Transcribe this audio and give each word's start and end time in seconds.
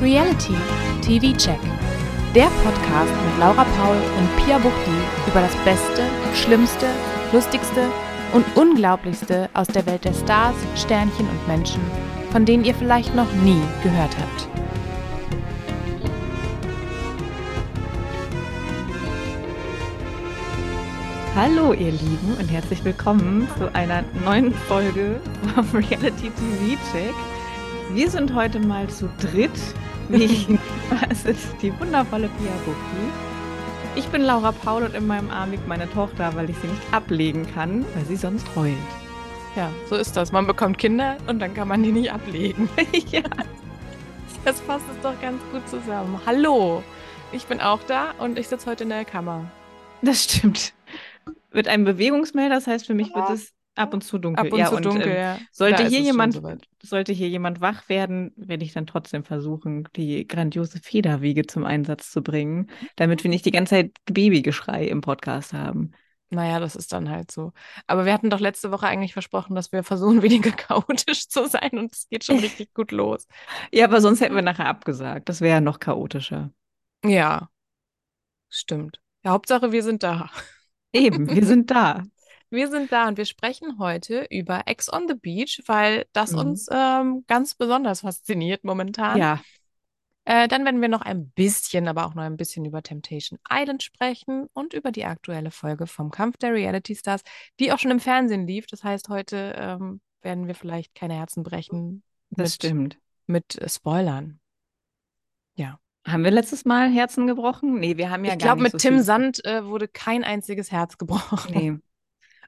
Reality 0.00 0.54
TV 1.02 1.36
Check. 1.36 1.60
Der 2.34 2.46
Podcast 2.64 3.12
mit 3.26 3.38
Laura 3.38 3.64
Paul 3.64 3.96
und 4.16 4.36
Pia 4.38 4.56
Buchti 4.56 4.96
über 5.26 5.42
das 5.42 5.54
Beste, 5.56 6.04
Schlimmste, 6.32 6.86
Lustigste 7.34 7.86
und 8.32 8.46
Unglaublichste 8.56 9.50
aus 9.52 9.66
der 9.66 9.84
Welt 9.84 10.06
der 10.06 10.14
Stars, 10.14 10.54
Sternchen 10.74 11.28
und 11.28 11.46
Menschen, 11.46 11.82
von 12.32 12.46
denen 12.46 12.64
ihr 12.64 12.74
vielleicht 12.74 13.14
noch 13.14 13.30
nie 13.44 13.60
gehört 13.82 14.16
habt. 14.18 14.48
Hallo 21.36 21.74
ihr 21.74 21.92
Lieben 21.92 22.36
und 22.38 22.48
herzlich 22.48 22.82
willkommen 22.86 23.46
zu 23.58 23.74
einer 23.74 24.02
neuen 24.24 24.54
Folge 24.54 25.20
vom 25.54 25.66
Reality 25.74 26.30
TV 26.30 26.80
Check. 26.90 27.14
Wir 27.92 28.08
sind 28.08 28.34
heute 28.34 28.60
mal 28.60 28.88
zu 28.88 29.10
dritt. 29.20 29.50
Wie, 30.10 30.58
es 31.08 31.24
ist 31.24 31.54
die 31.62 31.72
wundervolle 31.78 32.28
Pia 32.28 32.50
Bucki. 32.64 33.94
Ich 33.94 34.08
bin 34.08 34.22
Laura 34.22 34.50
Paul 34.50 34.82
und 34.82 34.96
in 34.96 35.06
meinem 35.06 35.30
Arm 35.30 35.52
liegt 35.52 35.68
meine 35.68 35.88
Tochter, 35.88 36.34
weil 36.34 36.50
ich 36.50 36.56
sie 36.56 36.66
nicht 36.66 36.82
ablegen 36.92 37.46
kann, 37.54 37.84
weil 37.94 38.04
sie 38.06 38.16
sonst 38.16 38.44
heult. 38.56 38.74
Ja, 39.54 39.70
so 39.88 39.94
ist 39.94 40.16
das. 40.16 40.32
Man 40.32 40.48
bekommt 40.48 40.78
Kinder 40.78 41.16
und 41.28 41.38
dann 41.38 41.54
kann 41.54 41.68
man 41.68 41.84
die 41.84 41.92
nicht 41.92 42.12
ablegen. 42.12 42.68
ja. 43.12 43.22
Das 44.44 44.60
passt 44.62 44.84
es 44.90 45.00
doch 45.00 45.20
ganz 45.20 45.40
gut 45.52 45.68
zusammen. 45.68 46.20
Hallo, 46.26 46.82
ich 47.30 47.46
bin 47.46 47.60
auch 47.60 47.80
da 47.86 48.12
und 48.18 48.36
ich 48.36 48.48
sitze 48.48 48.68
heute 48.68 48.82
in 48.82 48.90
der 48.90 49.04
Kammer. 49.04 49.48
Das 50.02 50.24
stimmt. 50.24 50.72
Mit 51.52 51.68
einem 51.68 51.84
Bewegungsmelder, 51.84 52.56
das 52.56 52.66
heißt, 52.66 52.86
für 52.86 52.94
mich 52.94 53.14
wird 53.14 53.30
es 53.30 53.52
ab 53.74 53.94
und 53.94 54.02
zu 54.02 54.18
dunkel. 54.18 54.46
Ab 54.46 54.52
und 54.52 54.58
ja, 54.58 54.68
zu 54.68 54.76
und, 54.76 54.84
dunkel, 54.84 55.08
ähm, 55.08 55.16
ja. 55.16 55.38
Sollte 55.52 55.84
Da 55.84 55.88
hier 55.88 56.00
jemand, 56.00 56.34
soweit. 56.34 56.68
sollte 56.82 57.12
hier 57.12 57.28
jemand 57.28 57.60
wach 57.60 57.88
werden, 57.88 58.32
werde 58.36 58.64
ich 58.64 58.72
dann 58.72 58.86
trotzdem 58.86 59.24
versuchen, 59.24 59.88
die 59.96 60.26
grandiose 60.26 60.80
Federwiege 60.80 61.46
zum 61.46 61.64
Einsatz 61.64 62.10
zu 62.10 62.22
bringen, 62.22 62.70
damit 62.96 63.24
wir 63.24 63.30
nicht 63.30 63.44
die 63.44 63.50
ganze 63.50 63.76
Zeit 63.76 63.92
Babygeschrei 64.06 64.86
im 64.86 65.00
Podcast 65.00 65.52
haben. 65.52 65.92
Naja, 66.32 66.60
das 66.60 66.76
ist 66.76 66.92
dann 66.92 67.10
halt 67.10 67.30
so. 67.32 67.52
Aber 67.88 68.04
wir 68.04 68.12
hatten 68.12 68.30
doch 68.30 68.38
letzte 68.38 68.70
Woche 68.70 68.86
eigentlich 68.86 69.12
versprochen, 69.12 69.56
dass 69.56 69.72
wir 69.72 69.82
versuchen, 69.82 70.22
weniger 70.22 70.52
chaotisch 70.52 71.28
zu 71.28 71.46
sein 71.46 71.70
und 71.72 71.92
es 71.92 72.08
geht 72.08 72.24
schon 72.24 72.38
richtig 72.40 72.72
gut 72.72 72.92
los. 72.92 73.26
Ja, 73.72 73.86
aber 73.86 74.00
sonst 74.00 74.20
hätten 74.20 74.36
wir 74.36 74.42
nachher 74.42 74.66
abgesagt. 74.66 75.28
Das 75.28 75.40
wäre 75.40 75.54
ja 75.56 75.60
noch 75.60 75.80
chaotischer. 75.80 76.52
Ja, 77.04 77.48
stimmt. 78.48 79.00
Ja, 79.24 79.32
Hauptsache, 79.32 79.72
wir 79.72 79.82
sind 79.82 80.02
da. 80.02 80.30
Eben, 80.92 81.28
wir 81.28 81.44
sind 81.44 81.70
da. 81.70 82.02
Wir 82.50 82.68
sind 82.68 82.90
da 82.92 83.06
und 83.08 83.16
wir 83.16 83.24
sprechen 83.24 83.78
heute 83.78 84.26
über 84.30 84.62
Ex 84.66 84.92
on 84.92 85.06
the 85.08 85.14
Beach, 85.14 85.62
weil 85.66 86.06
das 86.12 86.32
Mhm. 86.32 86.38
uns 86.38 86.66
ähm, 86.70 87.24
ganz 87.26 87.54
besonders 87.54 88.00
fasziniert 88.00 88.64
momentan. 88.64 89.18
Ja, 89.18 89.40
Äh, 90.26 90.48
dann 90.48 90.64
werden 90.66 90.82
wir 90.82 90.88
noch 90.88 91.00
ein 91.00 91.30
bisschen, 91.30 91.88
aber 91.88 92.06
auch 92.06 92.14
noch 92.14 92.22
ein 92.22 92.36
bisschen 92.36 92.64
über 92.66 92.82
Temptation 92.82 93.38
Island 93.50 93.82
sprechen 93.82 94.48
und 94.52 94.74
über 94.74 94.92
die 94.92 95.06
aktuelle 95.06 95.50
Folge 95.50 95.86
vom 95.86 96.10
Kampf 96.10 96.36
der 96.36 96.52
Reality 96.52 96.94
Stars, 96.94 97.22
die 97.58 97.72
auch 97.72 97.78
schon 97.78 97.90
im 97.90 98.00
Fernsehen 98.00 98.46
lief. 98.46 98.66
Das 98.66 98.84
heißt, 98.84 99.08
heute 99.08 99.54
ähm, 99.56 100.00
werden 100.20 100.46
wir 100.46 100.54
vielleicht 100.54 100.94
keine 100.94 101.14
Herzen 101.14 101.42
brechen 101.42 102.02
das 102.28 102.38
mit, 102.38 102.52
stimmt. 102.52 102.98
mit 103.26 103.56
äh, 103.58 103.68
Spoilern. 103.68 104.38
Haben 106.06 106.24
wir 106.24 106.30
letztes 106.30 106.64
Mal 106.64 106.90
Herzen 106.90 107.26
gebrochen? 107.26 107.78
Nee, 107.78 107.98
wir 107.98 108.08
haben 108.10 108.24
ja 108.24 108.32
ich 108.32 108.38
gar 108.38 108.48
glaube, 108.56 108.62
nicht 108.62 108.72
mit 108.72 108.80
so 108.80 108.88
Tim 108.88 108.94
viel- 108.96 109.04
Sand 109.04 109.44
äh, 109.44 109.66
wurde 109.66 109.86
kein 109.86 110.24
einziges 110.24 110.72
Herz 110.72 110.96
gebrochen. 110.96 111.52
Nee. 111.54 111.78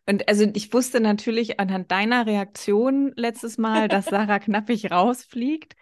Und 0.09 0.29
also 0.29 0.45
ich 0.55 0.73
wusste 0.73 1.01
natürlich 1.01 1.61
anhand 1.61 1.91
deiner 1.91 2.27
Reaktion 2.27 3.13
letztes 3.17 3.57
Mal, 3.59 3.89
dass 3.89 4.07
Sarah 4.07 4.39
knappig 4.41 4.91
rausfliegt. 4.91 5.75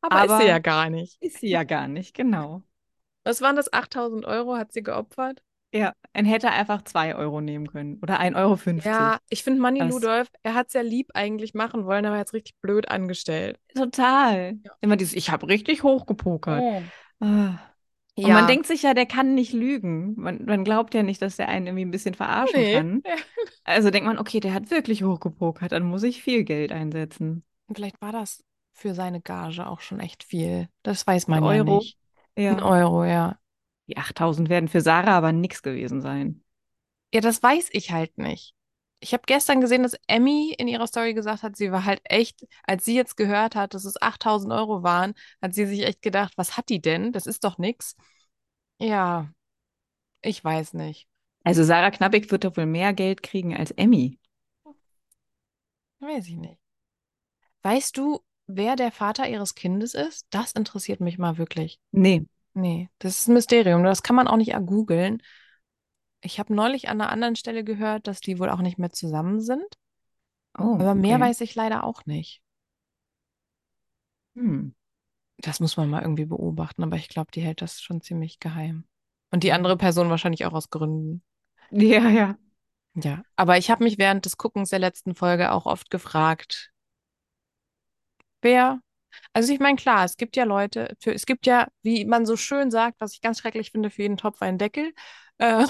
Aber, 0.00 0.24
ist 0.24 0.30
Aber- 0.30 0.40
sie 0.42 0.48
ja 0.48 0.58
gar 0.58 0.90
nicht. 0.90 1.16
Ist 1.22 1.38
sie 1.40 1.48
ja 1.50 1.64
gar 1.64 1.88
nicht, 1.88 2.14
genau. 2.14 2.62
Was 3.24 3.42
waren 3.42 3.56
das? 3.56 3.72
8000 3.72 4.24
Euro 4.24 4.56
hat 4.56 4.72
sie 4.72 4.82
geopfert? 4.82 5.42
Ja, 5.72 5.92
er 6.12 6.24
hätte 6.24 6.50
einfach 6.50 6.82
zwei 6.82 7.14
Euro 7.14 7.40
nehmen 7.40 7.68
können 7.68 8.00
oder 8.02 8.18
1,50 8.18 8.36
Euro. 8.36 8.80
Ja, 8.88 9.18
ich 9.28 9.44
finde 9.44 9.60
Manny 9.60 9.78
Das- 9.78 9.90
Ludolf, 9.90 10.28
er 10.42 10.54
hat 10.54 10.66
es 10.68 10.72
ja 10.72 10.80
lieb 10.80 11.10
eigentlich 11.14 11.54
machen 11.54 11.84
wollen, 11.84 12.04
aber 12.06 12.16
er 12.16 12.20
hat 12.22 12.26
es 12.28 12.32
richtig 12.32 12.56
blöd 12.60 12.90
angestellt. 12.90 13.56
Total. 13.76 14.58
Immer 14.80 14.96
dieses, 14.96 15.14
ich 15.14 15.30
habe 15.30 15.46
richtig 15.46 15.84
hochgepokert. 15.84 16.60
Oh. 16.60 16.82
Ah. 17.20 17.58
Und 18.22 18.24
Ja. 18.28 18.34
man 18.34 18.46
denkt 18.46 18.66
sich 18.66 18.82
ja, 18.82 18.92
der 18.94 19.06
kann 19.06 19.34
nicht 19.34 19.52
lügen. 19.52 20.14
Man, 20.16 20.44
man 20.44 20.64
glaubt 20.64 20.94
ja 20.94 21.02
nicht, 21.02 21.22
dass 21.22 21.36
der 21.36 21.48
einen 21.48 21.66
irgendwie 21.68 21.84
ein 21.86 21.90
bisschen 21.90 22.14
verarschen 22.14 22.64
Nee. 22.64 22.66
kann. 22.66 23.02
Also 23.64 23.90
denkt 23.90 24.06
man, 24.06 24.18
okay, 24.18 24.40
der 24.40 24.54
hat 24.54 24.70
wirklich 24.70 25.04
hochgepokert, 25.04 25.72
dann 25.72 25.84
muss 25.84 26.02
ich 26.02 26.22
viel 26.22 26.44
Geld 26.44 26.72
einsetzen. 26.72 27.44
Und 27.66 27.76
Vielleicht 27.76 28.00
war 28.00 28.12
das 28.12 28.44
für 28.72 28.94
seine 28.94 29.20
Gage 29.20 29.66
auch 29.66 29.80
schon 29.80 30.00
echt 30.00 30.24
viel. 30.24 30.68
Das 30.82 31.06
weiß 31.06 31.28
man 31.28 31.42
Ein 31.42 31.44
ja 31.44 31.58
Euro? 31.58 31.60
nicht. 31.60 31.98
Ein 32.36 32.60
Euro, 32.60 33.04
ja. 33.04 33.38
Die 33.88 33.96
8000 33.98 34.48
werden 34.50 34.68
für 34.68 34.80
Sarah 34.82 35.16
aber 35.16 35.32
nix 35.32 35.62
gewesen 35.62 36.00
sein. 36.02 36.42
Ja, 37.14 37.20
das 37.20 37.40
weiß 37.42 37.68
ich 37.72 37.92
halt 37.92 38.18
nicht. 38.18 38.54
Ich 39.00 39.14
habe 39.14 39.22
gestern 39.26 39.62
gesehen, 39.62 39.82
dass 39.82 39.96
Emmy 40.06 40.54
in 40.58 40.68
ihrer 40.68 40.86
Story 40.86 41.14
gesagt 41.14 41.42
hat, 41.42 41.56
sie 41.56 41.72
war 41.72 41.86
halt 41.86 42.02
echt, 42.04 42.46
als 42.64 42.84
sie 42.84 42.94
jetzt 42.94 43.16
gehört 43.16 43.56
hat, 43.56 43.72
dass 43.72 43.84
es 43.84 44.00
8000 44.00 44.52
Euro 44.52 44.82
waren, 44.82 45.14
hat 45.40 45.54
sie 45.54 45.64
sich 45.66 45.82
echt 45.84 46.02
gedacht, 46.02 46.34
was 46.36 46.58
hat 46.58 46.68
die 46.68 46.82
denn? 46.82 47.12
Das 47.12 47.26
ist 47.26 47.44
doch 47.44 47.56
nix. 47.56 47.96
Ja, 48.78 49.30
ich 50.20 50.44
weiß 50.44 50.74
nicht. 50.74 51.08
Also 51.44 51.64
Sarah 51.64 51.90
Knappig 51.90 52.30
wird 52.30 52.44
doch 52.44 52.56
wohl 52.56 52.66
mehr 52.66 52.92
Geld 52.92 53.22
kriegen 53.22 53.56
als 53.56 53.70
Emmy. 53.70 54.18
Weiß 56.00 56.26
ich 56.28 56.36
nicht. 56.36 56.58
Weißt 57.62 57.96
du, 57.96 58.20
wer 58.46 58.76
der 58.76 58.92
Vater 58.92 59.28
ihres 59.28 59.54
Kindes 59.54 59.94
ist? 59.94 60.26
Das 60.30 60.52
interessiert 60.52 61.00
mich 61.00 61.18
mal 61.18 61.38
wirklich. 61.38 61.78
Nee. 61.92 62.26
Nee, 62.52 62.88
das 62.98 63.20
ist 63.20 63.28
ein 63.28 63.34
Mysterium. 63.34 63.84
Das 63.84 64.02
kann 64.02 64.16
man 64.16 64.28
auch 64.28 64.36
nicht 64.36 64.54
googeln. 64.66 65.22
Ich 66.22 66.38
habe 66.38 66.54
neulich 66.54 66.88
an 66.88 67.00
einer 67.00 67.10
anderen 67.10 67.36
Stelle 67.36 67.64
gehört, 67.64 68.06
dass 68.06 68.20
die 68.20 68.38
wohl 68.38 68.50
auch 68.50 68.60
nicht 68.60 68.78
mehr 68.78 68.90
zusammen 68.90 69.40
sind. 69.40 69.64
Oh, 70.58 70.74
Aber 70.74 70.94
mehr 70.94 71.16
okay. 71.16 71.24
weiß 71.24 71.40
ich 71.42 71.54
leider 71.54 71.84
auch 71.84 72.04
nicht. 72.06 72.42
Hm. 74.34 74.74
Das 75.38 75.60
muss 75.60 75.76
man 75.76 75.88
mal 75.88 76.02
irgendwie 76.02 76.26
beobachten, 76.26 76.82
aber 76.82 76.96
ich 76.96 77.08
glaube, 77.08 77.30
die 77.32 77.40
hält 77.40 77.62
das 77.62 77.80
schon 77.80 78.02
ziemlich 78.02 78.40
geheim. 78.40 78.84
Und 79.30 79.42
die 79.42 79.52
andere 79.52 79.76
Person 79.76 80.10
wahrscheinlich 80.10 80.44
auch 80.44 80.52
aus 80.52 80.70
Gründen. 80.70 81.22
Ja, 81.70 82.08
ja. 82.08 82.36
Ja, 82.94 83.22
aber 83.36 83.56
ich 83.56 83.70
habe 83.70 83.84
mich 83.84 83.98
während 83.98 84.24
des 84.24 84.36
Guckens 84.36 84.70
der 84.70 84.80
letzten 84.80 85.14
Folge 85.14 85.52
auch 85.52 85.64
oft 85.66 85.90
gefragt, 85.90 86.72
wer. 88.42 88.80
Also 89.32 89.52
ich 89.52 89.60
meine, 89.60 89.76
klar, 89.76 90.04
es 90.04 90.16
gibt 90.16 90.36
ja 90.36 90.44
Leute, 90.44 90.96
für, 91.00 91.12
es 91.14 91.26
gibt 91.26 91.46
ja, 91.46 91.68
wie 91.82 92.04
man 92.04 92.26
so 92.26 92.36
schön 92.36 92.70
sagt, 92.70 93.00
was 93.00 93.12
ich 93.14 93.20
ganz 93.20 93.38
schrecklich 93.38 93.70
finde, 93.70 93.90
für 93.90 94.02
jeden 94.02 94.16
Topf 94.16 94.42
einen 94.42 94.58
Deckel. 94.58 94.92
Äh, 95.38 95.66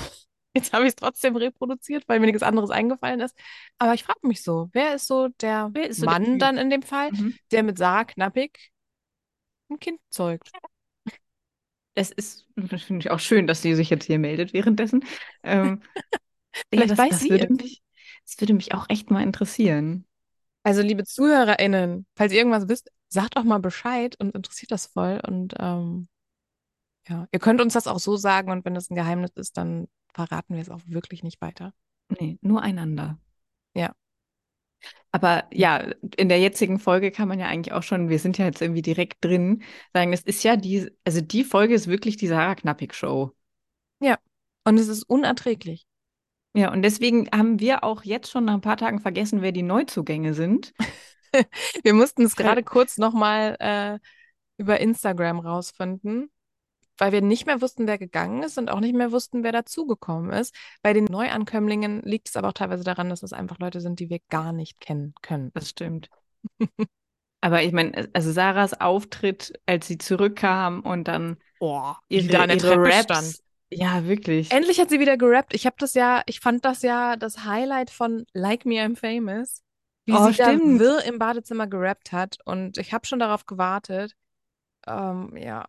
jetzt 0.54 0.72
habe 0.72 0.84
ich 0.84 0.90
es 0.90 0.96
trotzdem 0.96 1.36
reproduziert, 1.36 2.04
weil 2.08 2.20
mir 2.20 2.26
nichts 2.26 2.42
anderes 2.42 2.70
eingefallen 2.70 3.20
ist. 3.20 3.36
Aber 3.78 3.94
ich 3.94 4.04
frage 4.04 4.26
mich 4.26 4.42
so, 4.42 4.68
wer 4.72 4.94
ist 4.94 5.06
so 5.06 5.28
der 5.40 5.72
ist 5.88 6.00
so 6.00 6.06
der 6.06 6.18
Mann 6.18 6.24
Typ? 6.24 6.38
dann 6.40 6.58
in 6.58 6.70
dem 6.70 6.82
Fall, 6.82 7.12
Mhm. 7.12 7.38
der 7.52 7.62
mit 7.62 7.78
Sarah 7.78 8.04
Knappig 8.04 8.72
ein 9.70 9.78
Kind 9.80 10.00
zeugt? 10.10 10.50
Es 11.94 12.10
ist, 12.10 12.46
finde 12.56 12.98
ich 12.98 13.10
auch 13.10 13.18
schön, 13.18 13.46
dass 13.46 13.62
sie 13.62 13.74
sich 13.74 13.90
jetzt 13.90 14.04
hier 14.04 14.18
meldet 14.18 14.52
währenddessen. 14.52 15.04
Ähm, 15.42 15.82
Vielleicht 16.70 16.90
das, 16.90 16.98
weiß 16.98 17.10
das 17.10 17.20
sie 17.20 17.30
würde 17.30 17.44
es. 17.44 17.50
mich, 17.50 17.82
das 18.26 18.40
würde 18.40 18.54
mich 18.54 18.74
auch 18.74 18.86
echt 18.88 19.10
mal 19.10 19.22
interessieren. 19.22 20.06
Also, 20.62 20.82
liebe 20.82 21.04
ZuhörerInnen, 21.04 22.06
falls 22.16 22.32
ihr 22.32 22.38
irgendwas 22.38 22.68
wisst, 22.68 22.90
sagt 23.08 23.36
auch 23.36 23.44
mal 23.44 23.58
Bescheid 23.58 24.16
und 24.20 24.34
interessiert 24.34 24.70
das 24.70 24.86
voll. 24.86 25.20
Und 25.26 25.54
ähm, 25.58 26.08
ja, 27.08 27.26
ihr 27.32 27.38
könnt 27.40 27.60
uns 27.60 27.74
das 27.74 27.86
auch 27.86 27.98
so 27.98 28.16
sagen 28.16 28.50
und 28.50 28.64
wenn 28.64 28.74
das 28.74 28.90
ein 28.90 28.94
Geheimnis 28.94 29.32
ist, 29.36 29.56
dann 29.56 29.88
verraten 30.12 30.54
wir 30.54 30.62
es 30.62 30.70
auch 30.70 30.82
wirklich 30.86 31.22
nicht 31.22 31.40
weiter. 31.40 31.72
Nee, 32.08 32.38
nur 32.40 32.62
einander. 32.62 33.18
Ja. 33.74 33.94
Aber 35.12 35.44
ja, 35.52 35.92
in 36.16 36.28
der 36.28 36.40
jetzigen 36.40 36.78
Folge 36.78 37.10
kann 37.10 37.28
man 37.28 37.38
ja 37.38 37.46
eigentlich 37.46 37.72
auch 37.72 37.82
schon, 37.82 38.08
wir 38.08 38.18
sind 38.18 38.38
ja 38.38 38.46
jetzt 38.46 38.62
irgendwie 38.62 38.82
direkt 38.82 39.24
drin, 39.24 39.62
sagen, 39.92 40.12
es 40.12 40.22
ist 40.22 40.42
ja 40.42 40.56
die, 40.56 40.90
also 41.04 41.20
die 41.20 41.44
Folge 41.44 41.74
ist 41.74 41.86
wirklich 41.86 42.16
die 42.16 42.28
Sarah 42.28 42.54
Knappig 42.54 42.94
Show. 42.94 43.34
Und 44.64 44.78
es 44.78 44.88
ist 44.88 45.04
unerträglich. 45.04 45.86
Ja, 46.54 46.72
und 46.72 46.82
deswegen 46.82 47.28
haben 47.32 47.60
wir 47.60 47.84
auch 47.84 48.02
jetzt 48.02 48.30
schon 48.30 48.44
nach 48.44 48.54
ein 48.54 48.60
paar 48.60 48.76
Tagen 48.76 49.00
vergessen, 49.00 49.42
wer 49.42 49.52
die 49.52 49.62
Neuzugänge 49.62 50.34
sind. 50.34 50.72
Wir 51.84 51.94
mussten 51.94 52.22
es 52.22 52.34
gerade 52.34 52.64
kurz 52.64 52.98
nochmal 52.98 53.56
äh, 53.60 53.98
über 54.58 54.80
Instagram 54.80 55.38
rausfinden, 55.38 56.28
weil 57.00 57.12
wir 57.12 57.22
nicht 57.22 57.46
mehr 57.46 57.60
wussten, 57.62 57.86
wer 57.86 57.98
gegangen 57.98 58.42
ist 58.42 58.58
und 58.58 58.70
auch 58.70 58.80
nicht 58.80 58.94
mehr 58.94 59.12
wussten, 59.12 59.42
wer 59.44 59.52
dazugekommen 59.52 60.30
ist. 60.32 60.54
Bei 60.82 60.92
den 60.92 61.04
Neuankömmlingen 61.04 62.02
liegt 62.02 62.28
es 62.28 62.36
aber 62.36 62.48
auch 62.48 62.52
teilweise 62.52 62.84
daran, 62.84 63.08
dass 63.10 63.22
es 63.22 63.32
einfach 63.32 63.58
Leute 63.58 63.80
sind, 63.80 64.00
die 64.00 64.10
wir 64.10 64.20
gar 64.30 64.52
nicht 64.52 64.80
kennen 64.80 65.14
können. 65.22 65.50
Das 65.54 65.70
stimmt. 65.70 66.10
Aber 67.40 67.62
ich 67.62 67.72
meine, 67.72 68.08
also 68.12 68.32
Sarahs 68.32 68.74
Auftritt, 68.80 69.52
als 69.66 69.86
sie 69.86 69.98
zurückkam 69.98 70.80
und 70.80 71.08
dann 71.08 71.38
Oh, 71.60 71.94
ihre, 72.08 72.28
da 72.28 72.46
ihre 72.46 72.56
Treppe 72.56 72.88
Raps. 72.88 73.04
stand. 73.04 73.36
Ja, 73.70 74.06
wirklich. 74.06 74.50
Endlich 74.50 74.80
hat 74.80 74.90
sie 74.90 75.00
wieder 75.00 75.16
gerappt. 75.16 75.54
Ich 75.54 75.66
habe 75.66 75.76
das 75.78 75.94
ja, 75.94 76.22
ich 76.26 76.40
fand 76.40 76.64
das 76.64 76.82
ja 76.82 77.16
das 77.16 77.44
Highlight 77.44 77.90
von 77.90 78.26
Like 78.32 78.64
Me 78.66 78.76
I'm 78.76 78.96
Famous, 78.96 79.62
wie 80.06 80.12
Oh, 80.16 80.26
sie 80.26 80.34
da 80.34 80.56
stimmt. 80.56 80.78
wirr 80.80 81.04
im 81.04 81.18
Badezimmer 81.18 81.66
gerappt 81.66 82.12
hat. 82.12 82.38
Und 82.44 82.78
ich 82.78 82.92
habe 82.92 83.06
schon 83.06 83.20
darauf 83.20 83.46
gewartet. 83.46 84.14
Ähm, 84.86 85.36
ja. 85.36 85.66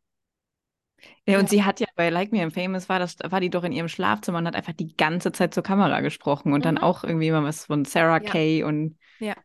Ja, 1.27 1.39
und 1.39 1.45
Ja. 1.45 1.49
sie 1.49 1.63
hat 1.63 1.79
ja 1.79 1.87
bei 1.95 2.09
Like 2.09 2.31
Me 2.31 2.39
I'm 2.43 2.51
Famous 2.51 2.89
war 2.89 2.99
das, 2.99 3.17
war 3.23 3.39
die 3.39 3.49
doch 3.49 3.63
in 3.63 3.71
ihrem 3.71 3.87
Schlafzimmer 3.87 4.39
und 4.39 4.47
hat 4.47 4.55
einfach 4.55 4.73
die 4.73 4.95
ganze 4.95 5.31
Zeit 5.31 5.53
zur 5.53 5.63
Kamera 5.63 6.01
gesprochen 6.01 6.53
und 6.53 6.65
dann 6.65 6.77
Mhm. 6.77 6.83
auch 6.83 7.03
irgendwie 7.03 7.27
immer 7.27 7.43
was 7.43 7.65
von 7.65 7.85
Sarah 7.85 8.19
Ja. 8.19 8.31
Kay 8.31 8.63
und 8.63 8.97
Ja. 9.19 9.35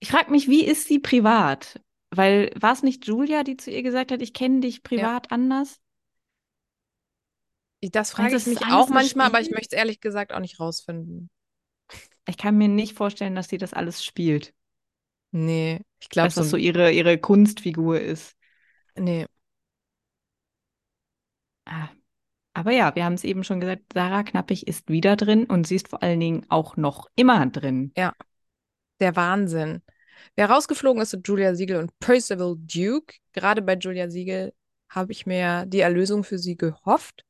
ich 0.00 0.10
frage 0.10 0.30
mich, 0.30 0.48
wie 0.48 0.64
ist 0.64 0.86
sie 0.88 0.98
privat? 0.98 1.80
Weil 2.10 2.50
war 2.58 2.72
es 2.72 2.82
nicht 2.82 3.06
Julia, 3.06 3.42
die 3.44 3.56
zu 3.56 3.70
ihr 3.70 3.82
gesagt 3.82 4.12
hat, 4.12 4.22
ich 4.22 4.32
kenne 4.32 4.60
dich 4.60 4.82
privat 4.82 5.30
anders? 5.32 5.80
Das 7.80 8.10
frage 8.12 8.36
ich 8.36 8.46
mich 8.46 8.58
auch 8.72 8.88
manchmal, 8.88 9.26
aber 9.26 9.40
ich 9.40 9.50
möchte 9.50 9.74
es 9.76 9.78
ehrlich 9.78 10.00
gesagt 10.00 10.32
auch 10.32 10.40
nicht 10.40 10.58
rausfinden. 10.58 11.30
Ich 12.28 12.36
kann 12.36 12.56
mir 12.56 12.68
nicht 12.68 12.96
vorstellen, 12.96 13.34
dass 13.34 13.48
sie 13.48 13.58
das 13.58 13.72
alles 13.72 14.04
spielt. 14.04 14.54
Nee, 15.30 15.80
ich 16.00 16.08
glaube 16.08 16.28
Dass 16.28 16.34
das 16.36 16.46
so. 16.46 16.50
so 16.52 16.56
ihre, 16.56 16.90
ihre 16.92 17.18
Kunstfigur 17.18 18.00
ist. 18.00 18.34
Nee. 18.96 19.26
Ah. 21.68 21.88
Aber 22.54 22.72
ja, 22.72 22.94
wir 22.96 23.04
haben 23.04 23.14
es 23.14 23.24
eben 23.24 23.44
schon 23.44 23.60
gesagt, 23.60 23.92
Sarah 23.94 24.24
Knappig 24.24 24.66
ist 24.66 24.88
wieder 24.88 25.14
drin 25.16 25.44
und 25.44 25.66
sie 25.66 25.76
ist 25.76 25.88
vor 25.88 26.02
allen 26.02 26.18
Dingen 26.18 26.46
auch 26.48 26.76
noch 26.76 27.08
immer 27.14 27.46
drin. 27.46 27.92
Ja. 27.96 28.14
Der 29.00 29.14
Wahnsinn. 29.14 29.82
Wer 30.34 30.50
rausgeflogen 30.50 31.00
ist, 31.00 31.10
sind 31.10 31.28
Julia 31.28 31.54
Siegel 31.54 31.76
und 31.76 31.96
Percival 32.00 32.56
Duke. 32.58 33.14
Gerade 33.32 33.62
bei 33.62 33.76
Julia 33.76 34.10
Siegel 34.10 34.52
habe 34.88 35.12
ich 35.12 35.26
mir 35.26 35.66
die 35.66 35.80
Erlösung 35.80 36.24
für 36.24 36.38
sie 36.38 36.56
gehofft. 36.56 37.24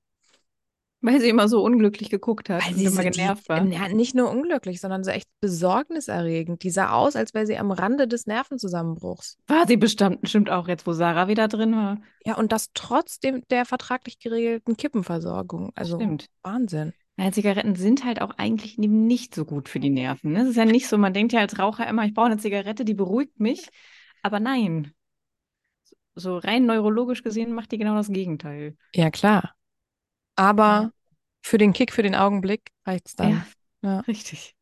Weil 1.00 1.21
sie 1.21 1.29
immer 1.29 1.49
so 1.49 1.62
unglücklich 1.62 2.11
geguckt 2.11 2.50
hat 2.50 2.65
Weil 2.65 2.73
und 2.73 2.79
sie 2.79 2.87
immer 2.87 3.03
so- 3.05 3.09
genervt 3.11 3.45
die, 3.45 3.49
war. 3.50 3.65
Ja, 3.67 3.89
nicht 3.89 4.17
nur 4.17 4.29
unglücklich, 4.31 4.81
sondern 4.81 5.05
so 5.05 5.11
echt 5.12 5.29
besorgniserregend. 5.41 6.65
Die 6.65 6.71
sah 6.71 6.91
aus, 6.93 7.15
als 7.15 7.35
wäre 7.35 7.47
sie 7.47 7.56
am 7.56 7.71
Rande 7.71 8.09
des 8.09 8.27
Nervenzusammenbruchs. 8.27 9.39
War 9.47 9.67
sie 9.69 9.77
bestimmt, 9.77 10.23
bestimmt 10.23 10.50
auch 10.50 10.67
jetzt, 10.67 10.87
wo 10.89 10.93
Sarah 10.93 11.29
wieder 11.29 11.47
drin 11.47 11.77
war. 11.77 11.99
Ja, 12.25 12.35
und 12.37 12.50
das 12.50 12.71
trotz 12.75 13.21
dem, 13.21 13.43
der 13.50 13.65
vertraglich 13.65 14.19
geregelten 14.19 14.77
Kippenversorgung. 14.77 15.71
Also 15.77 15.97
Stimmt. 15.99 16.27
Wahnsinn. 16.43 16.93
Ja, 17.17 17.31
Zigaretten 17.33 17.75
sind 17.77 18.05
halt 18.05 18.21
auch 18.21 18.31
eigentlich 18.37 18.79
eben 18.79 19.06
nicht 19.06 19.35
so 19.35 19.45
gut 19.45 19.69
für 19.69 19.81
die 19.81 19.91
Nerven. 19.91 20.33
Ne? 20.33 20.43
Es 20.43 20.49
ist 20.50 20.56
ja 20.56 20.65
nicht 20.65 20.89
so, 20.89 20.99
man 20.99 21.15
denkt 21.15 21.33
ja 21.33 21.41
als 21.41 21.59
Raucher 21.59 21.87
immer, 21.89 22.05
ich 22.06 22.15
brauche 22.15 22.27
eine 22.27 22.39
Zigarette, 22.39 22.85
die 22.85 22.95
beruhigt 22.95 23.39
mich. 23.41 23.69
Aber 24.23 24.41
nein. 24.41 24.93
So 26.17 26.39
rein 26.39 26.67
neurologisch 26.67 27.23
gesehen 27.23 27.53
macht 27.53 27.71
die 27.71 27.79
genau 27.79 27.95
das 27.95 28.09
Gegenteil. 28.09 28.77
Ja, 28.95 29.11
klar. 29.11 29.55
Aber 30.38 30.62
Ja. 30.64 30.90
für 31.43 31.58
den 31.58 31.73
Kick, 31.73 31.93
für 31.93 32.02
den 32.02 32.14
Augenblick 32.14 32.70
reicht's 32.87 33.14
dann. 33.17 33.44
Ja. 33.82 34.00
richtig. 34.00 34.55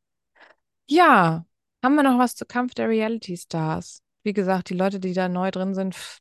Ja, 0.88 1.44
haben 1.84 1.94
wir 1.94 2.02
noch 2.02 2.18
was 2.18 2.34
zu 2.34 2.46
Kampf 2.46 2.74
der 2.74 2.88
Reality 2.88 3.36
Stars? 3.36 4.02
Wie 4.22 4.32
gesagt, 4.32 4.70
die 4.70 4.74
Leute, 4.74 5.00
die 5.00 5.12
da 5.12 5.28
neu 5.28 5.50
drin 5.50 5.74
sind, 5.74 5.94
pff, 5.94 6.20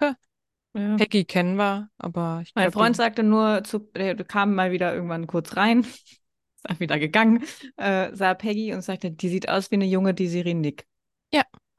Ja. 0.00 0.16
Peggy 0.96 1.24
kennen 1.24 1.56
wir, 1.56 1.88
aber 1.96 2.40
ich 2.42 2.54
Mein 2.54 2.64
glaube, 2.64 2.78
Freund 2.78 2.96
sagte 2.96 3.22
nur, 3.22 3.64
zu, 3.64 3.78
der 3.78 4.14
kam 4.24 4.54
mal 4.54 4.72
wieder 4.72 4.94
irgendwann 4.94 5.26
kurz 5.26 5.56
rein, 5.56 5.80
ist 5.84 6.20
dann 6.64 6.78
wieder 6.80 6.98
gegangen, 6.98 7.44
äh, 7.76 8.14
sah 8.14 8.34
Peggy 8.34 8.74
und 8.74 8.82
sagte, 8.82 9.10
die 9.10 9.28
sieht 9.30 9.48
aus 9.48 9.70
wie 9.70 9.76
eine 9.76 9.86
junge 9.86 10.12
Desiree 10.12 10.54
Nick. 10.54 10.86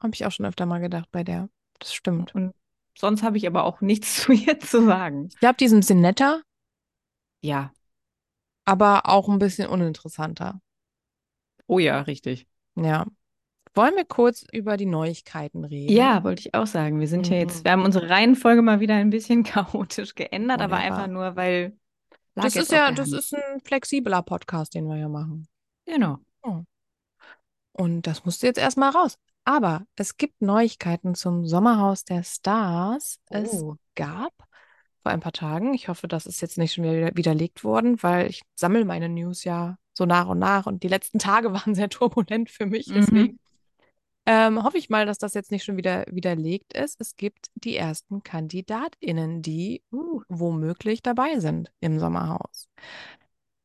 habe 0.00 0.14
ich 0.14 0.24
auch 0.26 0.32
schon 0.32 0.46
öfter 0.46 0.64
mal 0.66 0.78
gedacht 0.80 1.08
bei 1.10 1.24
der. 1.24 1.48
Das 1.80 1.92
stimmt. 1.94 2.34
Und 2.34 2.54
sonst 2.96 3.22
habe 3.22 3.36
ich 3.36 3.46
aber 3.46 3.64
auch 3.64 3.80
nichts 3.80 4.14
zu 4.22 4.32
ihr 4.32 4.58
zu 4.60 4.84
sagen. 4.84 5.28
Ich 5.32 5.38
glaube, 5.38 5.56
die 5.58 5.64
ist 5.66 5.72
ein 5.72 5.80
bisschen 5.80 6.00
netter, 6.00 6.42
Ja, 7.40 7.72
aber 8.64 9.06
auch 9.08 9.28
ein 9.28 9.38
bisschen 9.38 9.68
uninteressanter. 9.68 10.60
oh 11.66 11.78
ja, 11.78 12.00
richtig. 12.02 12.46
Ja. 12.74 13.06
Wollen 13.74 13.94
wir 13.96 14.04
kurz 14.04 14.44
über 14.52 14.76
die 14.76 14.86
Neuigkeiten 14.86 15.64
reden? 15.64 15.92
Ja, 15.92 16.24
wollte 16.24 16.40
ich 16.40 16.54
auch 16.54 16.66
sagen. 16.66 16.98
Wir 17.00 17.06
sind 17.08 17.28
ja 17.28 17.36
jetzt, 17.36 17.60
Mhm. 17.60 17.64
wir 17.64 17.72
haben 17.72 17.84
unsere 17.84 18.08
Reihenfolge 18.10 18.62
mal 18.62 18.80
wieder 18.80 18.94
ein 18.94 19.10
bisschen 19.10 19.42
chaotisch 19.44 20.14
geändert, 20.14 20.60
aber 20.60 20.76
Wunderbar. 20.76 20.98
einfach 20.98 21.06
nur, 21.12 21.36
weil 21.36 21.78
lag 22.34 22.44
Das 22.44 22.56
ist 22.56 22.72
ja, 22.72 22.90
das 22.90 23.12
ist 23.12 23.34
ein 23.34 23.60
flexibler 23.60 24.22
Podcast, 24.22 24.74
den 24.74 24.86
wir 24.88 24.96
hier 24.96 25.08
machen. 25.08 25.46
Genau. 25.86 26.18
Und 27.72 28.06
das 28.06 28.24
musste 28.24 28.46
jetzt 28.46 28.58
erstmal 28.58 28.90
raus. 28.90 29.18
Aber 29.44 29.86
es 29.96 30.16
gibt 30.16 30.42
Neuigkeiten 30.42 31.14
zum 31.14 31.46
Sommerhaus 31.46 32.04
der 32.04 32.22
Stars. 32.22 33.20
Es 33.30 33.62
Oh. 33.62 33.76
gab 33.94 34.32
vor 35.02 35.12
ein 35.12 35.20
paar 35.20 35.32
Tagen, 35.32 35.74
ich 35.74 35.88
hoffe, 35.88 36.08
das 36.08 36.26
ist 36.26 36.40
jetzt 36.40 36.58
nicht 36.58 36.74
schon 36.74 36.84
wieder 36.84 37.10
widerlegt 37.14 37.64
worden, 37.64 38.02
weil 38.02 38.28
ich 38.28 38.42
sammle 38.54 38.84
meine 38.84 39.08
News 39.08 39.44
ja 39.44 39.76
so 39.92 40.06
nach 40.06 40.28
und 40.28 40.38
nach 40.38 40.66
und 40.66 40.82
die 40.82 40.88
letzten 40.88 41.18
Tage 41.18 41.52
waren 41.52 41.74
sehr 41.74 41.88
turbulent 41.88 42.50
für 42.50 42.66
mich. 42.66 42.88
Mhm. 42.88 42.94
Deswegen 42.94 43.38
ähm, 44.26 44.62
hoffe 44.62 44.76
ich 44.76 44.90
mal, 44.90 45.06
dass 45.06 45.16
das 45.16 45.32
jetzt 45.32 45.50
nicht 45.50 45.64
schon 45.64 45.78
wieder 45.78 46.04
widerlegt 46.10 46.74
ist. 46.74 47.00
Es 47.00 47.16
gibt 47.16 47.46
die 47.54 47.76
ersten 47.76 48.22
KandidatInnen, 48.22 49.40
die 49.40 49.82
uh, 49.90 50.20
womöglich 50.28 51.02
dabei 51.02 51.38
sind 51.38 51.72
im 51.80 51.98
Sommerhaus. 51.98 52.68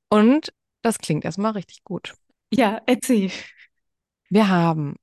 Und 0.10 0.54
das 0.82 1.00
klingt 1.00 1.26
erstmal 1.26 1.52
richtig 1.52 1.84
gut. 1.84 2.14
Ja, 2.54 2.82
erzähl. 2.86 3.30
Wir 4.30 4.48
haben 4.48 4.96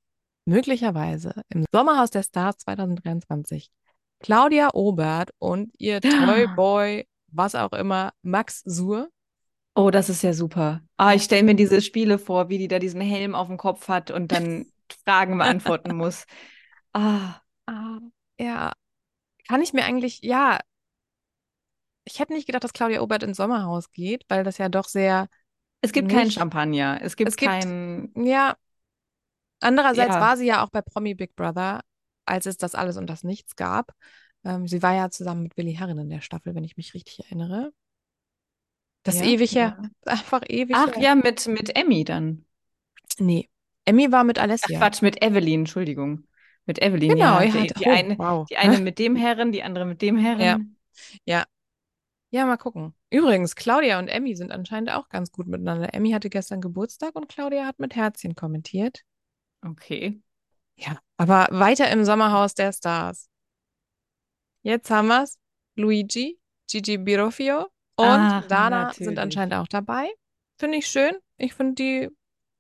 möglicherweise 0.47 1.43
im 1.51 1.65
Sommerhaus 1.73 2.11
der 2.11 2.23
Stars 2.23 2.57
2023 2.59 3.71
Claudia 4.21 4.71
Obert 4.75 5.31
und 5.39 5.73
ihr 5.79 6.01
Toyboy, 6.59 7.07
was 7.29 7.55
auch 7.55 7.73
immer, 7.73 8.13
Max 8.23 8.63
Sur. 8.65 9.09
Oh, 9.75 9.91
das 9.91 10.09
ist 10.09 10.23
ja 10.23 10.33
super. 10.33 10.83
Ah, 10.97 11.15
ich 11.15 11.23
stelle 11.23 11.43
mir 11.45 11.55
diese 11.55 11.81
Spiele 11.81 12.19
vor, 12.19 12.49
wie 12.49 12.59
die 12.59 12.69
da 12.69 12.79
diesen 12.79 13.01
Helm 13.01 13.35
auf 13.35 13.47
dem 13.47 13.57
Kopf 13.57 13.89
hat 13.89 14.11
und 14.11 14.33
dann 14.33 14.67
Fragen 15.05 15.39
beantworten 15.39 15.97
muss. 15.97 16.25
Ah, 16.93 17.37
Ah, 17.67 18.01
ja, 18.39 18.73
kann 19.47 19.63
ich 19.63 19.73
mir 19.73 19.85
eigentlich, 19.85 20.23
ja, 20.23 20.59
ich 22.05 22.19
hätte 22.19 22.33
nicht 22.33 22.47
gedacht, 22.47 22.65
dass 22.65 22.73
Claudia 22.73 23.01
Obert 23.01 23.23
ins 23.23 23.37
Sommerhaus 23.37 23.93
geht, 23.93 24.25
weil 24.29 24.43
das 24.43 24.59
ja 24.59 24.69
doch 24.69 24.89
sehr, 24.89 25.29
es 25.83 25.93
gibt 25.93 26.11
keinen 26.11 26.33
Champagner. 26.33 26.99
Es 27.01 27.15
gibt 27.15 27.29
Es 27.29 27.37
gibt- 27.37 27.49
kein. 27.51 28.11
ja, 28.17 28.57
andererseits 29.61 30.15
Ja. 30.17 30.21
war 30.21 30.37
sie 30.37 30.47
ja 30.47 30.65
auch 30.65 30.71
bei 30.71 30.83
Promi 30.83 31.15
Big 31.15 31.37
Brother, 31.37 31.81
als 32.25 32.47
es 32.47 32.57
das 32.57 32.75
alles 32.75 32.97
und 32.97 33.09
das 33.09 33.25
Nichts 33.25 33.57
gab. 33.57 33.93
Ähm, 34.45 34.67
sie 34.67 34.83
war 34.83 34.95
ja 34.95 35.11
zusammen 35.11 35.43
mit 35.43 35.57
Willi 35.57 35.75
Herren 35.75 35.99
in 35.99 36.09
der 36.09 36.21
Staffel, 36.21 36.55
wenn 36.55 36.65
ich 36.65 36.77
mich 36.77 36.95
richtig 36.95 37.21
erinnere. 37.25 37.73
Das 39.03 39.19
Ja, 39.19 39.27
ewig 39.27 39.55
her. 39.55 39.79
ja. 39.83 39.91
Einfach 40.13 40.43
ewig 40.49 40.77
Ach 40.77 40.97
ja, 40.97 41.15
mit, 41.15 41.47
mit 41.47 41.77
Emmy 41.77 42.05
dann. 42.05 42.45
Nee. 43.19 43.49
Emmy 43.85 44.13
war 44.13 44.25
mit 44.25 44.39
Ach 44.39 44.43
Alessia. 44.45 44.79
Quatsch, 44.79 45.03
mit 45.03 45.23
Evelyn, 45.23 45.61
Entschuldigung. 45.61 46.27
Mit 46.67 46.81
Evelyn, 46.81 47.11
Genau, 47.11 47.41
ja. 47.41 47.45
ja, 47.45 47.63
Die, 47.63 47.75
die, 47.75 47.87
oh, 47.87 47.91
eine, 47.91 48.19
wow. 48.19 48.47
die 48.49 48.57
eine 48.57 48.79
mit 48.81 48.99
dem 48.99 49.17
Herren, 49.17 49.53
die 49.53 49.63
andere 49.63 49.87
mit 49.87 50.03
dem 50.03 50.19
Herren. 50.19 50.77
Ja, 52.33 52.47
mal 52.47 52.57
gucken. 52.57 52.95
Übrigens, 53.11 53.57
Claudia 53.57 53.99
und 53.99 54.07
Emmy 54.07 54.37
sind 54.37 54.53
anscheinend 54.53 54.93
auch 54.93 55.09
ganz 55.09 55.33
gut 55.33 55.49
miteinander. 55.49 55.93
Emmy 55.95 56.13
hatte 56.13 56.31
gestern 56.31 56.61
Geburtstag 56.61 57.17
und 57.17 57.29
Claudia 57.29 57.67
hat 57.67 57.81
mit 57.81 57.97
Herzchen 57.97 58.37
kommentiert. 58.37 59.03
Okay. 59.67 60.21
Ja, 60.81 60.99
aber 61.19 61.49
weiter 61.51 61.91
im 61.91 62.05
Sommerhaus 62.05 62.55
der 62.55 62.73
Stars. 62.73 63.29
Jetzt 64.63 64.91
haben 64.91 65.09
wir's. 65.09 65.39
Luigi, 65.77 66.39
Gigi 66.69 66.99
Birofio 66.99 67.63
und 67.97 68.07
Ach, 68.07 68.47
Dana 68.49 68.93
sind 68.93 69.07
natürlich. 69.07 69.19
anscheinend 69.19 69.55
auch 69.55 69.69
dabei. 69.69 70.11
Finde 70.59 70.79
ich 70.79 70.87
schön. 70.87 71.13
Ich 71.37 71.55
finde 71.55 71.75
die, 71.75 72.09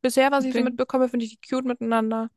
bisher, 0.00 0.30
was 0.30 0.44
ich 0.44 0.54
so 0.54 0.62
mitbekomme, 0.62 1.08
finde 1.08 1.26
ich 1.26 1.38
die 1.38 1.48
cute 1.48 1.66
miteinander. 1.66 2.30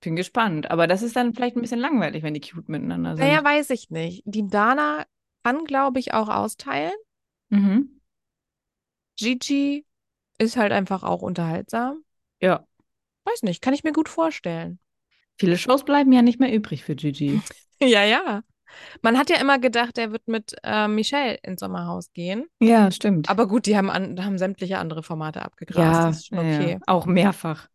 Bin 0.00 0.16
gespannt. 0.16 0.70
Aber 0.70 0.86
das 0.86 1.02
ist 1.02 1.16
dann 1.16 1.34
vielleicht 1.34 1.56
ein 1.56 1.62
bisschen 1.62 1.80
langweilig, 1.80 2.22
wenn 2.22 2.34
die 2.34 2.40
cute 2.40 2.68
miteinander 2.68 3.16
sind. 3.16 3.26
Naja, 3.26 3.42
weiß 3.42 3.70
ich 3.70 3.90
nicht. 3.90 4.22
Die 4.26 4.46
Dana 4.46 5.06
kann, 5.42 5.64
glaube 5.64 5.98
ich, 5.98 6.12
auch 6.14 6.28
austeilen. 6.28 6.94
Mhm. 7.48 8.00
Gigi 9.16 9.86
ist 10.38 10.56
halt 10.56 10.72
einfach 10.72 11.02
auch 11.02 11.22
unterhaltsam. 11.22 12.04
Ja. 12.40 12.66
Weiß 13.24 13.42
nicht, 13.42 13.60
kann 13.60 13.74
ich 13.74 13.84
mir 13.84 13.92
gut 13.92 14.08
vorstellen. 14.08 14.78
Viele 15.38 15.56
Shows 15.56 15.84
bleiben 15.84 16.12
ja 16.12 16.22
nicht 16.22 16.40
mehr 16.40 16.52
übrig 16.52 16.84
für 16.84 16.94
Gigi. 16.94 17.40
Ja, 17.80 18.02
ja. 18.02 18.42
Man 19.02 19.16
hat 19.16 19.30
ja 19.30 19.36
immer 19.40 19.60
gedacht, 19.60 19.98
er 19.98 20.10
wird 20.10 20.26
mit 20.26 20.56
äh, 20.64 20.88
Michelle 20.88 21.38
ins 21.44 21.60
Sommerhaus 21.60 22.12
gehen. 22.12 22.46
Ja, 22.60 22.90
stimmt. 22.90 23.30
Aber 23.30 23.46
gut, 23.46 23.66
die 23.66 23.76
haben, 23.76 23.88
an, 23.88 24.24
haben 24.24 24.36
sämtliche 24.36 24.78
andere 24.78 25.04
Formate 25.04 25.42
abgegrast. 25.42 25.78
ja, 25.78 26.06
das 26.08 26.16
ist 26.16 26.26
schon 26.26 26.38
okay. 26.38 26.72
ja. 26.72 26.78
auch 26.88 27.06
mehrfach. 27.06 27.68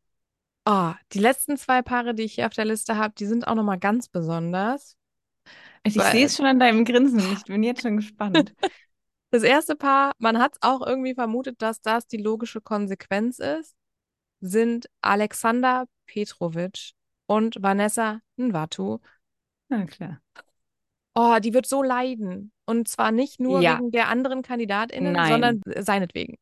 Ah, 0.65 0.96
die 1.13 1.20
letzten 1.20 1.55
zwei 1.55 1.82
Paare, 1.82 2.13
die 2.13 2.24
ich 2.24 2.36
hier 2.36 2.48
auf 2.48 2.53
der 2.53 2.65
Liste 2.65 2.98
habe, 2.98 3.13
die 3.17 3.25
sind 3.25 3.48
auch 3.48 3.55
nochmal 3.55 3.79
ganz 3.79 4.10
besonders. 4.10 4.98
Ich 5.84 5.93
sehe 5.93 6.25
es 6.25 6.36
schon 6.36 6.46
an 6.46 6.60
deinem 6.60 6.86
Grinsen. 6.86 7.20
Ich 7.34 7.43
bin 7.43 7.63
jetzt 7.63 7.82
schon 7.82 7.98
gespannt. 7.98 8.53
Das 9.34 9.41
erste 9.41 9.75
Paar, 9.75 10.12
man 10.20 10.38
hat 10.38 10.51
es 10.53 10.58
auch 10.62 10.86
irgendwie 10.86 11.15
vermutet, 11.15 11.60
dass 11.60 11.82
das 11.82 12.05
die 12.05 12.17
logische 12.17 12.62
Konsequenz 12.62 13.39
ist, 13.39 13.75
sind 14.41 14.86
Alexander 15.01 15.88
Petrovic 16.05 16.91
und 17.27 17.61
Vanessa 17.61 18.19
Nwatu. 18.37 18.99
Na 19.69 19.85
klar. 19.85 20.19
Oh, 21.15 21.37
die 21.39 21.53
wird 21.53 21.65
so 21.67 21.83
leiden. 21.83 22.51
Und 22.65 22.87
zwar 22.87 23.11
nicht 23.11 23.39
nur 23.39 23.61
Ja. 23.61 23.77
wegen 23.77 23.91
der 23.91 24.07
anderen 24.09 24.41
KandidatInnen, 24.41 25.13
Nein. 25.13 25.31
sondern 25.31 25.61
seinetwegen. 25.83 26.37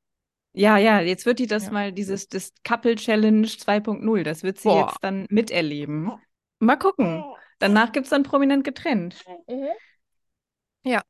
Ja, 0.54 0.78
ja, 0.78 1.00
jetzt 1.00 1.26
wird 1.26 1.40
die 1.40 1.48
das 1.48 1.66
Ja. 1.66 1.72
mal, 1.72 1.92
dieses 1.94 2.28
das 2.28 2.54
Couple 2.64 2.96
Challenge 2.96 3.48
2.0, 3.48 4.24
das 4.24 4.44
wird 4.44 4.60
sie 4.60 4.68
Boah. 4.70 4.88
jetzt 4.88 4.98
dann 5.02 5.26
miterleben. 5.30 6.12
Mal 6.60 6.76
gucken. 6.78 7.24
Danach 7.60 7.92
gibt 7.92 8.06
es 8.06 8.10
dann 8.10 8.24
prominent 8.24 8.64
getrennt. 8.64 9.24
Ja. 10.84 11.02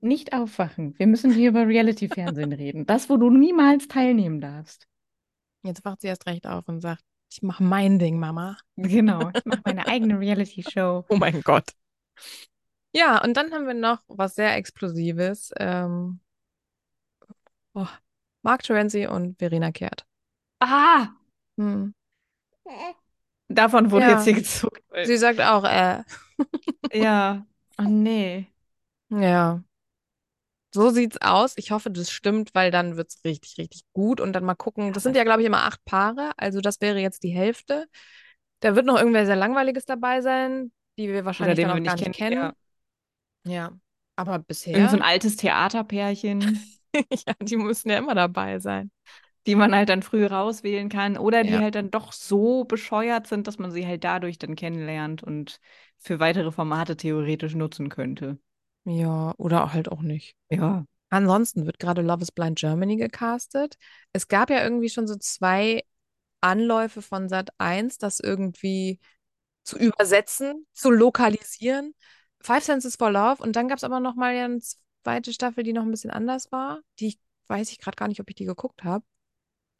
Nicht 0.00 0.32
aufwachen. 0.32 0.98
Wir 0.98 1.06
müssen 1.06 1.32
hier 1.32 1.50
über 1.50 1.66
Reality-Fernsehen 1.66 2.52
reden. 2.52 2.86
Das, 2.86 3.08
wo 3.08 3.16
du 3.16 3.30
niemals 3.30 3.86
teilnehmen 3.88 4.40
darfst. 4.40 4.86
Jetzt 5.62 5.84
wacht 5.84 6.00
sie 6.00 6.08
erst 6.08 6.26
recht 6.26 6.46
auf 6.46 6.66
und 6.68 6.80
sagt, 6.80 7.04
ich 7.32 7.42
mache 7.42 7.62
mein 7.62 7.98
Ding, 7.98 8.18
Mama. 8.18 8.56
Genau. 8.76 9.30
Ich 9.34 9.44
mache 9.44 9.62
meine 9.64 9.86
eigene 9.86 10.18
Reality-Show. 10.18 11.04
Oh 11.08 11.16
mein 11.16 11.40
Gott. 11.42 11.70
Ja, 12.94 13.22
und 13.22 13.34
dann 13.36 13.52
haben 13.52 13.66
wir 13.66 13.74
noch 13.74 14.02
was 14.08 14.34
sehr 14.34 14.54
Explosives. 14.56 15.50
Ähm, 15.58 16.20
oh, 17.74 17.86
Mark 18.42 18.62
Terenzi 18.62 19.06
und 19.06 19.38
Verena 19.38 19.72
Kehrt. 19.72 20.04
Ah! 20.60 21.08
Hm. 21.58 21.94
Davon 23.48 23.90
wurde 23.90 24.06
Ja. 24.06 24.10
jetzt 24.12 24.24
hier 24.24 24.34
gezuckt. 24.34 24.82
Sie 25.04 25.16
sagt 25.16 25.40
auch, 25.40 25.64
äh, 25.64 26.02
Ja. 26.92 27.46
Oh 27.78 27.84
nee. 27.84 28.46
ja. 29.08 29.62
So 30.74 30.90
sieht's 30.90 31.18
aus. 31.20 31.54
Ich 31.56 31.70
hoffe, 31.70 31.90
das 31.90 32.10
stimmt, 32.10 32.54
weil 32.54 32.70
dann 32.70 32.96
wird's 32.96 33.22
richtig, 33.24 33.58
richtig 33.58 33.82
gut. 33.92 34.20
Und 34.20 34.32
dann 34.32 34.44
mal 34.44 34.54
gucken. 34.54 34.92
Das 34.92 35.02
sind 35.02 35.16
ja, 35.16 35.24
glaube 35.24 35.42
ich, 35.42 35.46
immer 35.46 35.64
acht 35.64 35.84
Paare. 35.84 36.32
Also 36.36 36.60
das 36.60 36.80
wäre 36.80 36.98
jetzt 36.98 37.22
die 37.22 37.30
Hälfte. 37.30 37.86
Da 38.60 38.76
wird 38.76 38.86
noch 38.86 38.98
irgendwer 38.98 39.26
sehr 39.26 39.36
Langweiliges 39.36 39.84
dabei 39.84 40.20
sein, 40.22 40.72
die 40.98 41.08
wir 41.08 41.24
wahrscheinlich 41.24 41.56
den 41.56 41.68
dann 41.68 41.74
wir 41.74 41.80
auch 41.80 41.82
gar 41.82 41.96
nicht 41.96 41.98
nicht 41.98 42.16
kennen, 42.18 42.24
kennen. 42.30 42.52
Ja. 43.44 43.78
Aber 44.16 44.38
bisher, 44.38 44.74
Irgend 44.74 44.90
so 44.90 44.96
ein 44.96 45.02
altes 45.02 45.36
Theaterpärchen, 45.36 46.60
ja, 47.26 47.34
die 47.40 47.56
müssen 47.56 47.90
ja 47.90 47.98
immer 47.98 48.14
dabei 48.14 48.58
sein. 48.58 48.90
die 49.46 49.54
man 49.56 49.74
halt 49.74 49.88
dann 49.88 50.02
früh 50.02 50.24
rauswählen 50.26 50.88
kann 50.88 51.16
oder 51.18 51.44
die 51.44 51.50
Ja. 51.52 51.60
halt 51.60 51.74
dann 51.74 51.90
doch 51.90 52.12
so 52.12 52.64
bescheuert 52.64 53.26
sind, 53.26 53.46
dass 53.46 53.58
man 53.58 53.70
sie 53.72 53.86
halt 53.86 54.04
dadurch 54.04 54.38
dann 54.38 54.56
kennenlernt 54.56 55.22
und 55.22 55.60
für 55.98 56.20
weitere 56.20 56.52
Formate 56.52 56.96
theoretisch 56.96 57.54
nutzen 57.54 57.88
könnte. 57.88 58.38
Ja, 58.84 59.34
oder 59.38 59.72
halt 59.72 59.90
auch 59.90 60.02
nicht. 60.02 60.34
Ja. 60.50 60.84
Ansonsten 61.10 61.66
wird 61.66 61.78
gerade 61.78 62.02
Love 62.02 62.22
is 62.22 62.32
Blind 62.32 62.58
Germany 62.58 62.96
gecastet. 62.96 63.76
Es 64.12 64.28
gab 64.28 64.50
ja 64.50 64.62
irgendwie 64.62 64.88
schon 64.88 65.06
so 65.06 65.16
zwei 65.16 65.84
Anläufe 66.40 67.02
von 67.02 67.28
Sat 67.28 67.50
1, 67.58 67.98
das 67.98 68.20
irgendwie 68.20 69.00
zu 69.64 69.78
übersetzen, 69.78 70.66
zu 70.72 70.90
lokalisieren. 70.90 71.94
Five 72.40 72.64
Senses 72.64 72.96
for 72.96 73.10
Love. 73.10 73.42
Und 73.42 73.56
dann 73.56 73.68
gab 73.68 73.78
es 73.78 73.84
aber 73.84 74.00
noch 74.00 74.16
mal 74.16 74.34
ja 74.34 74.46
eine 74.46 74.60
zweite 75.04 75.32
Staffel, 75.32 75.64
die 75.64 75.72
noch 75.72 75.82
ein 75.84 75.90
bisschen 75.90 76.10
anders 76.10 76.50
war. 76.52 76.80
Die 77.00 77.18
weiß 77.48 77.70
ich 77.72 77.78
gerade 77.78 77.96
gar 77.96 78.08
nicht, 78.08 78.20
ob 78.20 78.28
ich 78.30 78.36
die 78.36 78.46
geguckt 78.46 78.84
habe. 78.84 79.04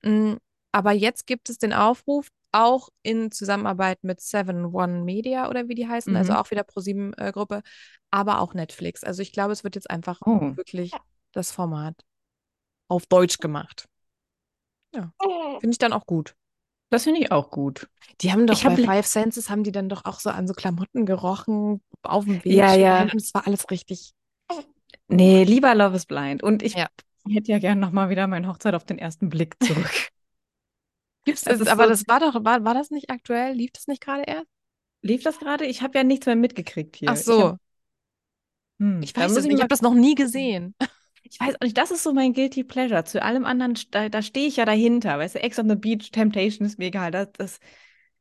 Mm, 0.03 0.35
Aber 0.73 0.93
jetzt 0.93 1.27
gibt 1.27 1.49
es 1.51 1.59
den 1.59 1.73
Aufruf, 1.73 2.29
auch 2.53 2.89
in 3.03 3.31
Zusammenarbeit 3.33 4.05
mit 4.05 4.21
Seven 4.21 4.67
One 4.67 5.03
Media 5.03 5.49
oder 5.49 5.69
wie 5.69 5.75
die 5.75 5.89
heißen, 5.89 6.15
also 6.17 6.33
Mhm. 6.33 6.39
auch 6.39 6.51
wieder 6.51 6.65
ProSieben-Gruppe, 6.65 7.63
aber 8.11 8.41
auch 8.41 8.55
Netflix. 8.55 9.05
Also 9.05 9.23
ich 9.23 9.33
glaube, 9.33 9.53
es 9.53 9.65
wird 9.65 9.75
jetzt 9.75 9.91
einfach 9.91 10.21
Oh. 10.25 10.57
wirklich 10.57 10.93
das 11.33 11.51
Format 11.53 11.95
auf 12.89 13.07
Deutsch 13.07 13.39
gemacht. 13.39 13.87
Ja, 14.95 15.13
finde 15.61 15.71
ich 15.71 15.79
dann 15.79 15.93
auch 15.95 16.05
gut. 16.07 16.35
Das 16.91 17.05
finde 17.05 17.21
ich 17.21 17.33
auch 17.33 17.51
gut. 17.51 17.89
Die 18.21 18.33
haben 18.33 18.47
doch 18.47 18.55
Ich 18.55 18.67
hab 18.67 18.75
bei 18.75 18.83
le- 18.83 18.87
Five 18.87 19.07
Senses 19.07 19.49
haben 19.49 19.65
die 19.65 19.73
dann 19.73 19.89
doch 19.89 20.05
auch 20.05 20.21
so 20.21 20.29
an 20.29 20.47
so 20.47 20.53
Klamotten 20.53 21.07
gerochen, 21.07 21.81
auf 22.03 22.25
dem 22.27 22.45
Weg. 22.45 22.53
Ja, 22.53 22.75
ja. 22.75 23.03
Und 23.03 23.15
es 23.15 23.33
war 23.33 23.47
alles 23.47 23.71
richtig. 23.71 24.13
Nee, 25.09 25.45
lieber 25.45 25.75
Love 25.75 25.97
is 25.97 26.05
Blind. 26.05 26.43
Und 26.43 26.63
ich 26.63 26.75
Ja. 26.75 26.89
hätte 27.27 27.53
ja 27.53 27.59
gern 27.59 27.81
nochmal 27.81 28.11
wieder 28.11 28.27
meine 28.27 28.47
Hochzeit 28.49 28.75
auf 28.75 28.85
den 28.85 28.99
ersten 28.99 29.31
Blick 29.31 29.57
zurück. 29.63 30.12
Gibt's 31.25 31.43
Das 31.45 31.59
das, 31.59 31.69
aber 31.69 31.87
so- 31.87 31.89
das 31.89 32.07
war 32.09 32.21
doch, 32.21 32.45
war, 32.45 32.65
war 32.65 32.75
das 32.75 32.91
nicht 32.91 33.11
aktuell? 33.11 33.55
Lief 33.55 33.73
das 33.73 33.87
nicht 33.87 34.01
gerade 34.03 34.23
erst? 34.27 34.47
Lief 35.03 35.23
das 35.23 35.39
gerade? 35.39 35.65
Ich 35.67 35.81
habe 35.83 35.97
ja 35.99 36.03
nichts 36.05 36.27
mehr 36.27 36.35
mitgekriegt 36.37 36.97
hier. 36.97 37.11
Ach 37.11 37.17
so, 37.17 37.39
hab, 37.39 37.59
hm, 38.79 39.03
ich 39.03 39.17
weiß 39.17 39.37
es 39.37 39.45
nicht. 39.45 39.55
Ich 39.55 39.61
habe 39.61 39.69
das 39.69 39.83
noch 39.83 39.95
nie 39.95 40.15
gesehen. 40.15 40.75
Ich 41.25 41.41
weiß 41.41 41.55
auch 41.57 41.61
nicht, 41.65 41.79
das 41.79 41.91
ist 41.93 42.03
so 42.03 42.13
mein 42.13 42.35
Guilty 42.35 42.63
Pleasure. 42.65 43.05
Zu 43.05 43.23
allem 43.23 43.47
anderen, 43.47 43.75
da, 43.91 44.09
da 44.09 44.21
stehe 44.23 44.47
ich 44.49 44.57
ja 44.57 44.65
dahinter. 44.67 45.19
Weißt 45.19 45.37
du, 45.37 45.43
Ex 45.43 45.59
on 45.59 45.69
the 45.69 45.77
Beach, 45.77 46.11
Temptation 46.11 46.67
ist 46.67 46.79
mir 46.79 46.87
egal. 46.87 47.11
Das, 47.11 47.29
das 47.33 47.61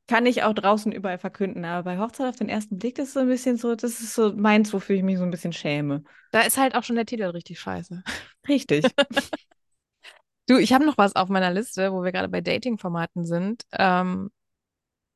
kann 0.07 0.25
ich 0.25 0.43
auch 0.43 0.53
draußen 0.53 0.91
überall 0.91 1.17
verkünden. 1.19 1.65
Aber 1.65 1.83
bei 1.83 1.99
Hochzeit 1.99 2.29
auf 2.29 2.35
den 2.37 2.49
ersten 2.49 2.79
Blick, 2.79 2.95
das 2.95 3.09
ist 3.09 3.13
so 3.15 3.19
ein 3.21 3.27
bisschen 3.27 3.57
so, 3.57 3.75
das 3.75 4.01
ist 4.01 4.15
so 4.15 4.33
meins, 4.33 4.71
wofür 4.73 4.95
ich 4.95 5.03
mich 5.03 5.17
so 5.17 5.23
ein 5.23 5.31
bisschen 5.31 5.53
schäme. 5.53 6.03
Da 6.31 6.41
ist 6.41 6.57
halt 6.57 6.75
auch 6.75 6.83
schon 6.83 6.95
der 6.95 7.05
Titel 7.05 7.23
richtig 7.25 7.59
scheiße. 7.59 8.03
Richtig. 8.47 8.85
Du, 10.51 10.57
ich 10.57 10.73
habe 10.73 10.85
noch 10.85 10.97
was 10.97 11.15
auf 11.15 11.29
meiner 11.29 11.49
Liste, 11.49 11.93
wo 11.93 12.03
wir 12.03 12.11
gerade 12.11 12.27
bei 12.27 12.41
Dating-Formaten 12.41 13.23
sind. 13.23 13.63
Ähm, 13.71 14.31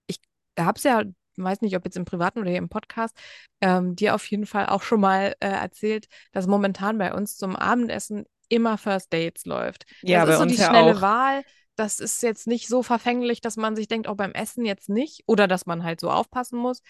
ich 0.08 0.22
habe 0.58 0.77
es 0.77 0.84
ja, 0.86 1.04
weiß 1.36 1.60
nicht, 1.60 1.75
ob 1.75 1.84
jetzt 1.84 1.98
im 1.98 2.06
Privaten 2.06 2.39
oder 2.39 2.51
hier 2.51 2.58
im 2.58 2.70
Podcast, 2.70 3.18
ähm, 3.60 3.98
dir 3.98 4.15
auf 4.15 4.25
jeden 4.27 4.46
Fall 4.46 4.68
auch 4.68 4.82
schon 4.82 5.01
mal 5.01 5.36
äh, 5.42 5.50
erzählt, 5.50 6.08
dass 6.32 6.48
momentan 6.48 6.98
bei 6.98 7.13
uns 7.13 7.36
zum 7.36 7.58
Abendessen 7.58 8.24
immer 8.48 8.77
First 8.77 9.12
Dates 9.12 9.44
läuft. 9.44 9.84
Ja, 10.04 10.25
das 10.25 10.27
bei 10.27 10.32
ist 10.32 10.38
so 10.38 10.44
uns 10.44 10.56
die 10.56 10.62
ja 10.62 10.70
schnelle 10.70 10.96
auch. 10.96 11.01
Wahl. 11.01 11.44
Das 11.75 12.00
ist 12.00 12.24
jetzt 12.24 12.48
nicht 12.48 12.70
so 12.70 12.82
verfänglich, 12.82 13.42
dass 13.42 13.58
man 13.58 13.75
sich 13.75 13.89
denkt, 13.89 14.08
auch 14.08 14.15
beim 14.15 14.32
Essen 14.32 14.63
jetzt 14.63 14.88
nicht 14.88 15.24
oder 15.27 15.50
dass 15.50 15.65
man 15.65 15.84
halt 15.84 16.00
so 16.00 16.12
aufpassen 16.12 16.58
muss. 16.58 16.82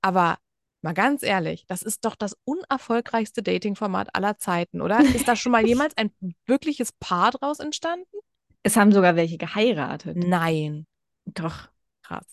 Aber 0.00 0.38
mal 0.82 0.94
ganz 0.94 1.22
ehrlich, 1.22 1.64
das 1.66 1.82
ist 1.82 2.04
doch 2.04 2.14
das 2.14 2.36
unerfolgreichste 2.44 3.42
Dating-Format 3.42 4.14
aller 4.14 4.38
Zeiten, 4.38 4.80
oder? 4.80 5.00
Ist 5.14 5.28
da 5.28 5.36
schon 5.36 5.52
mal 5.52 5.66
jemals 5.66 5.96
ein 5.96 6.10
wirkliches 6.46 6.92
Paar 6.92 7.30
draus 7.30 7.60
entstanden? 7.60 8.16
Es 8.62 8.76
haben 8.76 8.92
sogar 8.92 9.16
welche 9.16 9.38
geheiratet. 9.38 10.16
Nein. 10.16 10.86
Doch. 11.24 11.68
Krass. 12.02 12.26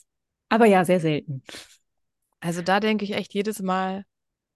Aber 0.50 0.66
ja, 0.66 0.84
sehr 0.84 1.00
selten. 1.00 1.44
Also 2.40 2.62
da 2.62 2.80
denke 2.80 3.06
ich 3.06 3.12
echt 3.12 3.34
jedes 3.34 3.62
Mal, 3.62 4.06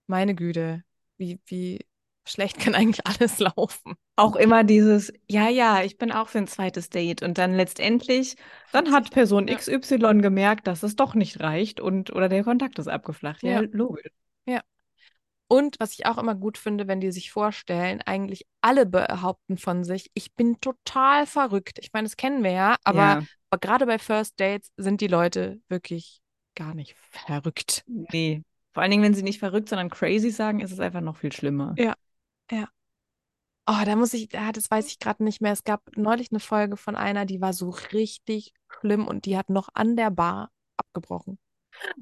meine 0.06 0.34
Güte, 0.34 0.82
wie, 1.16 1.40
wie 1.46 1.80
schlecht 2.26 2.58
kann 2.58 2.74
eigentlich 2.74 3.06
alles 3.20 3.38
laufen? 3.38 3.94
Auch 4.16 4.36
immer 4.36 4.64
dieses, 4.64 5.12
ja, 5.28 5.48
ja, 5.48 5.82
ich 5.82 5.98
bin 5.98 6.12
auch 6.12 6.28
für 6.28 6.38
ein 6.38 6.46
zweites 6.46 6.88
Date. 6.90 7.22
Und 7.22 7.38
dann 7.38 7.54
letztendlich, 7.54 8.36
dann 8.72 8.92
hat 8.92 9.10
Person 9.10 9.48
Ja. 9.48 9.56
XY 9.56 10.20
gemerkt, 10.22 10.66
dass 10.66 10.82
es 10.82 10.96
doch 10.96 11.14
nicht 11.14 11.40
reicht 11.40 11.80
und 11.80 12.12
oder 12.12 12.28
der 12.28 12.44
Kontakt 12.44 12.78
ist 12.78 12.88
abgeflacht. 12.88 13.42
Ja, 13.42 13.62
Ja. 13.62 13.68
logisch. 13.72 14.10
Und 15.46 15.76
was 15.78 15.92
ich 15.92 16.06
auch 16.06 16.16
immer 16.18 16.34
gut 16.34 16.56
finde, 16.58 16.88
wenn 16.88 17.00
die 17.00 17.12
sich 17.12 17.30
vorstellen, 17.30 18.00
eigentlich 18.06 18.46
alle 18.62 18.86
behaupten 18.86 19.58
von 19.58 19.84
sich, 19.84 20.10
ich 20.14 20.34
bin 20.34 20.58
total 20.60 21.26
verrückt. 21.26 21.78
Ich 21.80 21.90
meine, 21.92 22.06
das 22.06 22.16
kennen 22.16 22.42
wir 22.42 22.50
ja, 22.50 22.76
aber, 22.82 22.98
Ja. 22.98 23.22
aber 23.50 23.58
gerade 23.60 23.86
bei 23.86 23.98
First 23.98 24.40
Dates 24.40 24.72
sind 24.76 25.00
die 25.00 25.06
Leute 25.06 25.60
wirklich 25.68 26.20
gar 26.54 26.74
nicht 26.74 26.96
verrückt. 27.10 27.84
Nee. 27.86 28.42
Vor 28.72 28.82
allen 28.82 28.90
Dingen, 28.90 29.04
wenn 29.04 29.14
sie 29.14 29.22
nicht 29.22 29.38
verrückt, 29.38 29.68
sondern 29.68 29.90
crazy 29.90 30.30
sagen, 30.30 30.60
ist 30.60 30.72
es 30.72 30.80
einfach 30.80 31.02
noch 31.02 31.16
viel 31.18 31.30
schlimmer. 31.32 31.74
Ja. 31.78 31.94
Oh, 33.66 33.82
da 33.86 33.96
muss 33.96 34.12
ich, 34.12 34.28
ah, 34.38 34.52
das 34.52 34.70
weiß 34.70 34.88
ich 34.88 34.98
gerade 34.98 35.24
nicht 35.24 35.40
mehr. 35.40 35.52
Es 35.52 35.64
gab 35.64 35.82
neulich 35.96 36.30
eine 36.30 36.40
Folge 36.40 36.76
von 36.76 36.96
einer, 36.96 37.24
die 37.24 37.40
war 37.40 37.52
so 37.54 37.70
richtig 37.70 38.52
schlimm 38.80 39.06
und 39.06 39.24
die 39.24 39.38
hat 39.38 39.48
noch 39.48 39.68
an 39.72 39.96
der 39.96 40.10
Bar 40.10 40.50
abgebrochen. 40.76 41.38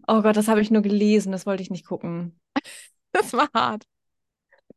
Oh 0.09 0.23
Gott, 0.23 0.37
das 0.37 0.49
habe 0.49 0.61
ich 0.61 0.71
nur 0.71 0.83
gelesen, 0.83 1.33
das 1.33 1.47
wollte 1.47 1.63
ich 1.63 1.71
nicht 1.71 1.87
gucken. 1.87 2.41
Das 3.15 3.35
war 3.35 3.49
hart. 3.55 3.85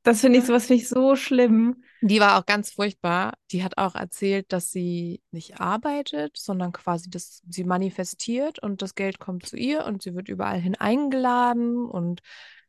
Das 0.04 0.22
finde 0.22 0.40
ich, 0.40 0.44
Ja. 0.44 0.48
sowas 0.48 0.68
finde 0.68 0.84
ich 0.84 0.90
so 0.90 1.16
schlimm. 1.16 1.84
Die 2.02 2.20
war 2.20 2.40
auch 2.40 2.46
ganz 2.46 2.72
furchtbar. 2.72 3.34
Die 3.52 3.64
hat 3.64 3.78
auch 3.78 3.96
erzählt, 3.96 4.52
dass 4.54 4.72
sie 4.72 5.22
nicht 5.32 5.60
arbeitet, 5.62 6.38
sondern 6.38 6.72
quasi, 6.72 7.10
dass 7.10 7.42
sie 7.50 7.64
manifestiert 7.64 8.60
und 8.60 8.82
das 8.82 8.96
Geld 8.96 9.20
kommt 9.20 9.46
zu 9.48 9.58
ihr 9.58 9.86
und 9.86 10.04
sie 10.04 10.16
wird 10.16 10.30
überall 10.30 10.60
hin 10.60 10.76
eingeladen 10.76 11.86
und 11.86 12.22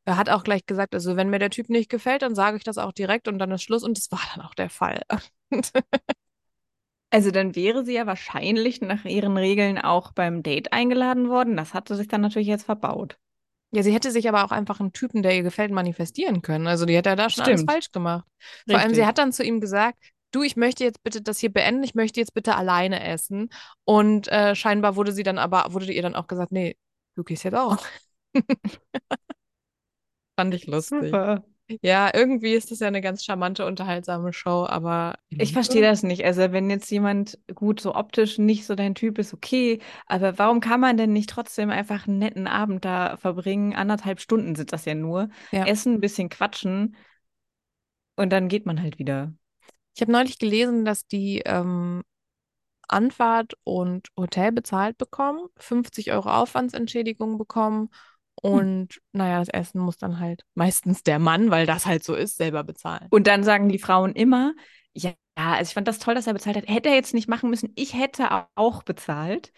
er 0.07 0.17
hat 0.17 0.31
auch 0.31 0.45
gleich 0.45 0.65
gesagt, 0.67 0.95
also 0.95 1.17
wenn 1.17 1.31
mir 1.31 1.39
der 1.39 1.51
Typ 1.51 1.69
nicht 1.69 1.91
gefällt, 1.91 2.23
dann 2.23 2.35
sage 2.35 2.57
ich 2.57 2.65
das 2.65 2.79
auch 2.79 2.93
direkt 2.93 3.29
und 3.29 3.39
dann 3.39 3.51
ist 3.51 3.63
Schluss 3.63 3.83
und 3.83 3.99
das 3.99 4.11
war 4.11 4.21
dann 4.35 4.45
auch 4.45 4.55
der 4.55 4.71
Fall. 4.71 5.03
Also 7.11 7.31
dann 7.31 7.55
wäre 7.55 7.85
sie 7.85 7.95
ja 7.95 8.07
wahrscheinlich 8.07 8.81
nach 8.81 9.05
ihren 9.05 9.37
Regeln 9.37 9.79
auch 9.79 10.13
beim 10.13 10.43
Date 10.43 10.73
eingeladen 10.73 11.29
worden. 11.29 11.57
Das 11.57 11.73
hat 11.73 11.89
sie 11.89 11.95
sich 11.95 12.09
dann 12.09 12.21
natürlich 12.21 12.49
jetzt 12.49 12.65
verbaut. 12.65 13.17
Ja, 13.73 13.83
sie 13.83 13.93
hätte 13.93 14.11
sich 14.11 14.29
aber 14.29 14.45
auch 14.45 14.51
einfach 14.51 14.81
einen 14.81 14.93
Typen, 14.93 15.23
der 15.23 15.35
ihr 15.35 15.43
gefällt, 15.43 15.71
manifestieren 15.71 16.43
können. 16.43 16.67
Also 16.67 16.85
die 16.85 16.97
hätte 16.97 17.11
ja 17.11 17.17
da 17.17 17.31
schon 17.31 17.45
alles 17.45 17.61
Stimmt. 17.61 17.71
falsch 17.71 17.93
gemacht. 17.93 18.27
Vor 18.69 18.77
allem, 18.77 18.89
Richtig. 18.89 18.97
sie 18.97 19.07
hat 19.07 19.19
dann 19.19 19.33
zu 19.33 19.45
ihm 19.45 19.61
gesagt, 19.61 19.99
du, 20.33 20.43
ich 20.43 20.57
möchte 20.57 20.85
jetzt 20.85 21.03
bitte 21.03 21.23
das 21.23 21.39
hier 21.39 21.53
beenden, 21.53 21.85
ich 21.85 21.95
möchte 21.95 22.21
jetzt 22.21 22.35
bitte 22.35 22.57
alleine 22.57 23.03
essen. 23.03 23.51
Und 23.85 24.29
äh, 24.29 24.55
scheinbar 24.55 24.97
wurde 24.97 25.13
sie 25.13 25.23
dann 25.23 25.39
aber, 25.39 25.73
wurde 25.73 25.93
ihr 25.93 26.03
dann 26.03 26.17
auch 26.17 26.27
gesagt, 26.27 26.53
nee, 26.53 26.77
du 27.15 27.25
gehst 27.25 27.45
jetzt 27.45 27.55
auch. 27.57 27.79
Fand 30.37 30.55
ich 30.55 30.67
lustig. 30.67 31.05
Super. 31.05 31.45
Ja, 31.83 32.11
irgendwie 32.15 32.53
ist 32.53 32.71
das 32.71 32.79
ja 32.79 32.87
eine 32.87 33.01
ganz 33.01 33.25
charmante, 33.25 33.67
unterhaltsame 33.67 34.33
Show, 34.33 34.67
aber 34.69 35.15
Ich 35.31 35.53
verstehe 35.53 35.83
das 35.83 36.05
nicht. 36.05 36.25
Also 36.25 36.53
wenn 36.53 36.71
jetzt 36.71 36.91
jemand 36.91 37.41
gut 37.55 37.81
so 37.81 37.95
optisch 37.95 38.39
nicht 38.39 38.67
so 38.67 38.77
dein 38.77 38.95
Typ 38.95 39.19
ist, 39.19 39.35
okay, 39.35 39.81
aber 40.07 40.39
warum 40.39 40.61
kann 40.61 40.79
man 40.79 40.97
denn 40.97 41.13
nicht 41.13 41.29
trotzdem 41.29 41.71
einfach 41.71 42.07
einen 42.07 42.19
netten 42.19 42.47
Abend 42.47 42.85
da 42.85 43.17
verbringen? 43.17 43.75
Anderthalb 43.75 44.21
Stunden 44.21 44.55
sind 44.55 44.73
das 44.73 44.85
ja 44.85 44.95
nur. 44.95 45.29
Ja. 45.51 45.67
Essen, 45.67 45.95
ein 45.95 46.01
bisschen 46.01 46.29
quatschen 46.29 46.95
und 48.15 48.31
dann 48.31 48.49
geht 48.49 48.67
man 48.67 48.81
halt 48.81 48.99
wieder. 48.99 49.33
Ich 49.95 50.03
habe 50.03 50.13
neulich 50.13 50.39
gelesen, 50.39 50.85
dass 50.85 51.07
die 51.07 51.43
ähm, 51.45 52.03
Anfahrt 52.89 53.55
und 53.65 54.09
Hotel 54.17 54.53
bezahlt 54.53 54.99
bekommen, 54.99 55.49
50 55.57 56.13
Euro 56.13 56.31
Aufwandsentschädigung 56.31 57.39
bekommen 57.39 57.91
Und 58.43 59.01
naja, 59.13 59.39
das 59.39 59.49
Essen 59.49 59.81
muss 59.81 59.97
dann 59.97 60.21
halt 60.21 60.43
meistens 60.55 61.03
der 61.03 61.19
Mann, 61.19 61.51
weil 61.51 61.67
das 61.67 61.87
halt 61.87 62.05
so 62.05 62.15
ist, 62.15 62.37
selber 62.37 62.65
bezahlen. 62.65 63.07
Und 63.11 63.27
dann 63.27 63.45
sagen 63.45 63.69
die 63.69 63.79
Frauen 63.79 64.13
immer, 64.15 64.55
ja, 64.93 65.13
also 65.35 65.69
ich 65.71 65.75
fand 65.75 65.89
das 65.89 65.99
toll, 65.99 66.15
dass 66.15 66.27
er 66.27 66.33
bezahlt 66.35 66.57
hat. 66.57 66.69
Hätte 66.69 66.89
er 66.89 66.95
jetzt 66.95 67.15
nicht 67.15 67.29
machen 67.29 67.51
müssen, 67.51 67.73
ich 67.77 67.95
hätte 67.95 68.29
auch 68.55 68.83
bezahlt. 68.83 69.53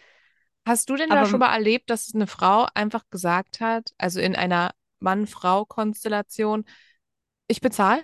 Hast 0.66 0.90
du 0.90 0.96
denn 0.96 1.10
Aber- 1.10 1.20
da 1.20 1.26
schon 1.26 1.40
mal 1.40 1.52
erlebt, 1.52 1.90
dass 1.90 2.14
eine 2.14 2.26
Frau 2.26 2.66
einfach 2.74 3.04
gesagt 3.10 3.60
hat, 3.60 3.92
also 3.98 4.20
in 4.20 4.36
einer 4.36 4.72
Mann-Frau-Konstellation, 5.00 6.64
ich 7.46 7.60
bezahle? 7.60 8.02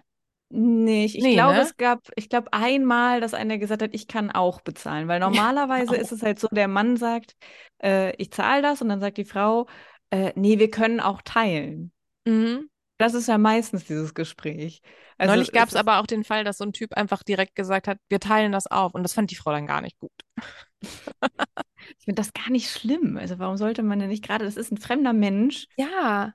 Nee, 0.50 1.04
ich, 1.06 1.16
ich 1.18 1.24
Nee, 1.24 1.34
glaube, 1.34 1.54
ne? 1.56 1.62
es 1.62 1.76
gab, 1.76 2.08
ich 2.16 2.28
glaube 2.28 2.52
einmal, 2.52 3.20
dass 3.20 3.34
einer 3.34 3.58
gesagt 3.58 3.82
hat, 3.82 3.90
ich 3.92 4.06
kann 4.06 4.30
auch 4.30 4.60
bezahlen. 4.60 5.08
Weil 5.08 5.18
normalerweise 5.20 5.90
auch. 5.90 5.98
ist 5.98 6.12
es 6.12 6.22
halt 6.22 6.38
so, 6.38 6.48
der 6.50 6.68
Mann 6.68 6.96
sagt, 6.96 7.34
äh, 7.82 8.14
ich 8.16 8.30
zahle 8.30 8.62
das 8.62 8.80
und 8.80 8.88
dann 8.88 9.00
sagt 9.00 9.16
die 9.18 9.24
Frau, 9.24 9.66
äh, 10.10 10.32
nee, 10.36 10.58
wir 10.58 10.70
können 10.70 11.00
auch 11.00 11.22
teilen. 11.22 11.92
Mhm. 12.26 12.68
Das 12.98 13.14
ist 13.14 13.26
ja 13.28 13.38
meistens 13.38 13.84
dieses 13.84 14.14
Gespräch. 14.14 14.80
Also 15.18 15.34
Neulich 15.34 15.52
gab 15.52 15.68
es 15.68 15.74
aber 15.74 15.98
auch 15.98 16.06
den 16.06 16.24
Fall, 16.24 16.44
dass 16.44 16.58
so 16.58 16.64
ein 16.64 16.72
Typ 16.72 16.94
einfach 16.94 17.22
direkt 17.22 17.56
gesagt 17.56 17.88
hat, 17.88 17.98
wir 18.08 18.20
teilen 18.20 18.52
das 18.52 18.66
auf. 18.66 18.94
Und 18.94 19.02
das 19.02 19.14
fand 19.14 19.30
die 19.30 19.36
Frau 19.36 19.50
dann 19.50 19.66
gar 19.66 19.80
nicht 19.80 19.98
gut. 19.98 20.12
Ich 21.98 22.06
finde 22.06 22.20
das 22.20 22.32
gar 22.32 22.50
nicht 22.50 22.70
schlimm. 22.70 23.18
Also 23.18 23.38
warum 23.38 23.58
sollte 23.58 23.82
man 23.82 23.98
denn 23.98 24.08
nicht 24.08 24.24
gerade, 24.24 24.44
das 24.46 24.56
ist 24.56 24.72
ein 24.72 24.78
fremder 24.78 25.12
Mensch. 25.12 25.66
Ja. 25.76 26.32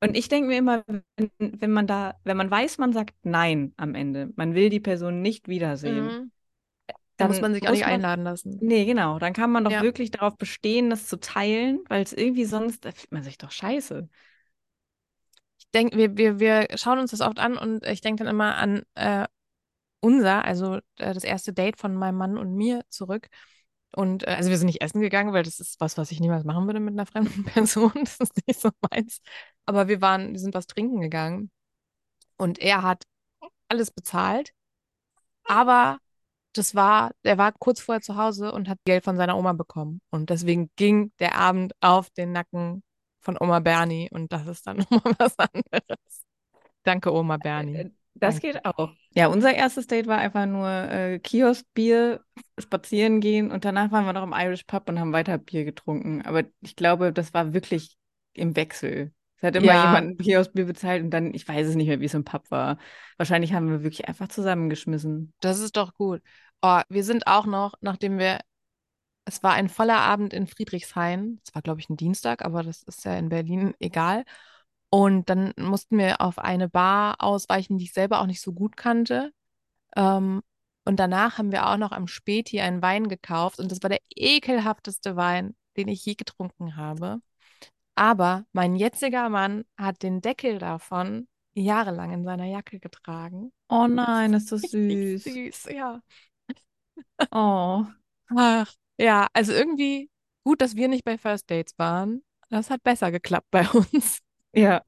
Und 0.00 0.16
ich 0.16 0.28
denke 0.28 0.48
mir 0.48 0.58
immer, 0.58 0.84
wenn, 0.86 1.30
wenn 1.38 1.70
man 1.72 1.86
da, 1.86 2.14
wenn 2.24 2.36
man 2.36 2.50
weiß, 2.50 2.78
man 2.78 2.92
sagt 2.92 3.14
Nein 3.22 3.72
am 3.76 3.94
Ende, 3.94 4.32
man 4.36 4.54
will 4.54 4.68
die 4.70 4.80
Person 4.80 5.20
nicht 5.22 5.48
wiedersehen, 5.48 6.06
Mhm. 6.06 6.32
Da 7.16 7.28
muss 7.28 7.40
man 7.40 7.54
sich 7.54 7.66
auch 7.66 7.72
nicht 7.72 7.82
man- 7.82 7.90
einladen 7.90 8.24
lassen. 8.24 8.58
Nee, 8.60 8.84
genau. 8.84 9.18
Dann 9.18 9.32
kann 9.32 9.50
man 9.50 9.64
doch 9.64 9.70
Ja. 9.72 9.82
wirklich 9.82 10.10
darauf 10.10 10.36
bestehen, 10.36 10.90
das 10.90 11.06
zu 11.06 11.18
teilen, 11.20 11.80
weil 11.88 12.02
es 12.02 12.12
irgendwie 12.12 12.44
sonst, 12.44 12.84
da 12.84 12.92
fühlt 12.92 13.12
man 13.12 13.22
sich 13.22 13.38
doch 13.38 13.50
scheiße. 13.50 14.08
Ich 15.58 15.70
denke, 15.70 15.96
wir, 15.96 16.16
wir, 16.16 16.40
wir 16.40 16.66
schauen 16.76 16.98
uns 16.98 17.12
das 17.12 17.20
oft 17.20 17.38
an 17.38 17.56
und 17.56 17.84
ich 17.86 18.00
denke 18.00 18.24
dann 18.24 18.34
immer 18.34 18.56
an 18.56 18.82
äh, 18.94 19.26
unser, 20.00 20.44
also 20.44 20.76
äh, 20.98 21.14
das 21.14 21.24
erste 21.24 21.52
Date 21.52 21.78
von 21.78 21.94
meinem 21.94 22.16
Mann 22.18 22.38
und 22.38 22.54
mir 22.54 22.84
zurück. 22.88 23.28
Und 23.94 24.24
äh, 24.26 24.32
also 24.32 24.50
wir 24.50 24.58
sind 24.58 24.66
nicht 24.66 24.82
essen 24.82 25.00
gegangen, 25.00 25.32
weil 25.32 25.44
das 25.44 25.60
ist 25.60 25.80
was, 25.80 25.98
was 25.98 26.10
ich 26.12 26.20
niemals 26.20 26.44
machen 26.44 26.66
würde 26.66 26.80
mit 26.80 26.94
einer 26.94 27.06
fremden 27.06 27.44
Person. 27.46 27.92
Das 27.94 28.18
ist 28.20 28.46
nicht 28.46 28.60
so 28.60 28.70
meins. 28.90 29.20
Aber 29.66 29.88
wir 29.88 30.00
waren, 30.00 30.32
wir 30.32 30.40
sind 30.40 30.54
was 30.54 30.66
trinken 30.66 31.00
gegangen 31.00 31.50
und 32.38 32.58
er 32.58 32.82
hat 32.82 33.04
alles 33.68 33.90
bezahlt. 33.90 34.52
Aber 35.44 35.98
das 36.52 36.74
war, 36.74 37.12
er 37.22 37.38
war 37.38 37.52
kurz 37.52 37.80
vorher 37.80 38.02
zu 38.02 38.16
Hause 38.16 38.52
und 38.52 38.68
hat 38.68 38.78
Geld 38.84 39.04
von 39.04 39.16
seiner 39.16 39.36
Oma 39.38 39.52
bekommen. 39.52 40.00
Und 40.10 40.30
deswegen 40.30 40.70
ging 40.76 41.12
der 41.20 41.36
Abend 41.36 41.72
auf 41.80 42.10
den 42.10 42.32
Nacken 42.32 42.82
von 43.20 43.36
Oma 43.40 43.60
Bernie 43.60 44.08
und 44.12 44.32
das 44.32 44.46
ist 44.46 44.66
dann 44.66 44.78
nochmal 44.90 45.14
was 45.18 45.38
anderes. 45.38 46.24
Danke, 46.84 47.12
Oma 47.12 47.36
Bernie. 47.36 47.76
Äh, 47.76 47.90
Das 48.14 48.40
Danke. 48.40 48.52
geht 48.52 48.64
auch. 48.64 48.90
Ja, 49.14 49.28
unser 49.28 49.54
erstes 49.54 49.86
Date 49.86 50.06
war 50.06 50.18
einfach 50.18 50.46
nur 50.46 50.68
äh, 50.68 51.18
Kioskbier, 51.18 52.20
spazieren 52.58 53.20
gehen 53.20 53.50
und 53.50 53.64
danach 53.64 53.90
waren 53.90 54.04
wir 54.06 54.12
noch 54.12 54.22
im 54.24 54.34
Irish 54.34 54.64
Pub 54.64 54.88
und 54.88 54.98
haben 55.00 55.12
weiter 55.12 55.38
Bier 55.38 55.64
getrunken. 55.64 56.22
Aber 56.22 56.44
ich 56.60 56.76
glaube, 56.76 57.12
das 57.12 57.34
war 57.34 57.52
wirklich 57.54 57.96
im 58.34 58.56
Wechsel. 58.56 59.12
Es 59.42 59.48
hat 59.48 59.56
immer 59.56 59.66
Ja. 59.66 59.84
jemand 59.86 60.10
ein 60.12 60.16
Kioskbier 60.18 60.66
bezahlt 60.66 61.02
und 61.02 61.10
dann, 61.10 61.34
ich 61.34 61.46
weiß 61.48 61.66
es 61.68 61.74
nicht 61.74 61.88
mehr, 61.88 62.00
wie 62.00 62.04
es 62.06 62.14
im 62.14 62.24
Pub 62.24 62.50
war. 62.50 62.78
Wahrscheinlich 63.18 63.52
haben 63.52 63.68
wir 63.70 63.82
wirklich 63.82 64.08
einfach 64.08 64.28
zusammengeschmissen. 64.28 65.34
Das 65.40 65.58
ist 65.58 65.76
doch 65.76 65.94
gut. 65.94 66.22
Oh, 66.62 66.80
wir 66.88 67.04
sind 67.04 67.26
auch 67.26 67.46
noch, 67.46 67.74
nachdem 67.80 68.18
wir, 68.18 68.38
es 69.24 69.42
war 69.42 69.52
ein 69.54 69.68
voller 69.68 69.98
Abend 70.00 70.32
in 70.32 70.46
Friedrichshain. 70.46 71.40
Es 71.46 71.54
war, 71.54 71.62
glaube 71.62 71.80
ich, 71.80 71.90
ein 71.90 71.96
Dienstag, 71.96 72.44
aber 72.44 72.62
das 72.62 72.82
ist 72.84 73.04
ja 73.04 73.16
in 73.16 73.28
Berlin 73.28 73.74
egal. 73.80 74.24
Und 74.90 75.30
dann 75.30 75.52
mussten 75.58 75.98
wir 75.98 76.20
auf 76.20 76.38
eine 76.38 76.68
Bar 76.68 77.16
ausweichen, 77.18 77.78
die 77.78 77.84
ich 77.86 77.92
selber 77.94 78.20
auch 78.20 78.26
nicht 78.26 78.42
so 78.42 78.52
gut 78.52 78.76
kannte. 78.76 79.32
Ähm, 79.96 80.42
und 80.84 80.98
danach 81.00 81.38
haben 81.38 81.52
wir 81.52 81.68
auch 81.68 81.76
noch 81.78 81.92
am 81.92 82.08
Späti 82.08 82.60
einen 82.60 82.82
Wein 82.82 83.08
gekauft. 83.08 83.58
Und 83.60 83.72
das 83.72 83.82
war 83.82 83.90
der 83.90 84.00
ekelhafteste 84.16 85.16
Wein, 85.16 85.56
den 85.76 85.88
ich 85.88 86.04
je 86.04 86.14
getrunken 86.14 86.76
habe. 86.76 87.20
Aber 87.94 88.44
mein 88.52 88.76
jetziger 88.76 89.28
Mann 89.28 89.64
hat 89.76 90.02
den 90.02 90.20
Deckel 90.20 90.58
davon 90.58 91.28
jahrelang 91.54 92.12
in 92.12 92.24
seiner 92.24 92.46
Jacke 92.46 92.80
getragen. 92.80 93.52
Oh 93.68 93.86
nein, 93.86 94.32
ist 94.34 94.50
das 94.52 94.62
süß. 94.62 95.24
süß, 95.24 95.64
ja. 95.72 96.00
Oh. 97.30 97.84
Ach, 98.36 98.72
ja, 98.98 99.28
also 99.32 99.52
irgendwie 99.52 100.10
gut, 100.44 100.60
dass 100.60 100.76
wir 100.76 100.88
nicht 100.88 101.04
bei 101.04 101.18
First 101.18 101.50
Dates 101.50 101.74
waren. 101.78 102.22
Das 102.48 102.70
hat 102.70 102.82
besser 102.82 103.10
geklappt 103.10 103.48
bei 103.50 103.68
uns. 103.68 104.18
Ja. 104.54 104.82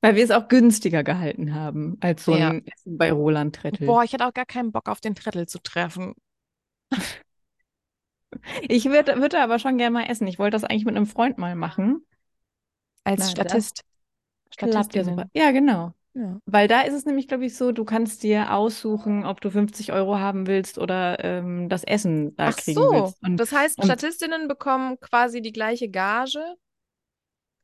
Weil 0.00 0.14
wir 0.14 0.24
es 0.24 0.30
auch 0.30 0.48
günstiger 0.48 1.02
gehalten 1.02 1.54
haben 1.54 1.96
als 2.00 2.24
so 2.24 2.36
Ja. 2.36 2.50
ein 2.50 2.66
Essen 2.66 2.98
bei 2.98 3.10
Roland 3.12 3.56
Trettel. 3.56 3.86
Boah, 3.86 4.04
ich 4.04 4.12
hatte 4.12 4.26
auch 4.26 4.34
gar 4.34 4.46
keinen 4.46 4.70
Bock 4.72 4.88
auf 4.88 5.00
den 5.00 5.14
Trettel 5.14 5.46
zu 5.46 5.58
treffen. 5.60 6.14
Ich 8.68 8.86
würde 8.86 9.16
würde 9.20 9.40
aber 9.40 9.58
schon 9.58 9.78
gerne 9.78 9.92
mal 9.92 10.04
essen. 10.10 10.26
Ich 10.26 10.38
wollte 10.38 10.54
das 10.56 10.64
eigentlich 10.64 10.84
mit 10.84 10.96
einem 10.96 11.06
Freund 11.06 11.38
mal 11.38 11.54
machen. 11.54 12.04
Als 13.04 13.20
Na, 13.20 13.26
Statist. 13.30 13.82
Klappt 14.56 14.94
ja 14.94 15.04
super. 15.04 15.26
Ja, 15.34 15.50
genau. 15.50 15.92
Ja. 16.14 16.38
Weil 16.46 16.66
da 16.66 16.80
ist 16.80 16.94
es 16.94 17.04
nämlich, 17.04 17.28
glaube 17.28 17.44
ich, 17.44 17.56
so, 17.56 17.72
du 17.72 17.84
kannst 17.84 18.22
dir 18.22 18.54
aussuchen, 18.54 19.26
ob 19.26 19.40
du 19.42 19.50
50 19.50 19.92
Euro 19.92 20.18
haben 20.18 20.46
willst 20.46 20.78
oder 20.78 21.22
ähm, 21.22 21.68
das 21.68 21.84
Essen 21.84 22.34
da 22.36 22.48
Ach 22.48 22.56
kriegen 22.56 22.80
so, 22.80 22.90
willst. 22.90 23.22
Und 23.22 23.36
das 23.36 23.52
heißt, 23.52 23.78
und- 23.78 23.84
Statistinnen 23.84 24.48
bekommen 24.48 24.98
quasi 25.00 25.42
die 25.42 25.52
gleiche 25.52 25.90
Gage, 25.90 26.40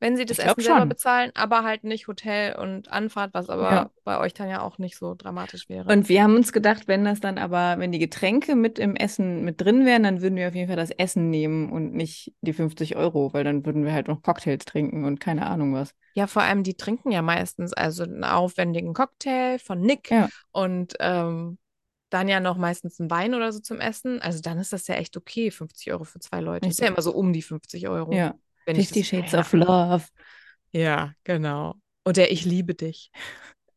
wenn 0.03 0.17
sie 0.17 0.27
das 0.27 0.39
Ich 0.39 0.45
Essen 0.45 0.63
selber 0.63 0.81
schon. 0.81 0.89
bezahlen, 0.91 1.31
aber 1.35 1.63
halt 1.65 1.85
nicht 1.85 2.09
Hotel 2.09 2.57
und 2.57 2.91
Anfahrt, 2.93 3.33
was 3.33 3.49
aber 3.49 3.71
Ja. 3.73 3.91
bei 4.05 4.19
euch 4.19 4.35
dann 4.35 4.49
ja 4.51 4.61
auch 4.61 4.77
nicht 4.79 4.97
so 4.99 5.15
dramatisch 5.15 5.69
wäre. 5.69 5.91
Und 5.93 6.09
wir 6.09 6.23
haben 6.23 6.37
uns 6.37 6.53
gedacht, 6.53 6.89
wenn 6.89 7.05
das 7.05 7.21
dann 7.21 7.39
aber, 7.39 7.77
wenn 7.79 7.93
die 7.93 7.99
Getränke 7.99 8.55
mit 8.57 8.79
im 8.79 8.97
Essen 8.97 9.45
mit 9.45 9.61
drin 9.61 9.87
wären, 9.87 10.03
dann 10.03 10.21
würden 10.21 10.37
wir 10.37 10.49
auf 10.49 10.55
jeden 10.55 10.67
Fall 10.69 10.77
das 10.77 10.91
Essen 10.91 11.31
nehmen 11.31 11.71
und 11.71 11.95
nicht 11.95 12.35
die 12.43 12.53
50 12.53 12.97
Euro, 12.97 13.33
weil 13.33 13.45
dann 13.45 13.65
würden 13.65 13.85
wir 13.85 13.93
halt 13.93 14.09
noch 14.09 14.23
Cocktails 14.23 14.65
trinken 14.65 15.05
und 15.05 15.21
keine 15.21 15.47
Ahnung 15.47 15.73
was. 15.73 15.95
Ja, 16.15 16.27
vor 16.27 16.43
allem, 16.43 16.63
die 16.63 16.75
trinken 16.75 17.11
ja 17.11 17.23
meistens 17.23 17.73
also 17.73 18.03
einen 18.03 18.25
aufwendigen 18.25 18.93
Cocktail 18.93 19.59
von 19.59 19.81
Nick 19.81 20.11
Ja. 20.11 20.29
und 20.51 20.95
ähm, 21.01 21.59
dann 22.11 22.29
ja 22.29 22.41
noch 22.41 22.59
meistens 22.59 23.01
einen 23.01 23.11
Wein 23.11 23.35
oder 23.35 23.53
so 23.53 23.61
zum 23.61 23.81
Essen. 23.81 24.21
Also 24.21 24.41
dann 24.43 24.59
ist 24.59 24.73
das 24.75 24.87
ja 24.87 24.97
echt 24.97 25.17
okay, 25.17 25.51
50 25.51 25.91
Euro 25.93 26.05
für 26.05 26.19
zwei 26.21 26.41
Leute. 26.41 26.69
Ist 26.69 26.81
ja 26.81 26.89
immer 26.89 27.01
so 27.01 27.15
um 27.15 27.33
die 27.33 27.41
50 27.41 27.89
Euro. 27.89 28.13
Ja. 28.15 28.35
Wenn 28.67 28.77
Fifty 28.77 29.05
Shades 29.05 29.33
ja. 29.33 29.41
of 29.41 29.53
Love. 29.53 30.05
Ja, 30.73 31.13
genau. 31.25 31.75
Und 32.05 32.17
der 32.17 32.33
Ich 32.33 32.45
liebe 32.45 32.75
dich. 32.75 33.11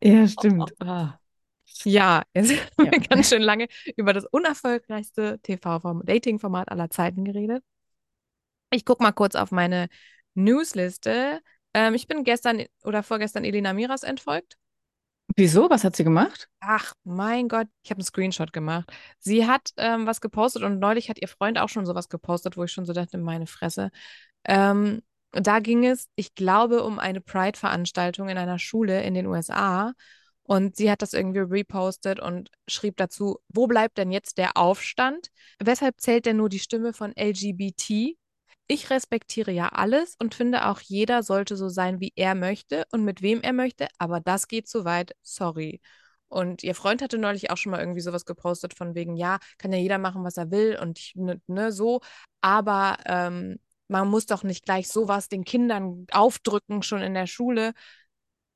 Ja, 0.01 0.27
stimmt. 0.27 0.73
Ah. 0.79 1.19
Ja, 1.83 2.23
jetzt 2.33 2.51
haben 2.77 2.85
Ja. 2.85 2.91
wir 2.91 2.99
ganz 2.99 3.29
schön 3.29 3.41
lange 3.41 3.67
über 3.97 4.13
das 4.13 4.25
unerfolgreichste 4.25 5.39
TV-Dating-Format 5.41 6.69
aller 6.69 6.89
Zeiten 6.89 7.25
geredet. 7.25 7.63
Ich 8.71 8.85
gucke 8.85 9.03
mal 9.03 9.11
kurz 9.11 9.35
auf 9.35 9.51
meine 9.51 9.87
Newsliste. 10.33 11.41
Ähm, 11.73 11.93
ich 11.93 12.07
bin 12.07 12.23
gestern 12.23 12.63
oder 12.83 13.03
vorgestern 13.03 13.43
Elena 13.45 13.73
Miras 13.73 14.03
entfolgt. 14.03 14.57
Wieso? 15.35 15.69
Was 15.69 15.83
hat 15.83 15.95
sie 15.95 16.03
gemacht? 16.03 16.49
Ach, 16.61 16.93
mein 17.03 17.47
Gott, 17.47 17.67
ich 17.83 17.91
habe 17.91 17.99
einen 17.99 18.05
Screenshot 18.05 18.53
gemacht. 18.53 18.91
Sie 19.19 19.45
hat 19.47 19.71
ähm, 19.77 20.07
was 20.07 20.21
gepostet 20.21 20.63
und 20.63 20.79
neulich 20.79 21.09
hat 21.09 21.19
ihr 21.21 21.27
Freund 21.27 21.57
auch 21.59 21.69
schon 21.69 21.85
sowas 21.85 22.09
gepostet, 22.09 22.57
wo 22.57 22.63
ich 22.63 22.71
schon 22.71 22.85
so 22.85 22.93
dachte, 22.93 23.17
meine 23.17 23.47
Fresse. 23.47 23.91
Ähm, 24.45 25.01
da 25.31 25.59
ging 25.59 25.85
es, 25.85 26.07
ich 26.15 26.33
glaube, 26.35 26.83
um 26.83 26.99
eine 26.99 27.21
Pride-Veranstaltung 27.21 28.29
in 28.29 28.37
einer 28.37 28.59
Schule 28.59 29.03
in 29.03 29.13
den 29.13 29.27
USA. 29.27 29.93
Und 30.43 30.75
sie 30.75 30.91
hat 30.91 31.01
das 31.01 31.13
irgendwie 31.13 31.39
repostet 31.39 32.19
und 32.19 32.51
schrieb 32.67 32.97
dazu, 32.97 33.39
wo 33.49 33.65
bleibt 33.67 33.97
denn 33.97 34.11
jetzt 34.11 34.37
der 34.37 34.57
Aufstand? 34.57 35.29
Weshalb 35.59 35.99
zählt 35.99 36.27
denn 36.27 36.37
nur 36.37 36.49
die 36.49 36.59
Stimme 36.59 36.93
von 36.93 37.13
LGBT? 37.15 38.15
Ich 38.67 38.89
respektiere 38.89 39.51
ja 39.51 39.69
alles 39.69 40.15
und 40.19 40.35
finde 40.35 40.67
auch 40.67 40.79
jeder 40.81 41.23
sollte 41.23 41.55
so 41.57 41.69
sein, 41.69 41.99
wie 41.99 42.13
er 42.15 42.35
möchte 42.35 42.85
und 42.91 43.03
mit 43.03 43.21
wem 43.21 43.41
er 43.41 43.53
möchte, 43.53 43.87
aber 43.99 44.19
das 44.19 44.47
geht 44.47 44.67
zu 44.67 44.85
weit, 44.85 45.15
sorry. 45.21 45.81
Und 46.27 46.63
ihr 46.63 46.73
Freund 46.75 47.01
hatte 47.01 47.17
neulich 47.19 47.51
auch 47.51 47.57
schon 47.57 47.71
mal 47.71 47.79
irgendwie 47.79 48.01
sowas 48.01 48.25
gepostet 48.25 48.73
von 48.75 48.95
wegen, 48.95 49.15
ja, 49.15 49.37
kann 49.59 49.71
ja 49.71 49.77
jeder 49.77 49.99
machen, 49.99 50.23
was 50.23 50.37
er 50.37 50.49
will 50.51 50.77
und 50.81 50.99
ne, 51.15 51.39
ne, 51.47 51.71
so, 51.71 52.01
aber 52.41 52.97
ähm, 53.05 53.59
man 53.87 54.09
muss 54.09 54.25
doch 54.25 54.43
nicht 54.43 54.65
gleich 54.65 54.87
sowas 54.87 55.29
den 55.29 55.43
Kindern 55.43 56.05
aufdrücken, 56.11 56.83
schon 56.83 57.01
in 57.01 57.13
der 57.13 57.27
Schule. 57.27 57.73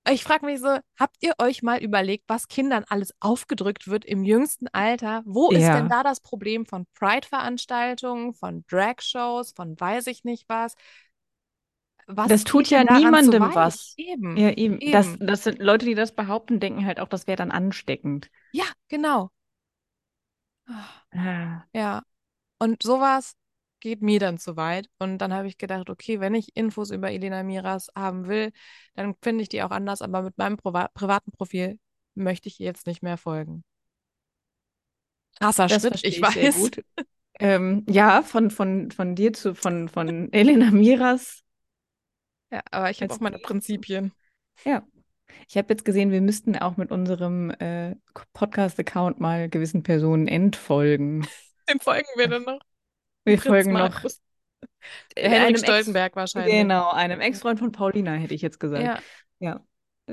Ich 0.10 0.24
frage 0.24 0.46
mich 0.46 0.60
so, 0.60 0.78
habt 0.98 1.18
ihr 1.20 1.34
euch 1.38 1.62
mal 1.62 1.84
überlegt, 1.84 2.24
was 2.28 2.48
Kindern 2.48 2.84
alles 2.88 3.14
aufgedrückt 3.20 3.88
wird 3.88 4.06
im 4.06 4.24
jüngsten 4.24 4.68
Alter? 4.70 5.22
Wo 5.26 5.52
ist 5.52 5.62
Ja. 5.62 5.76
denn 5.78 5.90
da 5.90 6.04
das 6.04 6.20
Problem 6.20 6.66
von 6.66 6.88
Pride-Veranstaltungen, 6.96 8.34
von 8.34 8.66
Drag-Shows, 8.68 9.52
von 9.52 9.80
weiß 9.80 10.08
ich 10.08 10.24
nicht 10.24 10.48
was? 10.50 10.76
Was 12.08 12.28
Das 12.28 12.44
tut 12.44 12.70
ja 12.72 12.84
niemandem 12.84 13.54
was. 13.54 13.94
Eben. 13.98 14.36
Ja, 14.36 14.50
eben. 14.52 14.80
Das, 14.92 15.14
Eben. 15.14 15.28
das 15.28 15.44
sind 15.44 15.60
Leute, 15.60 15.86
die 15.86 15.94
das 15.94 16.12
behaupten, 16.16 16.60
denken 16.60 16.86
halt 16.86 17.00
auch, 17.00 17.08
das 17.08 17.28
wäre 17.28 17.36
dann 17.38 17.52
ansteckend. 17.52 18.32
Ja, 18.52 18.66
genau. 18.88 19.30
Ah. 21.14 21.66
Ja. 21.74 22.04
Und 22.60 22.84
sowas, 22.84 23.36
geht 23.80 24.02
mir 24.02 24.20
dann 24.20 24.38
zu 24.38 24.56
weit. 24.56 24.90
Und 25.00 25.20
dann 25.20 25.34
habe 25.34 25.48
ich 25.48 25.58
gedacht, 25.58 25.90
okay, 25.90 26.20
wenn 26.20 26.36
ich 26.36 26.56
Infos 26.56 26.92
über 26.92 27.12
Elena 27.12 27.44
Miras 27.44 27.90
haben 27.96 28.28
will, 28.28 28.52
dann 28.96 29.16
finde 29.22 29.44
ich 29.44 29.50
die 29.50 29.64
auch 29.64 29.72
anders, 29.72 30.02
aber 30.02 30.22
mit 30.22 30.38
meinem 30.38 30.58
Priva 30.58 30.90
privaten 30.94 31.32
Profil 31.32 31.80
möchte 32.16 32.48
ich 32.50 32.60
ihr 32.60 32.66
jetzt 32.68 32.88
nicht 32.88 33.04
mehr 33.04 33.18
folgen. 33.18 33.64
Krasser 35.40 35.68
Das 35.68 35.82
Schritt, 35.82 35.96
ich 36.04 36.18
ich 36.18 36.22
weiß. 36.22 36.56
gut. 36.56 36.84
Ähm, 37.40 37.86
ja, 37.88 38.22
von, 38.22 38.52
von, 38.52 38.92
von 38.92 39.16
dir 39.16 39.32
zu, 39.32 39.56
von, 39.56 39.88
von 39.88 40.32
Elena 40.34 40.72
Miras. 40.72 41.44
Ja, 42.52 42.62
aber 42.72 42.90
ich 42.90 43.02
habe 43.02 43.14
auch 43.14 43.20
meine. 43.20 43.40
Prinzipien. 43.40 44.12
Ja. 44.66 44.86
Ich 45.48 45.58
habe 45.58 45.68
jetzt 45.70 45.86
gesehen, 45.86 46.12
wir 46.12 46.22
müssten 46.22 46.58
auch 46.58 46.76
mit 46.78 46.92
unserem 46.92 47.52
äh, 47.52 47.96
Podcast-Account 48.34 49.20
mal 49.20 49.48
gewissen 49.48 49.84
Personen 49.84 50.28
entfolgen. 50.28 51.28
Dem 51.70 51.80
folgen 51.80 52.08
wir 52.16 52.28
dann 52.28 52.44
noch. 52.44 52.60
Wir 53.26 53.38
Prinz 53.38 53.44
folgen 53.44 53.74
noch 53.74 53.90
Markus. 53.90 54.22
äh, 55.16 55.22
Der 55.22 55.32
Henrik 55.32 55.58
Ex 55.58 55.62
Stoltenberg 55.62 56.16
wahrscheinlich. 56.16 56.54
genau, 56.54 56.92
einem 56.92 57.22
Ex-Freund 57.22 57.60
von 57.60 57.72
Paulina, 57.72 58.14
hätte 58.14 58.34
ich 58.34 58.42
jetzt 58.42 58.60
gesagt. 58.60 58.84
Ja, 58.84 59.00
Ja, 59.40 59.62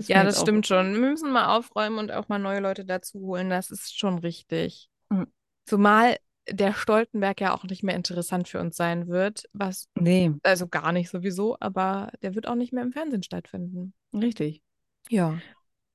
ja, 0.07 0.25
das 0.25 0.41
stimmt 0.41 0.67
schon. 0.67 0.93
Wir 0.93 1.11
müssen 1.11 1.33
mal 1.33 1.57
aufräumen 1.57 1.99
und 1.99 2.13
auch 2.13 2.29
mal 2.29 2.39
neue 2.39 2.61
Leute 2.61 2.85
dazu 2.85 3.21
holen. 3.21 3.51
Das 3.51 3.71
ist 3.71 3.99
schon 3.99 4.19
richtig. 4.19 4.91
Mhm. 5.09 5.27
Zumal 5.65 6.17
der 6.49 6.75
Stoltenberg 6.75 7.41
ja 7.41 7.55
auch 7.55 7.65
nicht 7.65 7.83
mehr 7.83 7.97
interessant 7.97 8.49
für 8.49 8.61
uns 8.61 8.77
sein 8.77 9.09
wird, 9.09 9.49
was 9.53 9.89
Nee, 9.99 10.33
also 10.43 10.69
gar 10.69 10.93
nicht 10.93 11.11
sowieso, 11.11 11.57
aber 11.61 12.11
der 12.23 12.35
wird 12.35 12.47
auch 12.47 12.55
nicht 12.55 12.73
mehr 12.73 12.85
im 12.85 12.93
Fernsehen 12.93 13.23
stattfinden. 13.23 13.95
richtig. 14.15 14.63
Ja. 15.09 15.39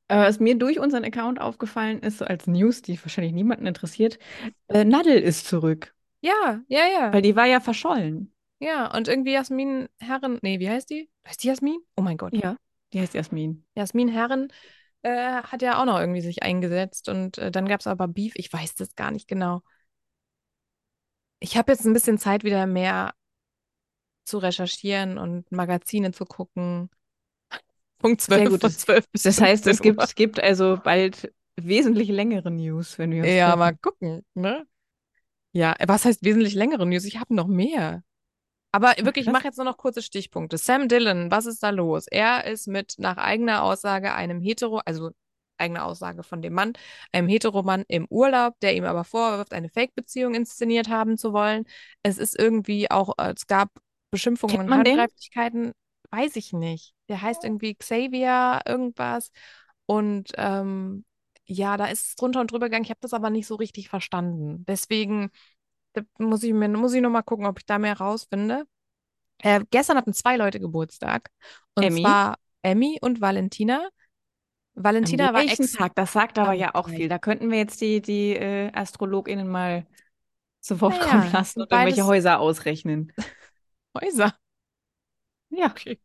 Äh, 0.07 0.17
was 0.17 0.39
mir 0.39 0.57
durch 0.57 0.79
unseren 0.79 1.05
Account 1.05 1.39
aufgefallen 1.39 1.99
ist, 1.99 2.17
so 2.17 2.25
als 2.25 2.47
News, 2.47 2.81
die 2.81 3.01
wahrscheinlich 3.01 3.33
niemanden 3.33 3.65
interessiert, 3.65 4.19
äh, 4.67 4.83
Nadel 4.83 5.17
ist 5.17 5.47
zurück, 5.47 5.93
Ja, 6.21 6.63
ja, 6.67 6.87
ja. 6.87 7.11
weil 7.11 7.21
die 7.21 7.35
war 7.35 7.45
ja 7.45 7.59
verschollen. 7.61 8.33
Ja, 8.59 8.93
und 8.95 9.07
irgendwie 9.07 9.33
Jasmin 9.33 9.89
Herren, 9.99 10.39
nee, 10.41 10.59
wie 10.59 10.69
heißt 10.69 10.89
die? 10.89 11.09
Heißt 11.27 11.43
die 11.43 11.47
Jasmin? 11.47 11.79
Oh 11.97 12.01
mein 12.01 12.17
Gott. 12.17 12.43
Ja, 12.43 12.57
die 12.93 12.99
heißt 13.01 13.13
Jasmin. 13.13 13.65
Jasmin 13.75 14.07
Herren 14.09 14.51
äh, 15.03 15.43
hat 15.43 15.61
ja 15.61 15.81
auch 15.81 15.85
noch 15.85 15.99
irgendwie 15.99 16.21
sich 16.21 16.43
eingesetzt 16.43 17.09
und 17.09 17.37
äh, 17.37 17.51
dann 17.51 17.67
gab 17.67 17.79
es 17.81 17.87
aber 17.87 18.07
Beef. 18.07 18.33
Ich 18.35 18.51
weiß 18.51 18.75
das 18.75 18.95
gar 18.95 19.11
nicht 19.11 19.27
genau. 19.27 19.61
Ich 21.39 21.57
habe 21.57 21.71
jetzt 21.73 21.85
ein 21.85 21.91
bisschen 21.93 22.17
Zeit, 22.17 22.43
wieder 22.45 22.65
mehr 22.65 23.13
zu 24.23 24.37
recherchieren 24.39 25.17
und 25.19 25.51
Magazine 25.51 26.11
zu 26.11 26.25
gucken. 26.25 26.89
Punkt 27.99 28.21
Sehr 28.27 28.47
12 28.47 28.49
gut. 28.49 28.63
von 28.63 28.75
Das, 28.75 28.77
12 28.77 29.09
bis 29.11 29.23
das 29.23 29.41
heißt, 29.41 29.67
es 29.67 29.81
15 29.81 29.81
gibt, 29.81 30.01
es 30.01 30.15
gibt 30.15 30.39
also 30.41 30.77
bald 30.81 31.33
wesentlich 31.57 32.09
längere 32.09 32.51
News, 32.51 32.97
wenn 32.97 33.11
wir 33.11 33.23
uns 33.23 33.37
Ja, 33.37 33.55
treffen. 33.55 33.55
mal 33.55 33.75
gucken, 33.77 34.25
ne? 34.33 34.67
Ja, 35.53 35.75
was 35.85 36.05
heißt 36.05 36.23
wesentlich 36.23 36.53
längere 36.55 36.85
News? 36.85 37.05
Ich 37.05 37.19
habe 37.19 37.35
noch 37.35 37.47
mehr. 37.47 38.03
Aber 38.71 38.93
wirklich, 38.99 39.27
ich 39.27 39.31
mache 39.33 39.43
jetzt 39.43 39.57
nur 39.57 39.65
noch 39.65 39.77
kurze 39.77 40.01
Stichpunkte. 40.01 40.57
Sam 40.57 40.87
Dillon, 40.87 41.29
was 41.29 41.45
ist 41.45 41.61
da 41.61 41.71
los? 41.71 42.07
Er 42.07 42.45
ist 42.45 42.67
mit 42.67 42.95
nach 42.97 43.17
eigener 43.17 43.63
Aussage 43.63 44.13
einem 44.13 44.39
Hetero, 44.39 44.81
also 44.85 45.11
eigene 45.57 45.83
Aussage 45.83 46.23
von 46.23 46.41
dem 46.41 46.53
Mann, 46.53 46.73
einem 47.11 47.27
Heteromann 47.27 47.83
im 47.87 48.07
Urlaub, 48.09 48.59
der 48.61 48.75
ihm 48.75 48.85
aber 48.85 49.03
vorwirft, 49.03 49.53
eine 49.53 49.69
Fake-Beziehung 49.69 50.35
inszeniert 50.35 50.89
haben 50.89 51.17
zu 51.17 51.33
wollen. 51.33 51.65
Es 52.01 52.17
ist 52.17 52.37
irgendwie 52.39 52.89
auch, 52.89 53.13
äh, 53.17 53.33
es 53.35 53.45
gab 53.45 53.69
Beschimpfungen 54.09 54.61
und? 54.61 54.73
Handgreiflichkeiten, 54.73 55.73
weiß 56.09 56.35
ich 56.37 56.53
nicht. 56.53 56.93
Der 57.09 57.21
heißt 57.21 57.43
irgendwie 57.43 57.75
Xavier 57.75 58.61
irgendwas. 58.65 59.31
Und 59.85 60.31
ähm, 60.37 61.03
ja, 61.51 61.77
da 61.77 61.85
ist 61.87 62.07
es 62.09 62.15
drunter 62.15 62.41
und 62.41 62.51
drüber 62.51 62.67
gegangen. 62.67 62.83
Ich 62.85 62.89
habe 62.89 62.99
das 63.01 63.13
aber 63.13 63.29
nicht 63.29 63.47
so 63.47 63.55
richtig 63.55 63.89
verstanden. 63.89 64.65
Deswegen 64.67 65.31
muss 66.19 66.43
ich 66.43 66.53
mir, 66.53 66.69
muss 66.69 66.93
ich 66.93 67.01
noch 67.01 67.09
mal 67.09 67.21
gucken, 67.23 67.45
ob 67.45 67.59
ich 67.59 67.65
da 67.65 67.79
mehr 67.79 67.97
rausfinde. 67.97 68.65
Äh, 69.39 69.61
gestern 69.71 69.97
hatten 69.97 70.13
zwei 70.13 70.37
Leute 70.37 70.59
Geburtstag. 70.59 71.31
Und 71.75 71.93
Emmy? 71.93 72.01
zwar 72.01 72.37
Emmy 72.63 72.99
und 73.01 73.21
Valentina. 73.21 73.89
An 75.03 75.13
Valentina 75.13 75.33
war 75.33 75.47
ex. 75.49 75.73
Tag? 75.77 75.95
Das 75.95 76.13
sagt 76.13 76.37
aber 76.39 76.53
ja 76.53 76.75
auch 76.75 76.89
viel. 76.89 77.09
Da 77.09 77.19
könnten 77.19 77.51
wir 77.51 77.57
jetzt 77.57 77.81
die, 77.81 78.01
die 78.01 78.33
äh, 78.35 78.71
AstrologInnen 78.73 79.47
mal 79.47 79.85
zu 80.61 80.81
Wort 80.81 80.99
kommen 80.99 81.23
Naja, 81.23 81.33
lassen 81.33 81.61
sind 81.61 81.61
und 81.61 81.71
irgendwelche 81.71 82.05
Häuser 82.05 82.39
ausrechnen. 82.39 83.13
Häuser. 83.95 84.37
Ja, 85.49 85.67
Okay. 85.69 85.99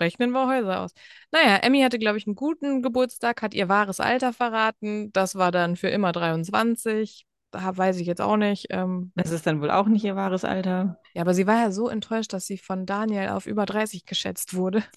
Rechnen 0.00 0.30
wir 0.30 0.46
Häuser 0.48 0.80
aus. 0.80 0.92
Naja, 1.30 1.56
Emmy 1.58 1.82
hatte, 1.82 1.98
glaube 1.98 2.18
ich, 2.18 2.26
einen 2.26 2.34
guten 2.36 2.82
Geburtstag, 2.82 3.42
hat 3.42 3.54
ihr 3.54 3.68
wahres 3.68 4.00
Alter 4.00 4.32
verraten. 4.32 5.12
Das 5.12 5.34
war 5.36 5.52
dann 5.52 5.76
für 5.76 5.88
immer 5.88 6.12
23. 6.12 7.26
Da 7.52 7.76
weiß 7.76 7.98
ich 7.98 8.06
jetzt 8.06 8.20
auch 8.20 8.36
nicht. 8.36 8.68
Ähm, 8.70 9.12
das 9.16 9.30
ist 9.30 9.46
dann 9.46 9.60
wohl 9.60 9.70
auch 9.70 9.86
nicht 9.86 10.04
ihr 10.04 10.16
wahres 10.16 10.44
Alter. 10.44 10.98
ja, 11.14 11.22
aber 11.22 11.34
sie 11.34 11.46
war 11.46 11.56
ja 11.60 11.70
so 11.72 11.88
enttäuscht, 11.88 12.32
dass 12.32 12.46
sie 12.46 12.58
von 12.58 12.86
Daniel 12.86 13.30
auf 13.30 13.46
über 13.46 13.66
30 13.66 14.06
geschätzt 14.06 14.54
wurde. 14.54 14.82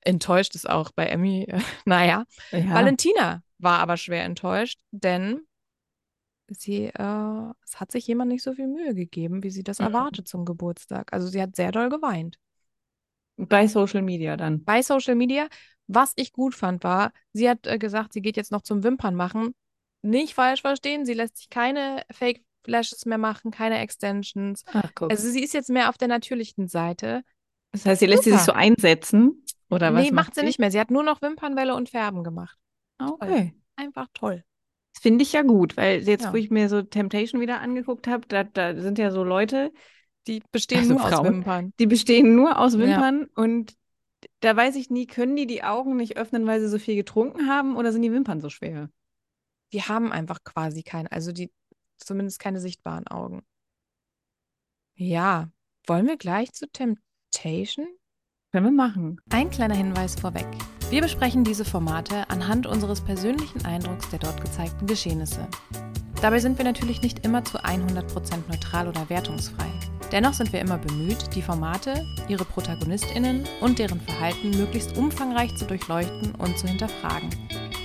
Enttäuscht 0.00 0.54
ist 0.54 0.68
auch 0.68 0.90
bei 0.92 1.06
Emmy. 1.06 1.46
Naja. 1.86 2.24
Ja. 2.50 2.74
Valentina 2.74 3.42
war 3.58 3.78
aber 3.78 3.96
schwer 3.96 4.24
enttäuscht, 4.24 4.78
denn 4.90 5.46
sie, 6.48 6.86
äh, 6.86 7.52
es 7.64 7.80
hat 7.80 7.90
sich 7.90 8.06
jemand 8.06 8.30
nicht 8.30 8.42
so 8.42 8.52
viel 8.52 8.66
Mühe 8.66 8.94
gegeben, 8.94 9.42
wie 9.42 9.50
sie 9.50 9.62
das 9.64 9.78
Mhm. 9.78 9.86
erwartet 9.86 10.28
zum 10.28 10.44
Geburtstag. 10.44 11.12
Also 11.12 11.26
sie 11.28 11.40
hat 11.40 11.56
sehr 11.56 11.72
doll 11.72 11.88
geweint. 11.88 12.38
Bei 13.36 13.66
Social 13.66 14.02
Media 14.02 14.36
dann. 14.36 14.64
Bei 14.64 14.82
Social 14.82 15.14
Media, 15.14 15.48
was 15.86 16.12
ich 16.16 16.32
gut 16.32 16.54
fand, 16.54 16.84
war, 16.84 17.12
sie 17.32 17.48
hat 17.48 17.66
äh, 17.66 17.78
gesagt, 17.78 18.12
sie 18.12 18.22
geht 18.22 18.36
jetzt 18.36 18.52
noch 18.52 18.62
zum 18.62 18.82
Wimpern 18.84 19.14
machen. 19.14 19.54
Nicht 20.02 20.34
falsch 20.34 20.60
verstehen, 20.60 21.04
sie 21.06 21.14
lässt 21.14 21.36
sich 21.38 21.50
keine 21.50 22.02
Fake 22.12 22.42
Lashes 22.66 23.04
mehr 23.04 23.18
machen, 23.18 23.50
keine 23.50 23.78
Extensions. 23.80 24.64
Ach, 24.72 24.90
guck. 24.94 25.10
Also 25.10 25.28
sie 25.28 25.42
ist 25.42 25.52
jetzt 25.52 25.68
mehr 25.68 25.88
auf 25.88 25.98
der 25.98 26.08
natürlichen 26.08 26.68
Seite. 26.68 27.22
Das 27.72 27.84
heißt, 27.84 28.00
sie 28.00 28.06
lässt 28.06 28.24
sie 28.24 28.30
sich 28.30 28.40
so 28.40 28.52
einsetzen? 28.52 29.44
Oder 29.70 29.92
was 29.92 30.02
Nee, 30.04 30.10
macht 30.12 30.26
macht 30.28 30.34
sie 30.36 30.42
nicht 30.44 30.58
mehr. 30.58 30.70
Sie 30.70 30.78
hat 30.80 30.90
nur 30.90 31.02
noch 31.02 31.20
Wimpernwelle 31.20 31.74
und 31.74 31.88
Färben 31.88 32.22
gemacht. 32.22 32.56
Ah, 32.98 33.08
Toll. 33.08 33.16
Okay. 33.20 33.54
Einfach 33.76 34.06
toll. 34.14 34.44
Das 34.94 35.02
finde 35.02 35.22
ich 35.24 35.32
ja 35.32 35.42
gut, 35.42 35.76
weil 35.76 36.02
jetzt, 36.06 36.24
Ja. 36.24 36.32
wo 36.32 36.36
ich 36.36 36.50
mir 36.50 36.68
so 36.68 36.80
Temptation 36.82 37.40
wieder 37.40 37.60
angeguckt 37.60 38.06
habe, 38.06 38.26
da, 38.28 38.44
da 38.44 38.80
sind 38.80 38.98
ja 38.98 39.10
so 39.10 39.24
Leute, 39.24 39.72
Die 40.26 40.42
bestehen 40.52 40.78
Also 40.80 40.94
nur 40.94 41.04
aus 41.04 41.10
Frauen. 41.12 41.24
Wimpern. 41.26 41.72
die 41.78 41.86
bestehen 41.86 42.34
nur 42.34 42.58
aus 42.58 42.74
Ja. 42.74 42.78
Wimpern 42.80 43.24
und 43.34 43.74
da 44.40 44.56
weiß 44.56 44.76
ich 44.76 44.88
nie, 44.90 45.06
können 45.06 45.36
die 45.36 45.46
die 45.46 45.62
Augen 45.64 45.96
nicht 45.96 46.16
öffnen, 46.16 46.46
weil 46.46 46.60
sie 46.60 46.68
so 46.68 46.78
viel 46.78 46.96
getrunken 46.96 47.48
haben 47.48 47.76
oder 47.76 47.92
sind 47.92 48.02
die 48.02 48.12
Wimpern 48.12 48.40
so 48.40 48.48
schwer? 48.48 48.88
Die 49.72 49.82
haben 49.82 50.12
einfach 50.12 50.38
quasi 50.44 50.82
keine, 50.82 51.10
also 51.12 51.30
die 51.32 51.50
zumindest 51.98 52.38
keine 52.38 52.60
sichtbaren 52.60 53.06
Augen. 53.06 53.42
Ja, 54.96 55.50
wollen 55.86 56.06
wir 56.06 56.16
gleich 56.16 56.52
zu 56.52 56.66
Temptation? 56.70 57.86
Können 58.52 58.66
wir 58.66 58.72
machen. 58.72 59.20
Ein 59.30 59.50
kleiner 59.50 59.74
Hinweis 59.74 60.14
vorweg. 60.14 60.46
Wir 60.90 61.02
besprechen 61.02 61.42
diese 61.44 61.64
Formate 61.64 62.30
anhand 62.30 62.66
unseres 62.66 63.00
persönlichen 63.00 63.64
Eindrucks 63.64 64.08
der 64.10 64.20
dort 64.20 64.40
gezeigten 64.40 64.86
Geschehnisse. 64.86 65.48
Dabei 66.24 66.38
sind 66.38 66.56
wir 66.56 66.64
natürlich 66.64 67.02
nicht 67.02 67.26
immer 67.26 67.44
zu 67.44 67.62
100% 67.62 68.48
neutral 68.48 68.88
oder 68.88 69.10
wertungsfrei. 69.10 69.66
Dennoch 70.10 70.32
sind 70.32 70.54
wir 70.54 70.60
immer 70.62 70.78
bemüht, 70.78 71.34
die 71.34 71.42
Formate, 71.42 72.06
ihre 72.28 72.46
ProtagonistInnen 72.46 73.44
und 73.60 73.78
deren 73.78 74.00
Verhalten 74.00 74.52
möglichst 74.52 74.96
umfangreich 74.96 75.54
zu 75.54 75.66
durchleuchten 75.66 76.34
und 76.36 76.56
zu 76.56 76.66
hinterfragen. 76.66 77.28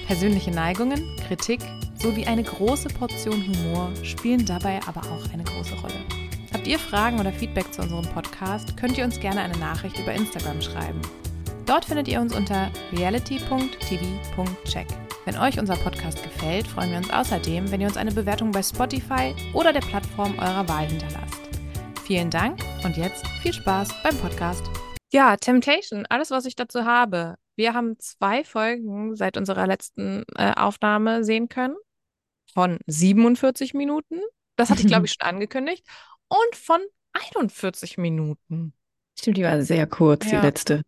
Persönliche 0.07 0.51
Neigungen, 0.51 1.17
Kritik 1.27 1.59
sowie 2.01 2.27
eine 2.27 2.43
große 2.43 2.87
Portion 2.87 3.45
Humor 3.45 3.91
spielen 4.03 4.45
dabei 4.45 4.79
aber 4.87 5.01
auch 5.01 5.33
eine 5.33 5.43
große 5.43 5.75
Rolle. 5.75 5.99
Habt 6.53 6.65
ihr 6.65 6.79
Fragen 6.79 7.19
oder 7.19 7.33
Feedback 7.33 7.73
zu 7.73 7.81
unserem 7.81 8.05
Podcast, 8.05 8.77
könnt 8.77 8.97
ihr 8.97 9.03
uns 9.03 9.19
gerne 9.19 9.41
eine 9.41 9.57
Nachricht 9.57 9.99
über 9.99 10.13
Instagram 10.13 10.61
schreiben. 10.61 11.01
Dort 11.65 11.83
findet 11.83 12.07
ihr 12.07 12.21
uns 12.21 12.33
unter 12.33 12.71
reality.tv.check. 12.93 14.87
Wenn 15.25 15.37
euch 15.37 15.59
unser 15.59 15.75
Podcast 15.75 16.23
gefällt, 16.23 16.67
freuen 16.67 16.91
wir 16.91 16.97
uns 16.97 17.09
außerdem, 17.11 17.71
wenn 17.71 17.81
ihr 17.81 17.87
uns 17.87 17.97
eine 17.97 18.11
Bewertung 18.11 18.51
bei 18.51 18.63
Spotify 18.63 19.35
oder 19.53 19.73
der 19.73 19.81
Plattform 19.81 20.37
eurer 20.39 20.67
Wahl 20.67 20.87
hinterlasst. 20.87 21.39
Vielen 22.03 22.29
Dank 22.29 22.59
und 22.83 22.97
jetzt 22.97 23.27
viel 23.41 23.53
Spaß 23.53 23.89
beim 24.03 24.17
Podcast. 24.17 24.63
Ja, 25.11 25.35
Temptation, 25.37 26.05
alles, 26.07 26.31
was 26.31 26.45
ich 26.45 26.55
dazu 26.55 26.85
habe. 26.85 27.35
Wir 27.55 27.73
haben 27.73 27.99
zwei 27.99 28.43
Folgen 28.43 29.15
seit 29.15 29.37
unserer 29.37 29.67
letzten 29.67 30.23
äh, 30.35 30.53
Aufnahme 30.55 31.23
sehen 31.23 31.49
können. 31.49 31.75
Von 32.53 32.79
47 32.87 33.73
Minuten. 33.73 34.19
Das 34.55 34.69
hatte 34.69 34.81
ich, 34.81 34.87
glaube 34.87 35.05
ich, 35.05 35.13
schon 35.19 35.27
angekündigt. 35.27 35.85
Und 36.27 36.55
von 36.55 36.79
41 37.13 37.97
Minuten. 37.97 38.73
Stimmt, 39.17 39.37
die 39.37 39.43
war 39.43 39.61
sehr 39.61 39.85
kurz, 39.87 40.25
die 40.25 40.31
Ja. 40.33 40.41
letzte. 40.41 40.81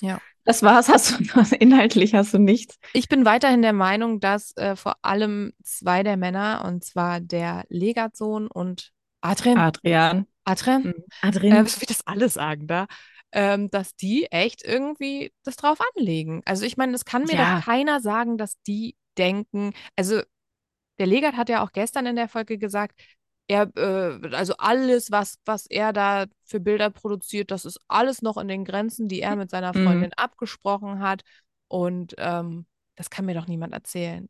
Ja. 0.00 0.20
Das 0.44 0.62
war's, 0.62 0.88
hast 0.88 1.18
du 1.20 1.24
inhaltlich 1.60 2.14
hast 2.14 2.34
du 2.34 2.38
nichts. 2.38 2.78
Ich 2.92 3.08
bin 3.08 3.24
weiterhin 3.24 3.62
der 3.62 3.72
Meinung, 3.72 4.20
dass 4.20 4.56
äh, 4.56 4.76
vor 4.76 4.96
allem 5.02 5.52
zwei 5.62 6.02
der 6.02 6.16
Männer, 6.16 6.64
und 6.66 6.84
zwar 6.84 7.20
der 7.20 7.64
Legatsohn 7.68 8.48
und 8.48 8.90
Adrian, 9.20 9.58
Adrian. 9.58 10.26
Adrian, 10.44 10.82
Mhm. 10.82 10.88
äh, 10.90 11.28
Adrian. 11.28 11.66
wie 11.66 11.86
das 11.86 12.06
alle 12.06 12.28
sagen 12.28 12.66
da, 12.66 12.86
ähm, 13.30 13.70
dass 13.70 13.94
die 13.94 14.26
echt 14.32 14.64
irgendwie 14.64 15.32
das 15.44 15.56
drauf 15.56 15.78
anlegen. 15.96 16.42
Also 16.44 16.64
ich 16.64 16.76
meine, 16.76 16.94
es 16.94 17.04
kann 17.04 17.22
mir 17.24 17.34
Ja. 17.36 17.56
doch 17.58 17.64
keiner 17.64 18.00
sagen, 18.00 18.36
dass 18.36 18.60
die 18.66 18.96
denken, 19.16 19.72
also 19.96 20.22
der 20.98 21.06
Legat 21.06 21.36
hat 21.36 21.48
ja 21.48 21.62
auch 21.64 21.72
gestern 21.72 22.06
in 22.06 22.16
der 22.16 22.28
Folge 22.28 22.58
gesagt, 22.58 23.00
er, 23.48 23.70
äh, 23.76 24.34
also 24.34 24.54
alles, 24.58 25.10
was, 25.10 25.38
was 25.44 25.66
er 25.66 25.92
da 25.92 26.26
für 26.44 26.60
Bilder 26.60 26.90
produziert, 26.90 27.50
das 27.50 27.64
ist 27.64 27.80
alles 27.88 28.22
noch 28.22 28.36
in 28.38 28.48
den 28.48 28.64
Grenzen, 28.64 29.08
die 29.08 29.20
er 29.20 29.36
mit 29.36 29.50
seiner 29.50 29.74
Mhm. 29.74 29.74
Freundin 29.74 30.12
abgesprochen 30.14 31.00
hat. 31.00 31.22
Und 31.68 32.14
ähm, 32.18 32.66
das 32.96 33.10
kann 33.10 33.26
mir 33.26 33.34
doch 33.34 33.46
niemand 33.46 33.72
erzählen. 33.74 34.28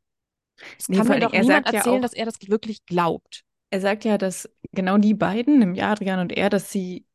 Es 0.79 0.91
Nee, 0.91 1.03
kann 1.03 1.09
mir 1.09 1.21
doch 1.21 1.35
niemand 1.35 1.67
sagt 1.67 1.73
ja 1.73 1.87
erzählen, 1.87 2.03
auch, 2.03 2.03
dass 2.03 2.13
er 2.15 2.27
das 2.27 2.37
wirklich 2.49 2.85
glaubt. 2.87 3.45
er 3.71 3.81
sagt 3.81 4.05
ja, 4.05 4.19
dass 4.19 4.49
genau 4.73 4.99
die 4.99 5.15
beiden, 5.15 5.59
nämlich 5.59 5.83
Adrian 5.83 6.21
und 6.21 6.33
er, 6.33 6.51
dass 6.51 6.71
sie 6.71 7.07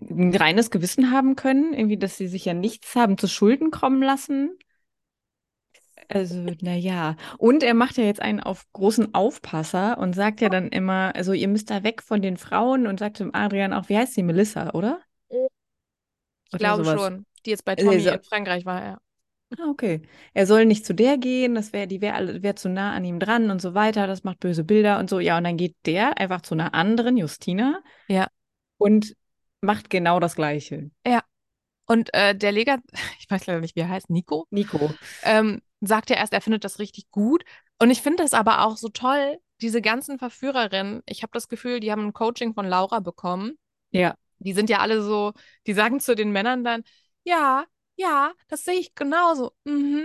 ein 0.00 0.34
reines 0.36 0.70
Gewissen 0.70 1.12
haben 1.12 1.36
können, 1.36 1.74
irgendwie, 1.74 1.98
dass 1.98 2.16
sie 2.18 2.28
sich 2.28 2.44
ja 2.46 2.54
nichts 2.54 2.96
haben 2.96 3.18
zu 3.18 3.28
Schulden 3.28 3.70
kommen 3.70 4.02
lassen. 4.02 4.58
Also, 6.10 6.36
naja. 6.62 7.16
Und 7.36 7.62
er 7.62 7.74
macht 7.74 7.98
ja 7.98 8.04
jetzt 8.04 8.22
einen 8.22 8.40
auf 8.40 8.66
großen 8.72 9.14
Aufpasser 9.14 9.98
und 9.98 10.14
sagt 10.14 10.40
ja 10.40 10.48
dann 10.48 10.68
immer, 10.68 11.14
also 11.14 11.32
ihr 11.34 11.48
müsst 11.48 11.70
da 11.70 11.82
weg 11.82 12.02
von 12.02 12.22
den 12.22 12.36
Frauen 12.38 12.86
und 12.86 12.98
sagt 12.98 13.20
dem 13.20 13.34
Adrian 13.34 13.74
auch, 13.74 13.88
wie 13.90 13.98
heißt 13.98 14.14
sie, 14.14 14.22
Melissa, 14.22 14.70
oder? 14.72 15.00
Ich 16.50 16.58
Oder 16.58 16.58
glaube 16.58 16.84
sowas. 16.84 17.00
schon, 17.00 17.26
die 17.46 17.50
jetzt 17.50 17.64
bei 17.64 17.74
Er 17.76 17.84
Tommy 17.84 18.00
so, 18.00 18.10
in 18.10 18.22
Frankreich 18.22 18.64
war, 18.66 18.84
ja. 18.84 18.98
ah, 19.58 19.68
okay. 19.70 20.02
Er 20.34 20.46
soll 20.46 20.66
nicht 20.66 20.84
zu 20.86 20.94
der 20.94 21.18
gehen, 21.18 21.54
das 21.54 21.72
wäre, 21.72 21.86
die 21.86 22.00
wäre 22.00 22.42
wär 22.42 22.56
zu 22.56 22.68
nah 22.68 22.92
an 22.94 23.04
ihm 23.04 23.18
dran 23.20 23.50
und 23.50 23.60
so 23.60 23.74
weiter, 23.74 24.06
das 24.06 24.24
macht 24.24 24.40
böse 24.40 24.64
Bilder 24.64 24.98
und 24.98 25.10
so. 25.10 25.20
Ja, 25.20 25.38
und 25.38 25.44
dann 25.44 25.56
geht 25.56 25.76
der 25.86 26.18
einfach 26.18 26.42
zu 26.42 26.54
einer 26.54 26.74
anderen, 26.74 27.16
Justina, 27.16 27.82
Ja, 28.08 28.28
und 28.78 29.16
macht 29.62 29.90
genau 29.90 30.20
das 30.20 30.36
Gleiche. 30.36 30.90
ja. 31.06 31.22
Und 31.86 32.14
äh, 32.14 32.34
der 32.36 32.52
Leger, 32.52 32.78
ich 33.20 33.30
weiß 33.30 33.46
leider 33.46 33.60
nicht, 33.60 33.76
wie 33.76 33.80
er 33.82 33.88
heißt, 33.90 34.10
Nico, 34.10 34.46
Nico. 34.50 34.98
ähm, 35.22 35.62
sagt 35.80 36.10
ja 36.10 36.16
erst, 36.16 36.32
er 36.32 36.40
findet 36.40 36.64
das 36.64 36.78
richtig 36.78 37.10
gut. 37.10 37.44
Und 37.78 37.90
ich 37.90 38.02
finde 38.02 38.22
das 38.22 38.34
aber 38.34 38.64
auch 38.64 38.76
so 38.76 38.88
toll, 38.88 39.38
diese 39.60 39.82
ganzen 39.82 40.18
Verführerinnen. 40.18 41.02
Ich 41.06 41.22
habe 41.22 41.30
das 41.32 41.48
Gefühl, 41.48 41.80
die 41.80 41.90
haben 41.92 42.06
ein 42.06 42.12
Coaching 42.12 42.54
von 42.54 42.66
Laura 42.66 43.00
bekommen. 43.00 43.58
Ja. 43.90 44.14
Die 44.38 44.52
sind 44.52 44.70
ja 44.70 44.78
alle 44.78 45.02
so, 45.02 45.32
die 45.66 45.74
sagen 45.74 46.00
zu 46.00 46.14
den 46.14 46.30
Männern 46.30 46.62
dann, 46.64 46.82
ja, 47.24 47.64
ja, 47.96 48.32
das 48.48 48.64
sehe 48.64 48.78
ich 48.78 48.94
genauso. 48.94 49.52
Mhm. 49.64 50.04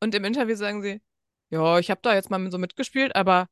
Und 0.00 0.14
im 0.14 0.24
Interview 0.24 0.54
sagen 0.54 0.82
sie, 0.82 1.02
ja, 1.50 1.78
ich 1.78 1.90
habe 1.90 2.00
da 2.02 2.14
jetzt 2.14 2.30
mal 2.30 2.50
so 2.50 2.58
mitgespielt, 2.58 3.14
aber 3.16 3.48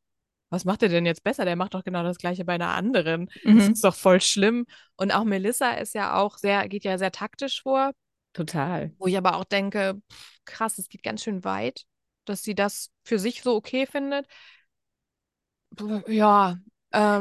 was 0.50 0.64
macht 0.64 0.82
er 0.84 0.88
denn 0.88 1.06
jetzt 1.06 1.24
besser? 1.24 1.44
Der 1.44 1.56
macht 1.56 1.74
doch 1.74 1.82
genau 1.82 2.04
das 2.04 2.18
Gleiche 2.18 2.44
bei 2.44 2.54
einer 2.54 2.74
anderen. 2.74 3.26
Das 3.44 3.52
Mhm. 3.54 3.72
ist 3.72 3.82
doch 3.84 3.94
voll 3.94 4.20
schlimm. 4.20 4.66
Und 4.96 5.10
auch 5.12 5.24
Melissa 5.24 5.72
ist 5.72 5.94
ja 5.94 6.14
auch 6.16 6.38
sehr, 6.38 6.68
geht 6.68 6.84
ja 6.84 6.96
sehr 6.98 7.10
taktisch 7.10 7.62
vor, 7.62 7.92
Total. 8.34 8.90
wo 8.98 9.06
ich 9.06 9.16
aber 9.16 9.36
auch 9.36 9.44
denke, 9.44 10.00
pff, 10.10 10.38
krass, 10.44 10.78
es 10.78 10.88
geht 10.88 11.02
ganz 11.02 11.22
schön 11.22 11.44
weit, 11.44 11.84
dass 12.24 12.42
sie 12.42 12.54
das 12.54 12.90
für 13.04 13.18
sich 13.18 13.42
so 13.42 13.54
okay 13.56 13.86
findet. 13.86 14.26
Ja, 16.06 16.58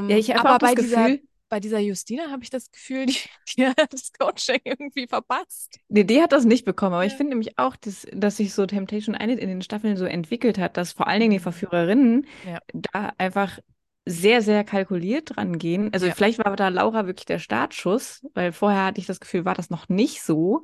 Ja, 0.07 0.17
ähm, 0.17 0.17
ich 0.17 0.31
habe 0.35 0.43
aber 0.43 0.59
bei 0.59 0.75
dieser, 0.75 1.09
Gefühl, 1.09 1.21
bei 1.49 1.59
dieser 1.59 1.79
Justina 1.79 2.29
habe 2.31 2.43
ich 2.43 2.49
das 2.49 2.71
Gefühl, 2.71 3.05
die, 3.07 3.17
die 3.57 3.65
hat 3.67 3.93
das 3.93 4.11
Coaching 4.13 4.59
irgendwie 4.63 5.07
verpasst. 5.07 5.79
Nee, 5.89 6.03
die 6.05 6.21
hat 6.21 6.31
das 6.31 6.45
nicht 6.45 6.65
bekommen, 6.65 6.93
aber 6.95 7.05
ich 7.05 7.13
Ja. 7.13 7.17
finde 7.17 7.31
nämlich 7.31 7.59
auch, 7.59 7.75
dass, 7.75 8.07
dass 8.13 8.37
sich 8.37 8.53
so 8.53 8.65
Temptation 8.65 9.15
Island 9.19 9.39
in 9.39 9.49
den 9.49 9.61
Staffeln 9.61 9.95
so 9.97 10.05
entwickelt 10.05 10.57
hat, 10.57 10.77
dass 10.77 10.91
vor 10.93 11.07
allen 11.07 11.19
Dingen 11.19 11.31
die 11.31 11.39
Mhm. 11.39 11.43
Verführerinnen 11.43 12.25
Ja. 12.43 12.59
da 12.73 13.13
einfach 13.17 13.59
sehr, 14.05 14.41
sehr 14.41 14.63
kalkuliert 14.63 15.35
dran 15.35 15.57
gehen. 15.59 15.93
Also 15.93 16.07
Ja. 16.07 16.13
vielleicht 16.15 16.39
war 16.43 16.55
da 16.55 16.69
Laura 16.69 17.05
wirklich 17.05 17.25
der 17.25 17.39
Startschuss, 17.39 18.25
weil 18.33 18.51
vorher 18.51 18.85
hatte 18.85 18.99
ich 18.99 19.05
das 19.07 19.19
Gefühl, 19.19 19.45
war 19.45 19.53
das 19.55 19.69
noch 19.69 19.87
nicht 19.87 20.23
so, 20.23 20.63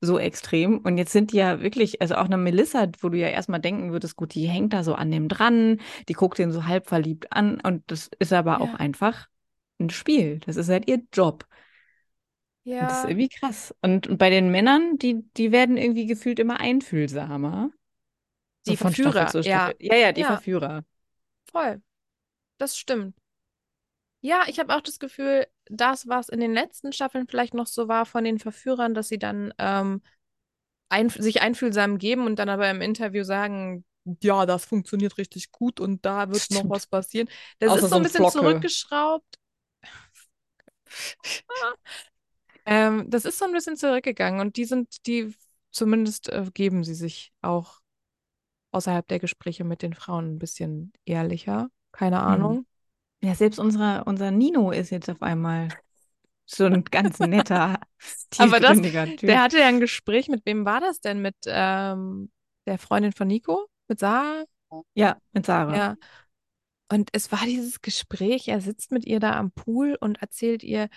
so 0.00 0.18
extrem. 0.18 0.78
Und 0.78 0.98
jetzt 0.98 1.12
sind 1.12 1.32
die 1.32 1.38
ja 1.38 1.60
wirklich, 1.62 2.00
also 2.02 2.16
auch 2.16 2.26
eine 2.26 2.36
Melissa, 2.38 2.86
wo 3.00 3.08
du 3.08 3.18
ja 3.18 3.28
erstmal 3.28 3.60
denken 3.60 3.92
würdest, 3.92 4.16
gut, 4.16 4.34
die 4.34 4.46
hängt 4.48 4.72
da 4.72 4.84
so 4.84 4.94
an 4.94 5.10
dem 5.10 5.28
dran, 5.28 5.80
die 6.08 6.12
guckt 6.14 6.38
den 6.38 6.52
so 6.52 6.66
halb 6.66 6.86
verliebt 6.88 7.32
an 7.32 7.60
und 7.60 7.82
das 7.90 8.10
ist 8.18 8.32
aber 8.32 8.60
auch 8.60 8.74
Ja. 8.74 8.76
einfach 8.76 9.28
ein 9.80 9.90
Spiel. 9.90 10.40
Das 10.46 10.56
ist 10.56 10.68
halt 10.68 10.88
ihr 10.88 11.02
Job. 11.12 11.46
Und 12.78 12.90
das 12.90 12.98
ist 12.98 13.04
Ja, 13.04 13.10
irgendwie 13.10 13.28
krass. 13.28 13.74
Und, 13.82 14.06
und 14.06 14.18
bei 14.18 14.28
den 14.30 14.50
Männern, 14.50 14.98
die, 14.98 15.22
die 15.36 15.50
werden 15.52 15.76
irgendwie 15.78 16.06
gefühlt 16.06 16.38
immer 16.38 16.60
einfühlsamer. 16.60 17.70
So 18.64 18.74
die 18.74 18.94
Staffel 18.94 19.26
Verführer, 19.26 19.36
ja, 19.42 19.42
Staffel. 19.42 19.76
Ja, 19.80 19.96
ja, 19.96 20.12
die 20.12 20.24
ja, 20.24 20.24
Verführer. 20.24 20.84
voll. 21.50 21.82
Das 22.58 22.76
stimmt. 22.78 23.16
Ja, 24.26 24.42
ich 24.48 24.58
habe 24.58 24.74
auch 24.74 24.80
das 24.80 24.98
Gefühl, 24.98 25.46
das, 25.66 26.08
was 26.08 26.28
in 26.28 26.40
den 26.40 26.52
letzten 26.52 26.92
Staffeln 26.92 27.28
vielleicht 27.28 27.54
noch 27.54 27.68
so 27.68 27.86
war 27.86 28.06
von 28.06 28.24
den 28.24 28.40
Verführern, 28.40 28.92
dass 28.92 29.06
sie 29.06 29.20
dann 29.20 29.54
ähm, 29.58 30.02
ein, 30.88 31.10
sich 31.10 31.42
einfühlsam 31.42 31.98
geben 31.98 32.26
und 32.26 32.40
dann 32.40 32.48
aber 32.48 32.68
im 32.68 32.80
Interview 32.80 33.22
sagen, 33.22 33.84
ja, 34.22 34.44
das 34.44 34.64
funktioniert 34.64 35.16
richtig 35.18 35.52
gut 35.52 35.78
und 35.78 36.04
da 36.04 36.28
wird 36.30 36.50
noch 36.50 36.68
was 36.68 36.88
passieren. 36.88 37.28
Das 37.60 37.70
Außer 37.70 37.84
ist 37.86 37.90
so 37.90 37.96
ein 37.96 38.02
bisschen 38.02 38.24
Flocke. 38.24 38.40
zurückgeschraubt. 38.40 39.38
Ähm, 42.64 43.08
das 43.10 43.24
ist 43.24 43.38
so 43.38 43.44
ein 43.44 43.52
bisschen 43.52 43.76
zurückgegangen 43.76 44.40
und 44.40 44.56
die 44.56 44.64
sind, 44.64 45.06
die 45.06 45.32
zumindest 45.70 46.28
äh, 46.30 46.44
geben 46.52 46.82
sie 46.82 46.94
sich 46.94 47.32
auch 47.42 47.80
außerhalb 48.72 49.06
der 49.08 49.20
Gespräche 49.20 49.64
mit 49.64 49.82
den 49.82 49.94
Frauen 49.94 50.34
ein 50.34 50.38
bisschen 50.38 50.92
ehrlicher. 51.04 51.70
Keine 51.92 52.20
Mhm. 52.26 52.66
Ja, 53.22 53.34
selbst 53.34 53.58
unser, 53.58 54.06
unser 54.06 54.30
Nino 54.30 54.70
ist 54.70 54.90
jetzt 54.90 55.08
auf 55.10 55.22
einmal 55.22 55.68
so 56.46 56.64
ein 56.64 56.84
ganz 56.84 57.18
netter, 57.18 57.78
Aber 58.38 58.60
das, 58.60 58.76
tiefgründiger 58.76 59.06
der 59.06 59.16
Typ. 59.16 59.42
hatte 59.42 59.58
ja 59.58 59.66
ein 59.66 59.80
Gespräch, 59.80 60.28
mit 60.28 60.44
wem 60.46 60.64
war 60.64 60.80
das 60.80 61.00
denn? 61.00 61.22
Mit 61.22 61.36
ähm, 61.46 62.30
der 62.66 62.78
Freundin 62.78 63.12
von 63.12 63.26
Nico? 63.28 63.66
Mit 63.88 63.98
Sarah? 63.98 64.44
Ja, 64.94 65.16
mit 65.32 65.46
Sarah. 65.46 65.76
Ja. 65.76 65.96
Und 66.92 67.10
es 67.12 67.32
war 67.32 67.44
dieses 67.44 67.80
Gespräch, 67.82 68.48
er 68.48 68.60
sitzt 68.60 68.92
mit 68.92 69.04
ihr 69.06 69.18
da 69.18 69.32
am 69.36 69.50
Pool 69.50 69.96
und 70.00 70.22
erzählt 70.22 70.62
ihr, 70.62 70.88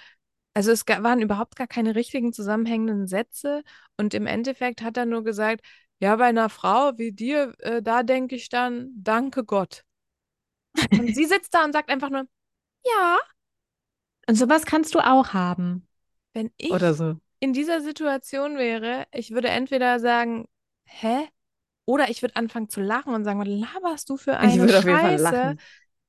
also 0.54 0.72
es 0.72 0.86
waren 0.88 1.22
überhaupt 1.22 1.56
gar 1.56 1.68
keine 1.68 1.96
richtigen 1.96 2.34
zusammenhängenden 2.34 3.08
Sätze 3.08 3.64
und 3.98 4.14
im 4.14 4.28
Endeffekt 4.28 4.82
hat 4.82 4.98
er 4.98 5.06
nur 5.06 5.24
gesagt, 5.24 5.66
ja, 6.00 6.16
bei 6.16 6.26
einer 6.26 6.50
Frau 6.50 6.94
wie 6.98 7.12
dir, 7.12 7.54
äh, 7.60 7.82
da 7.82 8.04
denke 8.04 8.36
ich 8.36 8.50
dann, 8.50 8.90
danke 8.96 9.44
Gott. 9.44 9.84
Und 10.96 11.14
sie 11.16 11.26
sitzt 11.26 11.54
da 11.54 11.64
und 11.66 11.74
sagt 11.74 11.90
einfach 11.90 12.10
nur, 12.10 12.26
ja, 12.86 13.20
Und 14.28 14.36
sowas 14.36 14.66
kannst 14.66 14.96
du 14.96 15.00
auch 15.00 15.34
haben. 15.34 15.88
wenn 16.34 16.52
ich 16.58 16.76
Oder 16.76 16.94
so. 16.94 17.20
in 17.40 17.54
dieser 17.54 17.82
Situation 17.82 18.58
wäre, 18.58 19.08
ich 19.14 19.32
würde 19.32 19.50
entweder 19.50 20.00
sagen, 20.00 20.46
hä? 20.86 21.30
Oder 21.86 22.10
ich 22.10 22.22
würde 22.22 22.36
anfangen 22.36 22.70
zu 22.70 22.82
lachen 22.82 23.14
und 23.14 23.26
sagen, 23.26 23.40
was 23.40 23.48
laberst 23.48 24.10
du 24.10 24.18
für 24.18 24.38
Ich 24.40 24.58
eine 24.58 24.60
würde 24.60 24.80
auf 24.80 24.86
jeden 24.86 25.00
Fall 25.00 25.18
Scheiße? 25.18 25.18
lachen. 25.18 25.60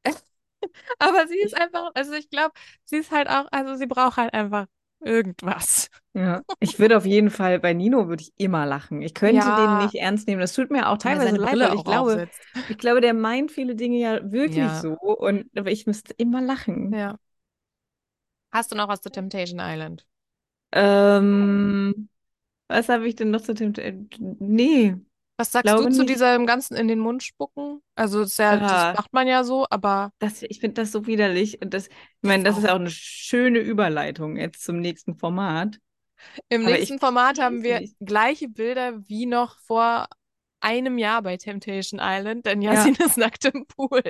Aber 0.99 1.27
sie 1.29 1.39
ist 1.41 1.55
einfach, 1.57 1.91
also 1.95 2.13
ich 2.15 2.31
glaube, 2.31 2.55
sie 2.85 2.97
ist 2.99 3.11
halt 3.11 3.29
auch, 3.29 3.47
also 3.53 3.77
sie 3.77 3.87
braucht 3.87 4.17
halt 4.17 4.33
einfach 4.35 4.67
irgendwas. 5.01 5.91
Ja, 6.13 6.43
ich 6.59 6.79
würde 6.81 6.97
auf 6.97 7.07
jeden 7.07 7.31
Fall, 7.31 7.61
bei 7.61 7.73
Nino 7.73 8.09
würde 8.09 8.23
ich 8.25 8.33
immer 8.37 8.67
lachen. 8.67 9.01
Ich 9.03 9.15
könnte 9.15 9.55
den 9.55 9.77
Ja, 9.77 9.93
nicht 9.93 9.95
ernst 9.95 10.27
nehmen. 10.27 10.41
Das 10.41 10.53
tut 10.55 10.71
mir 10.71 10.89
auch 10.89 10.99
teilweise 10.99 11.37
leid, 11.37 11.61
weil 11.61 11.73
ich 11.73 11.85
glaube, 11.85 12.25
aufsetzt. 12.25 12.47
ich 12.67 12.79
glaube, 12.79 13.01
der 13.01 13.15
meint 13.15 13.53
viele 13.53 13.77
Dinge 13.77 13.99
ja 13.99 14.33
wirklich 14.33 14.77
Ja, 14.77 14.81
so. 14.81 14.95
Und 14.95 15.49
aber 15.57 15.71
ich 15.71 15.87
müsste 15.87 16.13
immer 16.15 16.41
lachen. 16.41 16.99
ja. 16.99 17.17
Hast 18.53 18.71
du 18.71 18.77
noch 18.77 18.87
was 18.89 19.01
zu 19.01 19.11
Temptation 19.11 19.59
Island? 19.61 20.07
Ähm, 20.73 22.09
was 22.69 22.89
habe 22.89 23.09
ich 23.09 23.17
denn 23.17 23.31
noch 23.31 23.43
zu 23.43 23.55
dem? 23.55 23.75
äh, 23.77 23.95
Nee, 24.19 24.97
Was 25.41 25.53
sagst 25.53 25.73
du 25.73 25.79
glaube 25.79 25.91
zu 25.91 26.05
diesem 26.05 26.47
ganzen 26.47 26.77
in 26.77 26.87
den 26.87 26.99
Mund 26.99 27.23
spucken? 27.23 27.83
Also 27.95 28.21
das 28.23 28.37
ja, 28.37 28.57
das 28.57 28.97
macht 28.97 29.13
man 29.13 29.27
ja 29.27 29.43
so, 29.43 29.67
aber 29.71 30.13
das, 30.19 30.43
ich 30.43 30.61
finde 30.61 30.83
das 30.83 30.93
so 30.93 31.07
widerlich. 31.07 31.63
Und 31.63 31.73
das, 31.75 31.87
ich 31.89 31.95
meine, 32.23 32.45
das 32.45 32.59
ist 32.59 32.69
auch. 32.69 32.75
eine 32.77 32.91
schöne 32.91 33.59
Überleitung 33.59 34.37
jetzt 34.37 34.63
zum 34.65 34.81
nächsten 34.81 35.17
Format. 35.17 35.79
Im 36.51 36.67
Aber 36.67 36.73
nächsten 36.73 36.95
ich 36.95 37.01
Format 37.01 37.39
haben 37.41 37.63
wir 37.63 37.81
nicht. 37.81 37.97
gleiche 38.05 38.49
Bilder 38.49 39.09
wie 39.09 39.27
noch 39.27 39.57
vor 39.59 40.07
einem 40.61 40.99
Jahr 40.99 41.23
bei 41.23 41.37
Temptation 41.39 42.01
Island, 42.03 42.45
denn 42.47 42.61
Ja, 42.61 42.75
Yasin 42.75 42.95
ist 42.97 43.17
nackt 43.17 43.47
im 43.47 43.67
Pool. 43.67 44.03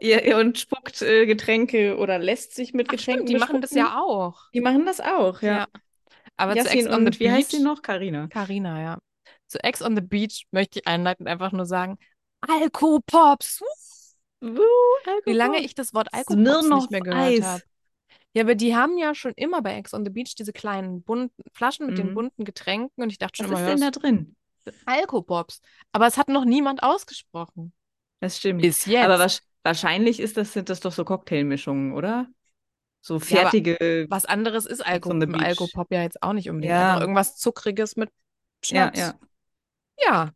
ihr 0.00 0.36
und 0.38 0.58
spuckt 0.58 1.02
äh, 1.02 1.26
Getränke 1.26 1.96
oder 1.98 2.18
lässt 2.18 2.54
sich 2.54 2.74
mit 2.74 2.88
Ach 2.88 2.98
stimmt, 2.98 3.26
Getränken 3.26 3.26
die 3.26 3.36
machen 3.36 3.60
das 3.60 3.70
ja 3.72 4.00
auch. 4.00 4.42
Die 4.54 4.60
machen 4.60 4.86
das 4.86 5.00
auch, 5.00 5.42
ja. 5.42 5.58
Ja. 5.58 5.66
Aber 6.36 6.58
zu 6.58 6.68
Ex 6.68 6.86
Yasin 6.86 6.92
on 6.92 7.04
the 7.04 7.06
und 7.06 7.20
wie 7.20 7.30
heißt 7.30 7.50
sie 7.50 7.60
noch? 7.60 7.82
Carina. 7.82 8.28
Carina, 8.28 8.80
ja. 8.82 8.98
Zu 9.48 9.62
Ex 9.64 9.82
on 9.82 9.96
the 9.96 10.02
Beach 10.02 10.46
möchte 10.50 10.78
ich 10.80 10.86
einleitend 10.86 11.28
einfach 11.28 11.52
nur 11.52 11.66
sagen, 11.66 11.98
Alkopops. 12.40 13.62
Uh, 14.40 14.60
Wie 15.24 15.32
lange 15.32 15.58
ich 15.60 15.74
das 15.74 15.92
Wort 15.94 16.14
Alkopops 16.14 16.68
nicht 16.68 16.90
mehr 16.90 17.00
gehört 17.00 17.42
habe. 17.42 17.62
Ja, 18.34 18.42
aber 18.42 18.54
die 18.54 18.76
haben 18.76 18.98
ja 18.98 19.14
schon 19.14 19.32
immer 19.34 19.62
bei 19.62 19.74
Ex 19.76 19.94
on 19.94 20.04
the 20.04 20.10
Beach 20.10 20.34
diese 20.34 20.52
kleinen 20.52 21.02
bunten 21.02 21.42
Flaschen 21.52 21.86
mit 21.86 21.98
den 21.98 22.10
Mhm. 22.10 22.14
bunten 22.14 22.44
Getränken 22.44 23.02
und 23.02 23.10
ich 23.10 23.18
dachte 23.18 23.42
schon 23.42 23.50
Was 23.52 23.60
immer, 23.60 23.74
ist 23.74 23.80
ja, 23.82 23.90
denn 23.90 23.92
da 23.92 24.00
drin? 24.00 24.36
Alkopops. 24.86 25.60
Aber 25.92 26.06
es 26.06 26.16
hat 26.16 26.28
noch 26.28 26.44
niemand 26.44 26.82
ausgesprochen. 26.82 27.72
Das 28.20 28.38
stimmt. 28.38 28.62
Bis 28.62 28.86
Aber 28.86 29.14
jetzt. 29.14 29.20
wasch- 29.20 29.42
wahrscheinlich 29.62 30.20
ist 30.20 30.36
das, 30.36 30.52
sind 30.52 30.68
das 30.68 30.80
doch 30.80 30.92
so 30.92 31.04
Cocktailmischungen, 31.04 31.92
oder? 31.94 32.28
So 33.00 33.14
Ja, 33.14 33.40
aber 33.40 33.50
fertige 33.50 34.06
was 34.10 34.24
anderes 34.26 34.66
ist 34.66 34.84
Alko. 34.84 35.10
Alkopop 35.10 35.90
ja 35.92 36.02
jetzt 36.02 36.22
auch 36.22 36.32
nicht 36.32 36.50
unbedingt. 36.50 36.72
Ja, 36.72 37.00
irgendwas 37.00 37.36
Zuckriges 37.36 37.96
mit 37.96 38.10
ja, 38.70 38.86
Schnaps. 38.86 38.98
ja. 38.98 39.06
Ja, 39.08 39.18
Ja, 40.06 40.32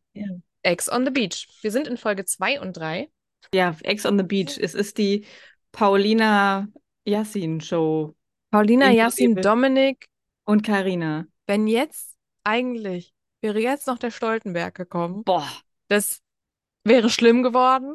Ex 0.62 0.90
on 0.90 1.04
the 1.04 1.10
Beach. 1.10 1.48
Wir 1.62 1.70
sind 1.72 1.88
in 1.88 1.96
Folge 1.96 2.24
2 2.24 2.60
und 2.60 2.76
3. 2.76 3.10
ja 3.54 3.76
Ex 3.82 4.06
on 4.06 4.16
the 4.18 4.24
Beach. 4.24 4.58
Es 4.60 4.74
ist 4.74 4.98
die 4.98 5.26
Paulina 5.72 6.68
Yassin 7.04 7.60
Show 7.60 8.14
Paulina, 8.50 8.90
Yassin, 8.90 9.34
Dominik, 9.34 10.06
und 10.44 10.62
Karina. 10.62 11.26
wenn 11.46 11.66
jetzt 11.66 12.14
eigentlich, 12.44 13.14
wäre 13.40 13.60
jetzt 13.60 13.86
noch 13.86 13.98
der 13.98 14.10
Stoltenberg 14.10 14.74
gekommen, 14.74 15.24
Boah, 15.24 15.48
das 15.88 16.20
wäre 16.84 17.08
schlimm 17.08 17.42
geworden. 17.42 17.94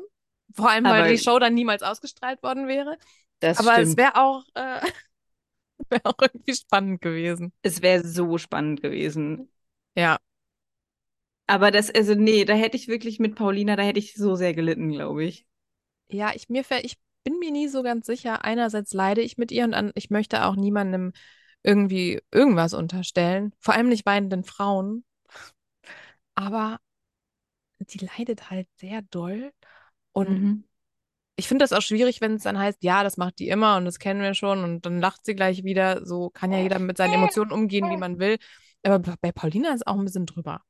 Vor 0.55 0.69
allem, 0.69 0.85
weil 0.85 1.01
Aber- 1.01 1.09
die 1.09 1.17
Show 1.19 1.37
dann 1.39 1.53
niemals 1.53 1.83
ausgestrahlt 1.83 2.41
worden 2.41 2.67
wäre. 2.67 2.97
das 3.39 3.59
Aber 3.59 3.73
es 3.79 3.91
stimmt. 3.91 3.97
wäre 3.97 4.15
auch, 4.15 4.43
äh, 4.55 4.81
wär 5.89 6.01
auch 6.05 6.15
irgendwie 6.19 6.55
spannend 6.55 7.01
gewesen. 7.01 7.53
Es 7.61 7.81
wäre 7.83 8.03
so 8.05 8.37
spannend 8.39 8.81
gewesen. 8.81 9.51
Ja. 9.95 10.17
Aber 11.47 11.71
das, 11.71 11.89
also 11.89 12.13
nee, 12.13 12.45
da 12.45 12.53
hätte 12.53 12.77
ich 12.77 12.87
wirklich 12.87 13.19
mit 13.19 13.35
Paulina, 13.35 13.75
da 13.75 13.83
hätte 13.83 13.99
ich 13.99 14.13
so 14.13 14.35
sehr 14.35 14.53
gelitten, 14.53 14.91
glaube 14.91 15.23
ich. 15.23 15.47
Ja, 16.09 16.31
ich, 16.33 16.49
mir, 16.49 16.63
ich 16.83 16.97
bin 17.23 17.39
mir 17.39 17.51
nie 17.51 17.67
so 17.67 17.83
ganz 17.83 18.05
sicher. 18.05 18.43
Einerseits 18.43 18.93
leide 18.93 19.21
ich 19.21 19.37
mit 19.37 19.51
ihr 19.51 19.63
und 19.63 19.73
an, 19.73 19.91
ich 19.95 20.09
möchte 20.09 20.45
auch 20.45 20.55
niemandem 20.55 21.13
irgendwie 21.63 22.21
irgendwas 22.31 22.73
unterstellen. 22.73 23.53
Vor 23.59 23.73
allem 23.73 23.89
nicht 23.89 24.05
weinenden 24.05 24.43
Frauen. 24.43 25.03
Aber 26.35 26.79
die 27.79 27.99
leidet 27.99 28.49
halt 28.49 28.67
sehr 28.75 29.01
doll. 29.03 29.51
Und 30.13 30.29
Mhm. 30.29 30.63
ich 31.35 31.47
finde 31.47 31.63
das 31.63 31.73
auch 31.73 31.81
schwierig, 31.81 32.21
wenn 32.21 32.35
es 32.35 32.43
dann 32.43 32.57
heißt, 32.59 32.83
ja, 32.83 33.03
das 33.03 33.17
macht 33.17 33.39
die 33.39 33.49
immer 33.49 33.77
und 33.77 33.85
das 33.85 33.99
kennen 33.99 34.21
wir 34.21 34.33
schon 34.33 34.63
und 34.63 34.85
dann 34.85 34.99
lacht 34.99 35.25
sie 35.25 35.35
gleich 35.35 35.63
wieder. 35.63 36.05
So 36.05 36.29
kann 36.29 36.51
ja 36.51 36.59
jeder 36.59 36.79
mit 36.79 36.97
seinen 36.97 37.13
Emotionen 37.13 37.51
umgehen, 37.51 37.89
wie 37.89 37.97
man 37.97 38.19
will. 38.19 38.37
Aber 38.83 38.99
bei 39.21 39.31
Paulina 39.31 39.73
ist 39.73 39.87
auch 39.87 39.97
ein 39.97 40.05
bisschen 40.05 40.25
drüber. 40.25 40.61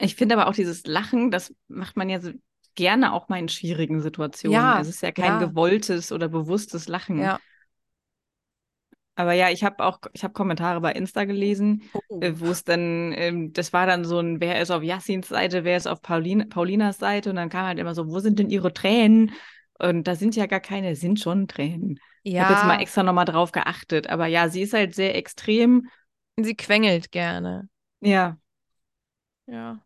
Ich 0.00 0.14
finde 0.16 0.34
aber 0.36 0.48
auch 0.48 0.54
dieses 0.54 0.86
Lachen, 0.86 1.30
das 1.30 1.54
macht 1.68 1.96
man 1.96 2.08
ja 2.08 2.20
so 2.20 2.30
gerne 2.74 3.12
auch 3.12 3.28
mal 3.28 3.38
in 3.38 3.48
schwierigen 3.48 4.00
Situationen. 4.00 4.52
Ja, 4.54 4.80
es 4.80 4.88
ist 4.88 5.02
ja 5.02 5.12
kein 5.12 5.32
ja. 5.32 5.38
gewolltes 5.38 6.12
oder 6.12 6.28
bewusstes 6.28 6.88
Lachen. 6.88 7.20
Ja. 7.22 7.38
Aber 9.16 9.32
ja, 9.34 9.50
ich 9.50 9.64
habe 9.64 9.84
auch, 9.84 10.00
ich 10.14 10.24
habe 10.24 10.32
Kommentare 10.32 10.80
bei 10.80 10.92
Insta 10.92 11.24
gelesen, 11.24 11.82
Oh. 11.94 12.20
äh, 12.20 12.32
wo 12.36 12.50
es 12.50 12.64
dann, 12.64 13.12
ähm, 13.16 13.52
das 13.52 13.72
war 13.72 13.86
dann 13.86 14.04
so 14.04 14.18
ein, 14.18 14.40
wer 14.40 14.60
ist 14.60 14.70
auf 14.70 14.82
Yassins 14.82 15.28
Seite, 15.28 15.64
wer 15.64 15.76
ist 15.76 15.86
auf 15.86 16.00
Paulin, 16.00 16.48
Paulinas 16.48 16.98
Seite 16.98 17.30
und 17.30 17.36
dann 17.36 17.50
kam 17.50 17.66
halt 17.66 17.78
immer 17.78 17.94
so, 17.94 18.08
wo 18.08 18.20
sind 18.20 18.38
denn 18.38 18.48
ihre 18.50 18.72
Tränen? 18.72 19.32
Und 19.78 20.04
da 20.06 20.14
sind 20.14 20.36
ja 20.36 20.46
gar 20.46 20.60
keine, 20.60 20.96
sind 20.96 21.20
schon 21.20 21.48
Tränen. 21.48 21.98
Ich 22.32 22.42
habe 22.42 22.52
jetzt 22.52 22.64
mal 22.64 22.76
Ja, 22.76 22.80
extra 22.80 23.02
nochmal 23.02 23.24
drauf 23.24 23.52
geachtet. 23.52 24.08
Aber 24.08 24.26
ja, 24.26 24.48
sie 24.48 24.62
ist 24.62 24.72
halt 24.74 24.94
sehr 24.94 25.14
extrem. 25.16 25.88
sie 26.36 26.54
quengelt 26.56 27.12
gerne. 27.12 27.68
Ja, 28.00 28.38
Ja. 29.46 29.80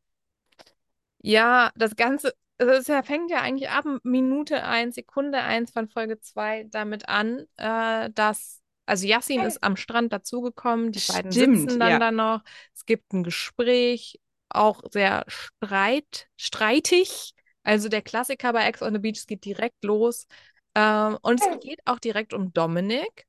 Ja, 1.26 1.70
das 1.74 1.96
Ganze, 1.96 2.34
also 2.58 2.72
es 2.74 2.86
ja- 2.86 3.02
fängt 3.02 3.30
ja 3.30 3.40
eigentlich 3.40 3.70
ab 3.70 3.86
Minute 4.02 4.62
1, 4.62 4.94
Sekunde 4.94 5.40
1 5.40 5.70
von 5.70 5.88
Folge 5.88 6.20
2 6.20 6.64
damit 6.70 7.08
an, 7.08 7.46
äh, 7.56 8.10
dass, 8.10 8.60
also 8.84 9.06
Yassin 9.06 9.40
ist 9.40 9.62
am 9.64 9.76
Strand 9.76 10.12
dazugekommen, 10.12 10.92
die 10.92 11.00
beiden 11.00 11.30
Stimmt, 11.30 11.56
sitzen 11.58 11.80
dann 11.80 11.92
ja. 11.92 11.98
da 11.98 12.10
noch, 12.10 12.42
es 12.74 12.84
gibt 12.84 13.12
ein 13.14 13.22
Gespräch, 13.24 14.20
auch 14.50 14.82
sehr 14.90 15.24
streit, 15.28 16.28
streitig. 16.36 17.32
Also 17.62 17.88
der 17.88 18.02
Klassiker 18.02 18.52
bei 18.52 18.66
Ex 18.66 18.82
on 18.82 18.92
the 18.92 18.98
Beach, 18.98 19.16
es 19.16 19.26
geht 19.26 19.46
direkt 19.46 19.82
los. 19.82 20.26
Ähm, 20.74 21.16
und 21.22 21.40
es 21.40 21.60
geht 21.60 21.80
auch 21.86 21.98
direkt 21.98 22.34
um 22.34 22.52
Dominik 22.52 23.26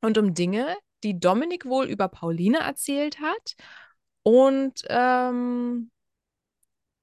und 0.00 0.16
um 0.16 0.32
Dinge, 0.32 0.76
die 1.04 1.20
Dominik 1.20 1.66
wohl 1.66 1.84
über 1.86 2.08
Pauline 2.08 2.60
erzählt 2.60 3.20
hat. 3.20 3.54
Und 4.22 4.82
ähm, 4.88 5.90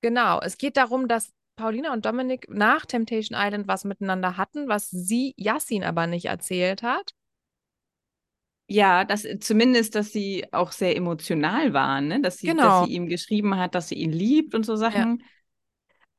genau, 0.04 0.40
es 0.42 0.58
geht 0.60 0.78
darum, 0.78 1.08
dass 1.08 1.34
Paulina 1.56 1.94
und 1.94 2.06
Dominik 2.06 2.48
nach 2.50 2.86
Temptation 2.86 3.38
Island 3.40 3.68
was 3.68 3.86
miteinander 3.86 4.38
hatten, 4.38 4.68
was 4.68 4.90
sie 4.92 5.34
Yassin 5.38 5.84
aber 5.84 6.06
nicht 6.08 6.26
erzählt 6.26 6.84
hat. 6.84 7.14
ja, 8.68 9.04
das, 9.06 9.26
zumindest, 9.42 9.96
dass 9.96 10.12
sie 10.12 10.46
auch 10.52 10.72
sehr 10.72 10.96
emotional 10.96 11.74
war, 11.74 12.02
ne? 12.02 12.22
Dass 12.22 12.38
sie, 12.38 12.50
Genau. 12.50 12.80
dass 12.80 12.80
sie 12.80 12.94
ihm 12.94 13.08
geschrieben 13.08 13.58
hat, 13.58 13.76
dass 13.76 13.90
sie 13.90 13.96
ihn 13.96 14.12
liebt 14.12 14.56
und 14.56 14.66
so 14.66 14.76
Sachen. 14.76 15.24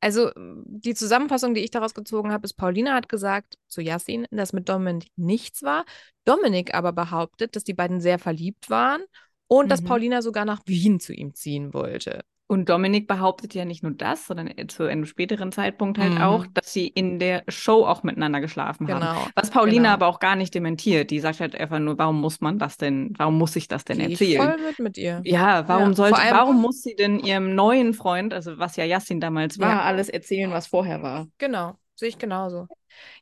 Also 0.01 0.31
die 0.37 0.95
Zusammenfassung, 0.95 1.55
die 1.55 1.63
ich 1.63 1.71
daraus 1.71 1.95
gezogen 1.95 2.31
habe, 2.33 2.45
ist, 2.45 2.55
Paulina 2.55 2.93
hat 2.95 3.09
gesagt 3.09 3.57
zu 3.69 3.81
Yassin, 3.81 4.27
dass 4.31 4.53
mit 4.53 4.69
Dominik 4.69 5.11
nichts 5.17 5.63
war. 5.63 5.87
Dominik 6.27 6.75
aber 6.75 6.93
behauptet, 6.93 7.57
dass 7.57 7.65
die 7.65 7.75
beiden 7.75 8.01
sehr 8.01 8.19
verliebt 8.19 8.69
waren 8.69 9.03
und 9.47 9.71
dass 9.71 9.81
Mhm. 9.81 9.87
Paulina 9.89 10.21
sogar 10.21 10.45
nach 10.45 10.61
Wien 10.67 11.01
zu 11.01 11.15
ihm 11.15 11.35
ziehen 11.35 11.73
wollte. 11.73 12.23
Und 12.47 12.69
Dominik 12.69 13.09
behauptet 13.09 13.55
ja 13.55 13.65
nicht 13.65 13.83
nur 13.83 13.93
das, 13.93 14.27
sondern 14.27 14.51
zu 14.69 14.83
einem 14.85 15.07
späteren 15.07 15.51
Zeitpunkt 15.51 15.99
halt 15.99 16.13
Mhm. 16.15 16.21
auch, 16.21 16.47
dass 16.53 16.73
sie 16.75 16.87
in 16.89 17.19
der 17.19 17.43
Show 17.49 17.87
auch 17.87 18.03
miteinander 18.03 18.41
geschlafen 18.43 18.87
haben. 18.93 19.01
Genau. 19.01 19.27
Was 19.35 19.51
Paulina 19.51 19.83
genau. 19.83 19.95
aber 19.95 20.07
auch 20.09 20.21
gar 20.21 20.37
nicht 20.37 20.55
dementiert. 20.55 21.11
Die 21.11 21.21
sagt 21.21 21.41
halt 21.41 21.55
einfach 21.59 21.79
nur, 21.79 21.97
warum 21.97 22.21
muss 22.21 22.43
man 22.43 22.59
das 22.59 22.77
denn, 22.77 23.15
warum 23.17 23.39
muss 23.39 23.57
ich 23.57 23.67
das 23.67 23.85
denn 23.85 23.99
ich 24.01 24.11
erzählen? 24.11 24.43
voll 24.43 24.59
mit 24.59 24.79
mit 24.79 24.99
ihr. 24.99 25.23
Ja, 25.25 25.67
warum 25.69 25.91
Ja, 25.91 25.95
sollte, 25.95 26.19
warum 26.31 26.61
muss 26.61 26.83
sie 26.83 26.95
denn 26.95 27.19
ihrem 27.19 27.55
neuen 27.55 27.95
Freund, 27.95 28.35
also 28.35 28.59
was 28.59 28.77
ja 28.77 28.85
Yassin 28.85 29.21
damals 29.21 29.59
war, 29.59 29.71
Ja. 29.71 29.81
alles 29.83 30.11
erzählen, 30.11 30.51
was 30.51 30.67
vorher 30.67 31.03
war? 31.03 31.27
Genau, 31.39 31.75
sehe 31.95 32.11
ich 32.11 32.19
genauso. 32.19 32.67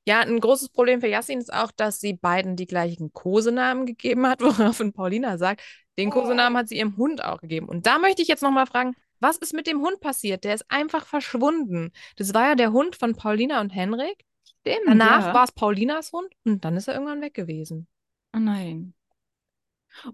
Ja, 0.05 0.21
ein 0.21 0.41
großes 0.41 0.69
Problem 0.71 1.01
für 1.01 1.07
Yassin 1.09 1.39
ist 1.39 1.53
auch, 1.53 1.71
dass 1.71 2.01
sie 2.01 2.15
beiden 2.15 2.57
die 2.57 2.67
gleichen 2.67 3.13
Kosenamen 3.13 3.87
gegeben 3.87 4.27
hat, 4.27 4.41
woraufhin 4.43 4.93
Paulina 4.93 5.39
sagt, 5.39 5.63
den 5.99 6.11
Kosenamen 6.11 6.57
hat 6.59 6.69
sie 6.69 6.79
ihrem 6.79 6.97
Hund 6.97 7.23
auch 7.23 7.41
gegeben. 7.41 7.69
Und 7.69 7.87
da 7.87 7.99
möchte 7.99 8.23
ich 8.23 8.29
jetzt 8.29 8.43
nochmal 8.43 8.67
fragen, 8.67 8.95
was 9.23 9.39
ist 9.39 9.55
mit 9.55 9.67
dem 9.67 9.81
Hund 9.81 10.01
passiert? 10.01 10.45
Der 10.45 10.55
ist 10.55 10.71
einfach 10.71 11.07
verschwunden. 11.07 11.93
Das 12.17 12.35
war 12.35 12.49
ja 12.49 12.55
der 12.55 12.73
Hund 12.73 12.97
von 12.97 13.15
Paulina 13.15 13.61
und 13.61 13.71
Henrik. 13.71 14.25
Stimmt, 14.61 14.87
Danach 14.87 15.27
ja. 15.29 15.35
war 15.35 15.45
es 15.45 15.53
Paulinas 15.53 16.13
Hund 16.13 16.29
und 16.45 16.65
dann 16.65 16.77
ist 16.77 16.89
er 16.89 16.95
irgendwann 16.95 17.21
weg 17.21 17.35
gewesen. 17.35 17.89
Oh 18.35 18.39
nein. 18.39 18.95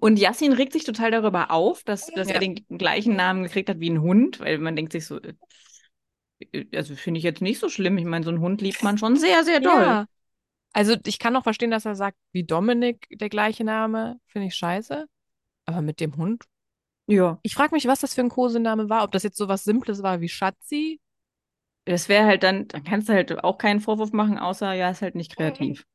Und 0.00 0.18
Yassin 0.18 0.52
regt 0.52 0.72
sich 0.72 0.84
total 0.84 1.10
darüber 1.10 1.50
auf, 1.50 1.84
dass, 1.84 2.06
dass 2.06 2.28
Ja. 2.28 2.34
er 2.34 2.40
den 2.40 2.54
gleichen 2.68 3.14
Namen 3.16 3.44
gekriegt 3.44 3.68
hat 3.68 3.80
wie 3.80 3.90
ein 3.90 4.00
Hund, 4.02 4.40
weil 4.40 4.58
man 4.58 4.74
denkt 4.74 4.92
sich 4.92 5.06
so, 5.06 5.20
äh, 5.20 5.34
also 6.74 6.94
finde 6.96 7.18
ich 7.18 7.24
jetzt 7.24 7.42
nicht 7.42 7.58
so 7.58 7.68
schlimm. 7.68 7.98
Ich 7.98 8.04
meine, 8.04 8.24
so 8.24 8.30
einen 8.30 8.40
Hund 8.40 8.60
liebt 8.60 8.82
man 8.82 8.98
schon 8.98 9.16
sehr, 9.16 9.44
sehr 9.44 9.60
doll. 9.60 9.82
Ja. 9.82 10.06
Also 10.72 10.96
ich 11.06 11.18
kann 11.18 11.36
auch 11.36 11.44
verstehen, 11.44 11.70
dass 11.70 11.84
er 11.84 11.94
sagt, 11.94 12.18
wie 12.32 12.44
Dominik 12.44 13.06
der 13.10 13.28
gleiche 13.28 13.64
Name, 13.64 14.20
finde 14.26 14.48
ich 14.48 14.54
scheiße. 14.54 15.06
Aber 15.66 15.82
mit 15.82 16.00
dem 16.00 16.16
Hund 16.16 16.44
Ja. 17.08 17.38
Ich 17.42 17.54
frage 17.54 17.74
mich, 17.74 17.86
was 17.86 18.00
das 18.00 18.14
für 18.14 18.20
ein 18.20 18.28
Kosename 18.28 18.88
war. 18.88 19.02
Ob 19.02 19.12
das 19.12 19.22
jetzt 19.22 19.38
so 19.38 19.48
was 19.48 19.64
Simples 19.64 20.02
war 20.02 20.20
wie 20.20 20.28
Schatzi? 20.28 21.00
Das 21.86 22.10
wäre 22.10 22.26
halt 22.26 22.42
dann, 22.42 22.68
dann 22.68 22.84
kannst 22.84 23.08
du 23.08 23.14
halt 23.14 23.42
auch 23.42 23.56
keinen 23.56 23.80
Vorwurf 23.80 24.12
machen, 24.12 24.38
außer 24.38 24.74
ja, 24.74 24.90
ist 24.90 25.00
halt 25.00 25.14
nicht 25.14 25.34
kreativ. 25.34 25.86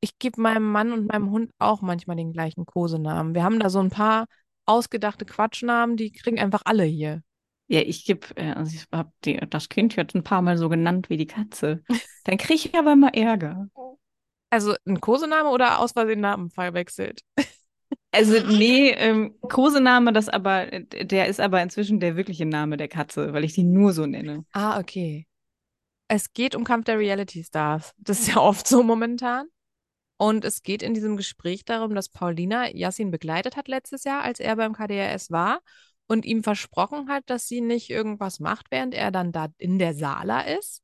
Ich 0.00 0.18
gebe 0.18 0.40
meinem 0.40 0.70
Mann 0.70 0.92
und 0.92 1.06
meinem 1.06 1.30
Hund 1.30 1.50
auch 1.58 1.80
manchmal 1.80 2.16
den 2.16 2.32
gleichen 2.32 2.66
Kosenamen. 2.66 3.34
Wir 3.34 3.42
haben 3.42 3.58
da 3.58 3.70
so 3.70 3.78
ein 3.78 3.88
paar 3.88 4.26
ausgedachte 4.66 5.24
Quatschnamen, 5.24 5.96
die 5.96 6.12
kriegen 6.12 6.38
einfach 6.38 6.62
alle 6.66 6.84
hier. 6.84 7.22
Ja, 7.68 7.80
ich 7.80 8.04
gebe, 8.04 8.26
äh, 8.36 8.52
also 8.52 8.76
ich 8.76 8.86
habe 8.92 9.10
das 9.48 9.70
Kind 9.70 9.96
jetzt 9.96 10.14
ein 10.14 10.22
paar 10.22 10.42
Mal 10.42 10.58
so 10.58 10.68
genannt 10.68 11.08
wie 11.08 11.16
die 11.16 11.26
Katze. 11.26 11.82
Dann 12.24 12.36
kriege 12.36 12.54
ich 12.54 12.74
aber 12.74 12.92
immer 12.92 13.14
Ärger. 13.14 13.68
Also 14.50 14.74
ein 14.86 15.00
Kosename 15.00 15.48
oder 15.48 15.80
aus 15.80 15.92
Versehen 15.92 16.20
Namen 16.20 16.50
verwechselt? 16.50 17.22
Also 18.12 18.34
nee, 18.46 18.90
ähm, 18.90 19.34
Kosename, 19.42 20.12
das 20.12 20.28
aber, 20.28 20.66
der 20.66 21.26
ist 21.26 21.40
aber 21.40 21.62
inzwischen 21.62 22.00
der 22.00 22.16
wirkliche 22.16 22.46
Name 22.46 22.76
der 22.76 22.88
Katze, 22.88 23.32
weil 23.32 23.44
ich 23.44 23.52
sie 23.52 23.64
nur 23.64 23.92
so 23.92 24.06
nenne. 24.06 24.44
Ah, 24.52 24.78
okay. 24.80 25.26
Es 26.08 26.32
geht 26.32 26.54
um 26.54 26.64
Kampf 26.64 26.84
der 26.84 26.98
Reality 26.98 27.42
Stars. 27.44 27.92
Das 27.98 28.20
ist 28.20 28.28
ja 28.28 28.36
oft 28.36 28.66
so 28.66 28.82
momentan. 28.82 29.48
Und 30.18 30.44
es 30.44 30.62
geht 30.62 30.82
in 30.82 30.94
diesem 30.94 31.16
Gespräch 31.16 31.64
darum, 31.64 31.94
dass 31.94 32.08
Paulina 32.08 32.68
Yassin 32.68 33.10
begleitet 33.10 33.56
hat 33.56 33.68
letztes 33.68 34.04
Jahr, 34.04 34.22
als 34.22 34.40
er 34.40 34.56
beim 34.56 34.72
KDRS 34.72 35.30
war 35.30 35.60
und 36.06 36.24
ihm 36.24 36.42
versprochen 36.42 37.08
hat, 37.08 37.24
dass 37.26 37.48
sie 37.48 37.60
nicht 37.60 37.90
irgendwas 37.90 38.40
macht, 38.40 38.70
während 38.70 38.94
er 38.94 39.10
dann 39.10 39.32
da 39.32 39.48
in 39.58 39.78
der 39.78 39.94
Sala 39.94 40.40
ist. 40.42 40.82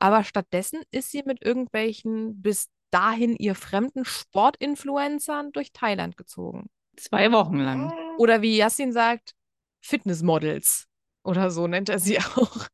Aber 0.00 0.24
stattdessen 0.24 0.82
ist 0.90 1.12
sie 1.12 1.22
mit 1.24 1.44
irgendwelchen 1.44 2.42
bis 2.42 2.68
dahin 2.94 3.34
ihr 3.34 3.56
fremden 3.56 4.04
Sportinfluencern 4.04 5.50
durch 5.50 5.72
Thailand 5.72 6.16
gezogen. 6.16 6.70
Zwei 6.96 7.32
Wochen 7.32 7.58
lang. 7.58 7.92
Oder 8.18 8.40
wie 8.40 8.56
Yassin 8.56 8.92
sagt, 8.92 9.34
Fitnessmodels. 9.80 10.86
Oder 11.24 11.50
so 11.50 11.66
nennt 11.66 11.88
er 11.88 11.98
sie 11.98 12.18
auch. 12.36 12.68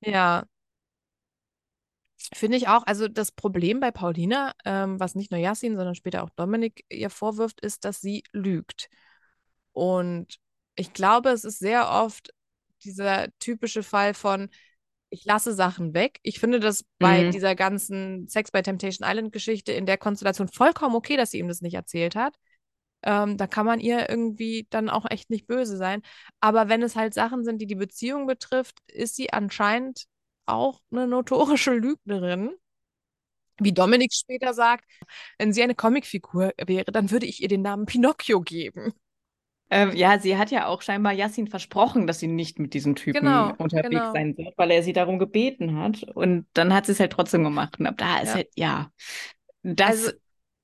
Ja. 0.00 0.44
Finde 2.34 2.56
ich 2.56 2.66
auch. 2.66 2.84
Also 2.86 3.06
das 3.06 3.30
Problem 3.30 3.78
bei 3.78 3.92
Paulina, 3.92 4.52
ähm, 4.64 4.98
was 4.98 5.14
nicht 5.14 5.30
nur 5.30 5.38
Yassin, 5.38 5.76
sondern 5.76 5.94
später 5.94 6.24
auch 6.24 6.30
Dominik 6.30 6.84
ihr 6.88 7.10
vorwirft, 7.10 7.60
ist, 7.60 7.84
dass 7.84 8.00
sie 8.00 8.24
lügt. 8.32 8.88
Und 9.72 10.40
ich 10.74 10.92
glaube, 10.92 11.30
es 11.30 11.44
ist 11.44 11.60
sehr 11.60 11.88
oft 11.88 12.34
dieser 12.82 13.28
typische 13.38 13.84
Fall 13.84 14.12
von, 14.12 14.50
ich 15.14 15.24
lasse 15.24 15.54
Sachen 15.54 15.94
weg. 15.94 16.18
Ich 16.22 16.40
finde 16.40 16.60
das 16.60 16.84
bei 16.98 17.24
Mhm. 17.24 17.30
dieser 17.32 17.54
ganzen 17.54 18.28
Sex 18.28 18.50
by 18.50 18.62
Temptation 18.62 19.08
Island 19.08 19.32
Geschichte 19.32 19.72
in 19.72 19.86
der 19.86 19.98
Konstellation 19.98 20.48
vollkommen 20.48 20.94
okay, 20.96 21.16
dass 21.16 21.30
sie 21.30 21.38
ihm 21.38 21.48
das 21.48 21.62
nicht 21.62 21.74
erzählt 21.74 22.16
hat. 22.16 22.34
Ähm, 23.02 23.36
da 23.36 23.46
kann 23.46 23.66
man 23.66 23.80
ihr 23.80 24.08
irgendwie 24.08 24.66
dann 24.70 24.88
auch 24.90 25.06
echt 25.10 25.30
nicht 25.30 25.46
böse 25.46 25.76
sein. 25.76 26.02
Aber 26.40 26.68
wenn 26.68 26.82
es 26.82 26.96
halt 26.96 27.14
Sachen 27.14 27.44
sind, 27.44 27.60
die 27.60 27.66
die 27.66 27.74
Beziehung 27.74 28.26
betrifft, 28.26 28.78
ist 28.88 29.16
sie 29.16 29.32
anscheinend 29.32 30.04
auch 30.46 30.80
eine 30.90 31.06
notorische 31.06 31.72
Lügnerin. 31.74 32.50
Wie 33.60 33.72
Dominik 33.72 34.12
später 34.12 34.52
sagt, 34.52 34.84
wenn 35.38 35.52
sie 35.52 35.62
eine 35.62 35.74
Comicfigur 35.76 36.52
wäre, 36.66 36.90
dann 36.92 37.10
würde 37.10 37.26
ich 37.26 37.40
ihr 37.40 37.48
den 37.48 37.62
Namen 37.62 37.86
Pinocchio 37.86 38.40
geben. 38.40 38.92
Ähm, 39.70 39.92
ja, 39.96 40.18
sie 40.18 40.36
hat 40.36 40.50
ja 40.50 40.66
auch 40.66 40.82
scheinbar 40.82 41.12
Yassin 41.12 41.48
versprochen, 41.48 42.06
dass 42.06 42.20
sie 42.20 42.26
nicht 42.28 42.58
mit 42.58 42.74
diesem 42.74 42.94
Typen 42.94 43.20
Genau, 43.20 43.52
unterwegs 43.58 43.88
genau. 43.90 44.12
sein 44.12 44.36
wird, 44.36 44.56
weil 44.58 44.70
er 44.70 44.82
sie 44.82 44.92
darum 44.92 45.18
gebeten 45.18 45.78
hat. 45.78 46.02
Und 46.14 46.46
dann 46.52 46.72
hat 46.74 46.86
sie 46.86 46.92
es 46.92 47.00
halt 47.00 47.12
trotzdem 47.12 47.42
gemacht. 47.44 47.78
Und 47.80 47.86
ab 47.86 47.96
da 47.98 48.18
ist 48.18 48.28
Ja. 48.30 48.34
halt, 48.34 48.48
ja, 48.56 48.90
das 49.62 50.14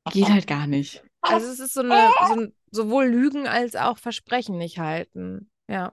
Also- 0.04 0.20
geht 0.20 0.28
halt 0.28 0.46
gar 0.46 0.66
nicht. 0.66 1.02
Also 1.22 1.48
es 1.48 1.60
ist 1.60 1.74
so 1.74 1.80
eine, 1.80 2.10
so 2.28 2.32
ein, 2.40 2.54
sowohl 2.70 3.06
Lügen 3.06 3.46
als 3.46 3.74
auch 3.76 3.98
Versprechen 3.98 4.56
nicht 4.58 4.78
halten. 4.78 5.50
Ja. 5.68 5.92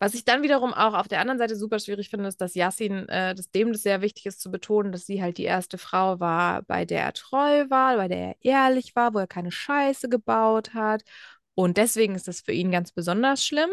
Was 0.00 0.14
ich 0.14 0.24
dann 0.24 0.42
wiederum 0.42 0.74
auch 0.74 0.92
auf 0.92 1.08
der 1.08 1.20
anderen 1.20 1.38
Seite 1.38 1.56
super 1.56 1.78
schwierig 1.78 2.10
finde, 2.10 2.28
ist, 2.28 2.40
dass 2.40 2.54
Yassin, 2.54 3.08
äh, 3.08 3.34
dass 3.34 3.50
dem 3.50 3.72
das 3.72 3.82
sehr 3.82 4.02
wichtig 4.02 4.26
ist 4.26 4.40
zu 4.40 4.50
betonen, 4.50 4.92
dass 4.92 5.06
sie 5.06 5.22
halt 5.22 5.38
die 5.38 5.44
erste 5.44 5.78
Frau 5.78 6.18
war, 6.20 6.62
bei 6.62 6.84
der 6.84 7.02
er 7.04 7.12
treu 7.14 7.70
war, 7.70 7.96
bei 7.96 8.08
der 8.08 8.18
er 8.18 8.36
ehrlich 8.40 8.94
war, 8.96 9.14
wo 9.14 9.18
er 9.20 9.26
keine 9.28 9.52
Scheiße 9.52 10.08
gebaut 10.08 10.74
hat. 10.74 11.04
Und 11.54 11.76
deswegen 11.76 12.14
ist 12.14 12.28
das 12.28 12.40
für 12.40 12.52
ihn 12.52 12.70
ganz 12.70 12.92
besonders 12.92 13.44
schlimm. 13.44 13.70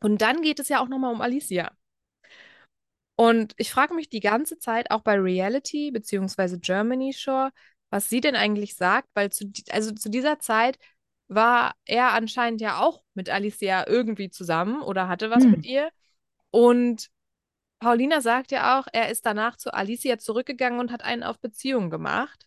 Und 0.00 0.20
dann 0.20 0.42
geht 0.42 0.60
es 0.60 0.68
ja 0.68 0.80
auch 0.80 0.88
nochmal 0.88 1.12
um 1.12 1.20
Alicia. 1.20 1.72
Und 3.16 3.54
ich 3.58 3.70
frage 3.70 3.94
mich 3.94 4.08
die 4.08 4.20
ganze 4.20 4.58
Zeit 4.58 4.90
auch 4.90 5.02
bei 5.02 5.14
Reality 5.18 5.90
beziehungsweise 5.92 6.58
Germany 6.58 7.12
Shore, 7.12 7.50
was 7.90 8.08
sie 8.08 8.20
denn 8.20 8.34
eigentlich 8.34 8.74
sagt, 8.74 9.08
weil 9.14 9.30
zu, 9.30 9.50
also 9.70 9.92
zu 9.92 10.10
dieser 10.10 10.40
Zeit 10.40 10.78
war 11.28 11.74
er 11.86 12.12
anscheinend 12.12 12.60
ja 12.60 12.80
auch 12.80 13.02
mit 13.14 13.30
Alicia 13.30 13.86
irgendwie 13.86 14.30
zusammen 14.30 14.82
oder 14.82 15.08
hatte 15.08 15.30
was 15.30 15.44
Hm. 15.44 15.50
mit 15.52 15.64
ihr. 15.64 15.90
Und 16.50 17.08
Paulina 17.80 18.20
sagt 18.20 18.52
ja 18.52 18.80
auch, 18.80 18.86
er 18.92 19.10
ist 19.10 19.26
danach 19.26 19.56
zu 19.56 19.72
Alicia 19.74 20.18
zurückgegangen 20.18 20.80
und 20.80 20.92
hat 20.92 21.02
einen 21.04 21.22
auf 21.22 21.38
Beziehung 21.40 21.90
gemacht. 21.90 22.46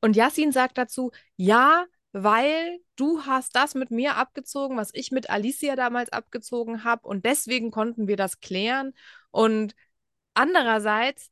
Und 0.00 0.16
Yassin 0.16 0.52
sagt 0.52 0.78
dazu, 0.78 1.12
ja, 1.36 1.84
weil 2.12 2.78
du 2.96 3.22
hast 3.24 3.54
das 3.56 3.74
mit 3.74 3.90
mir 3.90 4.16
abgezogen, 4.16 4.76
was 4.76 4.90
ich 4.94 5.10
mit 5.12 5.30
Alicia 5.30 5.76
damals 5.76 6.10
abgezogen 6.12 6.84
habe 6.84 7.06
und 7.08 7.24
deswegen 7.24 7.70
konnten 7.70 8.08
wir 8.08 8.16
das 8.16 8.40
klären. 8.40 8.94
Und 9.30 9.74
andererseits, 10.34 11.30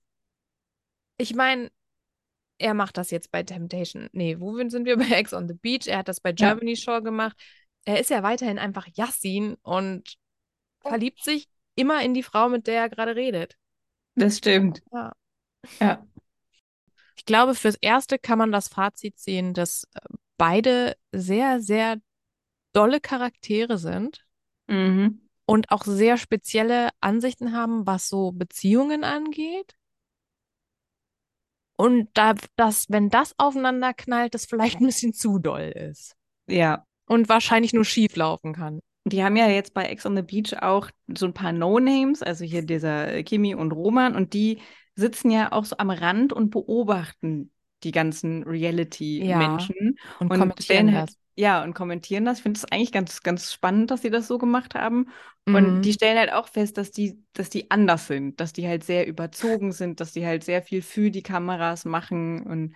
ich 1.17 1.35
meine, 1.35 1.71
er 2.59 2.75
macht 2.75 2.97
das 2.97 3.11
jetzt 3.11 3.31
bei 3.31 3.43
Temptation. 3.43 4.09
Nee, 4.13 4.41
wo 4.41 4.57
sind 4.69 4.85
wir 4.87 4.97
bei 4.99 5.11
Ex 5.11 5.33
on 5.35 5.49
the 5.49 5.55
Beach? 5.55 5.87
Er 5.87 5.99
hat 5.99 6.09
das 6.09 6.21
bei 6.21 6.33
Ja. 6.39 6.55
Germany 6.55 6.77
Shore 6.77 7.03
gemacht. 7.03 7.37
Er 7.85 8.01
ist 8.01 8.11
ja 8.11 8.23
weiterhin 8.23 8.59
einfach 8.59 8.87
Yassin 8.95 9.57
und 9.63 10.17
verliebt 10.81 11.23
sich 11.25 11.49
immer 11.75 12.03
in 12.03 12.15
die 12.15 12.23
Frau, 12.23 12.49
mit 12.49 12.67
der 12.67 12.83
er 12.83 12.89
gerade 12.89 13.17
redet. 13.17 13.57
Das 14.17 14.39
stimmt. 14.39 14.83
Ja. 14.93 15.13
Ja. 15.81 16.07
Ich 17.17 17.25
glaube, 17.25 17.55
fürs 17.55 17.77
Erste 17.77 18.19
kann 18.19 18.39
man 18.39 18.53
das 18.53 18.69
Fazit 18.69 19.19
ziehen, 19.19 19.55
dass 19.55 19.85
äh, 19.95 20.01
beide 20.39 20.97
sehr, 21.13 21.61
sehr 21.61 21.99
dolle 22.73 23.01
Charaktere 23.01 23.77
sind 23.77 24.25
Mhm. 24.69 25.29
und 25.47 25.71
auch 25.71 25.85
sehr 25.85 26.17
spezielle 26.17 26.91
Ansichten 27.01 27.53
haben, 27.53 27.87
was 27.87 28.09
so 28.09 28.33
Beziehungen 28.33 29.05
angeht. 29.05 29.75
Und 31.77 32.09
da, 32.15 32.35
das, 32.57 32.87
wenn 32.89 33.09
das 33.09 33.35
aufeinander 33.39 33.95
knallt, 33.95 34.35
das 34.35 34.47
vielleicht 34.47 34.81
ein 34.81 34.87
bisschen 34.87 35.13
zu 35.13 35.39
doll 35.39 35.73
ist 35.75 36.17
Ja. 36.49 36.85
und 37.07 37.29
wahrscheinlich 37.29 37.73
nur 37.73 37.85
schief 37.85 38.17
laufen 38.17 38.53
kann. 38.53 38.81
Die 39.05 39.23
haben 39.25 39.37
ja 39.37 39.49
jetzt 39.49 39.73
bei 39.75 39.85
Ex 39.85 40.05
on 40.05 40.17
the 40.17 40.23
Beach 40.23 40.61
auch 40.61 40.91
so 41.07 41.27
ein 41.27 41.33
paar 41.35 41.53
No-Names, 41.53 42.23
also 42.23 42.45
hier 42.45 42.63
dieser 42.63 43.23
Kimi 43.23 43.55
und 43.55 43.73
Roman, 43.73 44.15
und 44.17 44.35
die 44.35 44.59
sitzen 44.97 45.31
ja 45.31 45.53
auch 45.53 45.65
so 45.65 45.79
am 45.79 45.91
Rand 45.91 46.33
und 46.33 46.51
beobachten 46.51 47.53
die 47.85 47.93
ganzen 47.93 48.43
Reality-Menschen 48.45 49.99
Und, 50.19 50.33
und 50.33 50.33
kommentieren 50.33 50.93
das. 50.93 51.17
ja, 51.37 51.63
und 51.63 51.75
kommentieren 51.75 52.25
das. 52.25 52.39
Ich 52.39 52.43
finde 52.43 52.59
es 52.59 52.65
eigentlich 52.65 52.93
ganz, 52.93 53.23
ganz 53.23 53.53
spannend, 53.53 53.91
dass 53.91 54.03
sie 54.03 54.11
das 54.11 54.27
so 54.27 54.39
gemacht 54.39 54.75
haben. 54.75 55.09
Mhm. 55.47 55.55
Und 55.55 55.85
die 55.85 55.93
stellen 55.93 56.19
halt 56.19 56.33
auch 56.33 56.49
fest, 56.49 56.77
dass 56.79 56.91
die, 56.91 57.25
dass 57.33 57.49
die 57.51 57.71
anders 57.71 58.07
sind, 58.09 58.41
dass 58.41 58.53
die 58.53 58.67
halt 58.69 58.85
sehr 58.85 59.07
überzogen 59.07 59.73
sind, 59.73 60.01
dass 60.01 60.13
die 60.13 60.27
halt 60.27 60.45
sehr 60.45 60.63
viel 60.63 60.83
für 60.83 61.11
die 61.11 61.23
Kameras 61.23 61.85
machen 61.85 62.43
und 62.47 62.75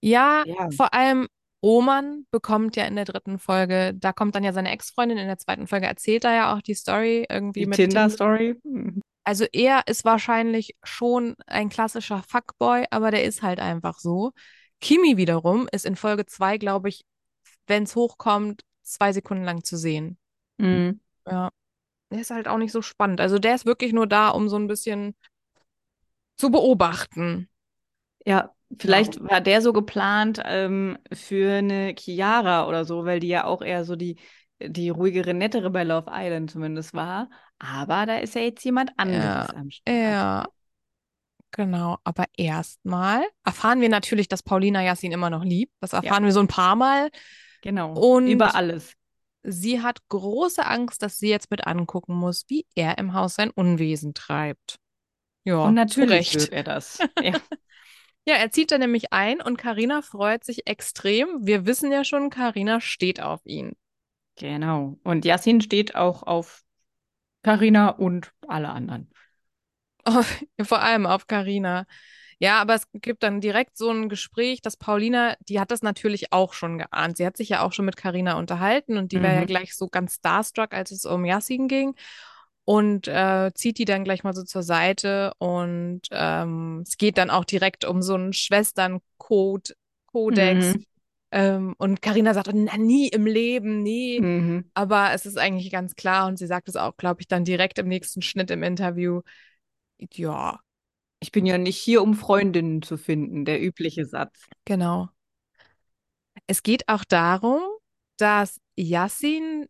Ja, 0.00 0.44
Ja. 0.44 0.68
vor 0.70 0.94
allem 0.94 1.26
Roman 1.64 2.26
bekommt 2.30 2.76
ja 2.76 2.84
in 2.86 2.96
der 2.96 3.04
dritten 3.04 3.38
Folge, 3.38 3.94
da 3.94 4.12
kommt 4.12 4.34
dann 4.34 4.44
ja 4.44 4.52
seine 4.52 4.70
Ex-Freundin, 4.70 5.18
in 5.18 5.26
der 5.26 5.38
zweiten 5.38 5.66
Folge 5.66 5.86
erzählt 5.86 6.24
er 6.24 6.34
ja 6.34 6.54
auch 6.56 6.62
die 6.62 6.74
Story 6.74 7.26
irgendwie 7.28 7.64
die 7.64 7.66
mit 7.66 7.82
Tinder. 7.82 8.18
Tinder-Story. 8.22 8.56
Also 9.28 9.44
er 9.52 9.82
ist 9.86 10.06
wahrscheinlich 10.06 10.74
schon 10.82 11.34
ein 11.46 11.68
klassischer 11.68 12.22
Fuckboy, 12.26 12.86
aber 12.90 13.10
der 13.10 13.24
ist 13.24 13.42
halt 13.42 13.60
einfach 13.60 13.98
so. 13.98 14.32
Kimi 14.80 15.18
wiederum 15.18 15.68
ist 15.70 15.84
in 15.84 15.96
Folge 15.96 16.24
zwei, 16.24 16.56
glaube 16.56 16.88
ich, 16.88 17.04
wenn 17.66 17.82
es 17.82 17.94
hochkommt, 17.94 18.62
zwei 18.80 19.12
Sekunden 19.12 19.44
lang 19.44 19.64
zu 19.64 19.76
sehen. 19.76 20.16
Mhm. 20.56 21.00
Ja. 21.26 21.50
Der 22.10 22.20
ist 22.22 22.30
halt 22.30 22.48
auch 22.48 22.56
nicht 22.56 22.72
so 22.72 22.80
spannend. 22.80 23.20
Also 23.20 23.38
der 23.38 23.54
ist 23.54 23.66
wirklich 23.66 23.92
nur 23.92 24.06
da, 24.06 24.30
um 24.30 24.48
so 24.48 24.56
ein 24.56 24.66
bisschen 24.66 25.14
zu 26.38 26.50
beobachten. 26.50 27.50
Ja, 28.24 28.54
vielleicht 28.78 29.22
war 29.22 29.42
der 29.42 29.60
so 29.60 29.74
geplant 29.74 30.40
ähm, 30.42 30.96
für 31.12 31.58
eine 31.58 31.94
Chiara 31.98 32.66
oder 32.66 32.86
so, 32.86 33.04
weil 33.04 33.20
die 33.20 33.28
ja 33.28 33.44
auch 33.44 33.60
eher 33.60 33.84
so 33.84 33.94
die, 33.94 34.18
die 34.58 34.88
ruhigere, 34.88 35.34
nettere 35.34 35.68
bei 35.68 35.84
Love 35.84 36.10
Island 36.10 36.50
zumindest 36.50 36.94
war. 36.94 37.28
Aber 37.58 38.06
da 38.06 38.18
ist 38.18 38.34
ja 38.34 38.42
jetzt 38.42 38.64
jemand 38.64 38.92
anderes 38.98 39.50
am 39.50 39.70
Start. 39.70 39.88
Ja, 39.96 40.46
genau. 41.50 41.98
Aber 42.04 42.24
erstmal 42.36 43.24
erfahren 43.44 43.80
wir 43.80 43.88
natürlich, 43.88 44.28
dass 44.28 44.42
Paulina 44.42 44.82
Yassin 44.82 45.12
immer 45.12 45.30
noch 45.30 45.44
liebt. 45.44 45.72
Das 45.80 45.92
erfahren 45.92 46.24
wir 46.24 46.32
so 46.32 46.40
ein 46.40 46.48
paar 46.48 46.76
Mal. 46.76 47.10
Genau. 47.62 47.92
Und- 47.94 48.28
Über 48.28 48.54
alles. 48.54 48.94
Sie 49.44 49.80
hat 49.82 50.00
große 50.08 50.66
Angst, 50.66 51.00
dass 51.02 51.18
sie 51.18 51.28
jetzt 51.28 51.50
mit 51.50 51.66
angucken 51.66 52.14
muss, 52.14 52.44
wie 52.48 52.66
er 52.74 52.98
im 52.98 53.14
Haus 53.14 53.34
sein 53.36 53.50
Unwesen 53.50 54.12
treibt. 54.12 54.78
Ja, 55.44 55.62
Und 55.64 55.74
natürlich 55.74 56.34
wird 56.34 56.52
er 56.52 56.64
das. 56.64 56.98
Ja. 57.22 57.32
Ja, 58.26 58.34
er 58.34 58.50
zieht 58.50 58.72
dann 58.72 58.80
nämlich 58.80 59.10
ein 59.14 59.40
und 59.40 59.56
Karina 59.56 60.02
freut 60.02 60.44
sich 60.44 60.66
extrem. 60.66 61.46
Wir 61.46 61.64
wissen 61.64 61.90
ja 61.90 62.04
schon, 62.04 62.28
Karina 62.28 62.80
steht 62.82 63.22
auf 63.22 63.40
ihn. 63.46 63.72
Genau. 64.36 64.98
Und 65.02 65.24
Yassin 65.24 65.62
steht 65.62 65.94
auch 65.94 66.24
auf 66.24 66.62
Carina 67.42 67.88
und 67.90 68.32
alle 68.46 68.68
anderen. 68.68 69.10
Vor 70.62 70.80
allem 70.80 71.06
auf 71.06 71.26
Karina. 71.26 71.86
Ja, 72.40 72.60
aber 72.60 72.74
es 72.74 72.84
gibt 72.92 73.22
dann 73.24 73.40
direkt 73.40 73.76
so 73.76 73.90
ein 73.90 74.08
Gespräch, 74.08 74.62
dass 74.62 74.76
Paulina, 74.76 75.36
die 75.48 75.58
hat 75.60 75.72
das 75.72 75.82
natürlich 75.82 76.32
auch 76.32 76.52
schon 76.52 76.78
geahnt. 76.78 77.16
Sie 77.16 77.26
hat 77.26 77.36
sich 77.36 77.48
ja 77.50 77.62
auch 77.62 77.72
schon 77.72 77.84
mit 77.84 77.96
Karina 77.96 78.38
unterhalten 78.38 78.96
und 78.96 79.10
die 79.12 79.22
war 79.22 79.32
ja 79.32 79.42
Mhm. 79.42 79.46
gleich 79.46 79.74
so 79.76 79.88
ganz 79.88 80.16
starstruck, 80.16 80.72
als 80.72 80.92
es 80.92 81.04
um 81.04 81.24
Yassin 81.24 81.66
ging. 81.68 81.94
Und 82.64 83.08
äh, 83.08 83.50
zieht 83.54 83.78
die 83.78 83.86
dann 83.86 84.04
gleich 84.04 84.24
mal 84.24 84.34
so 84.34 84.44
zur 84.44 84.62
Seite 84.62 85.32
und 85.38 86.02
ähm, 86.10 86.82
es 86.86 86.98
geht 86.98 87.18
dann 87.18 87.30
auch 87.30 87.44
direkt 87.46 87.84
um 87.86 88.02
so 88.02 88.14
einen 88.14 88.34
Schwesterncode, 88.34 89.74
Kodex. 90.06 90.76
Mhm. 90.76 90.84
Ähm, 91.30 91.74
und 91.78 92.00
Karina 92.00 92.32
sagt, 92.32 92.50
na, 92.54 92.76
nie 92.76 93.08
im 93.08 93.26
Leben, 93.26 93.82
nie. 93.82 94.20
Mhm. 94.20 94.70
Aber 94.74 95.12
es 95.12 95.26
ist 95.26 95.36
eigentlich 95.38 95.70
ganz 95.70 95.94
klar 95.94 96.26
und 96.26 96.38
sie 96.38 96.46
sagt 96.46 96.68
es 96.68 96.76
auch, 96.76 96.96
glaube 96.96 97.20
ich, 97.20 97.28
dann 97.28 97.44
direkt 97.44 97.78
im 97.78 97.88
nächsten 97.88 98.22
Schnitt 98.22 98.50
im 98.50 98.62
Interview. 98.62 99.20
Ja, 100.12 100.60
Ich 101.20 101.32
bin 101.32 101.44
ja 101.44 101.58
nicht 101.58 101.76
hier, 101.76 102.02
um 102.02 102.14
Freundinnen 102.14 102.82
zu 102.82 102.96
finden, 102.96 103.44
der 103.44 103.60
übliche 103.62 104.06
Satz. 104.06 104.46
genau. 104.64 105.08
Es 106.46 106.62
geht 106.62 106.88
auch 106.88 107.04
darum, 107.04 107.60
dass 108.16 108.60
Yassin 108.76 109.66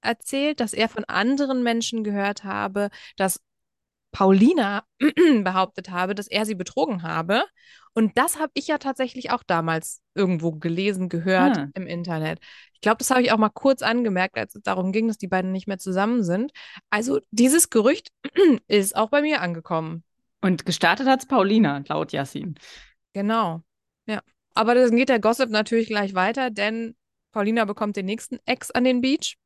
erzählt, 0.00 0.60
dass 0.60 0.72
er 0.72 0.88
von 0.88 1.04
anderen 1.04 1.62
Menschen 1.62 2.04
gehört 2.04 2.44
habe, 2.44 2.90
dass 3.16 3.40
Paulina 4.12 4.84
behauptet 5.42 5.90
habe, 5.90 6.14
dass 6.14 6.26
er 6.28 6.46
sie 6.46 6.54
betrogen 6.54 7.02
habe. 7.02 7.44
Und 7.94 8.16
das 8.18 8.38
habe 8.38 8.52
ich 8.54 8.66
ja 8.66 8.78
tatsächlich 8.78 9.30
auch 9.30 9.42
damals 9.42 10.00
irgendwo 10.14 10.52
gelesen, 10.52 11.08
gehört 11.08 11.56
Ah. 11.56 11.68
im 11.74 11.86
Internet. 11.86 12.38
Ich 12.74 12.80
glaube, 12.82 12.98
das 12.98 13.10
habe 13.10 13.22
ich 13.22 13.32
auch 13.32 13.38
mal 13.38 13.48
kurz 13.48 13.82
angemerkt, 13.82 14.36
als 14.36 14.54
es 14.54 14.62
darum 14.62 14.92
ging, 14.92 15.08
dass 15.08 15.16
die 15.18 15.28
beiden 15.28 15.50
nicht 15.52 15.66
mehr 15.66 15.78
zusammen 15.78 16.22
sind. 16.22 16.52
Also 16.90 17.20
dieses 17.30 17.70
Gerücht 17.70 18.10
ist 18.68 18.96
auch 18.96 19.08
bei 19.10 19.22
mir 19.22 19.40
angekommen. 19.40 20.02
Und 20.42 20.66
gestartet 20.66 21.06
hat's 21.08 21.26
Paulina, 21.26 21.82
laut 21.88 22.12
Yassin. 22.12 22.56
Genau. 23.14 23.62
Ja. 24.06 24.20
Aber 24.54 24.74
dann 24.74 24.94
geht 24.94 25.08
der 25.08 25.18
Gossip 25.20 25.50
natürlich 25.50 25.88
gleich 25.88 26.14
weiter, 26.14 26.50
denn 26.50 26.94
Paulina 27.32 27.64
bekommt 27.64 27.96
den 27.96 28.06
nächsten 28.06 28.38
Ex 28.44 28.70
an 28.70 28.84
den 28.84 29.00
Beach. 29.00 29.36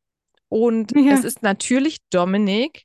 Und 0.48 0.92
Ja. 0.96 1.12
es 1.14 1.24
ist 1.24 1.42
natürlich 1.42 1.98
Dominik. 2.10 2.84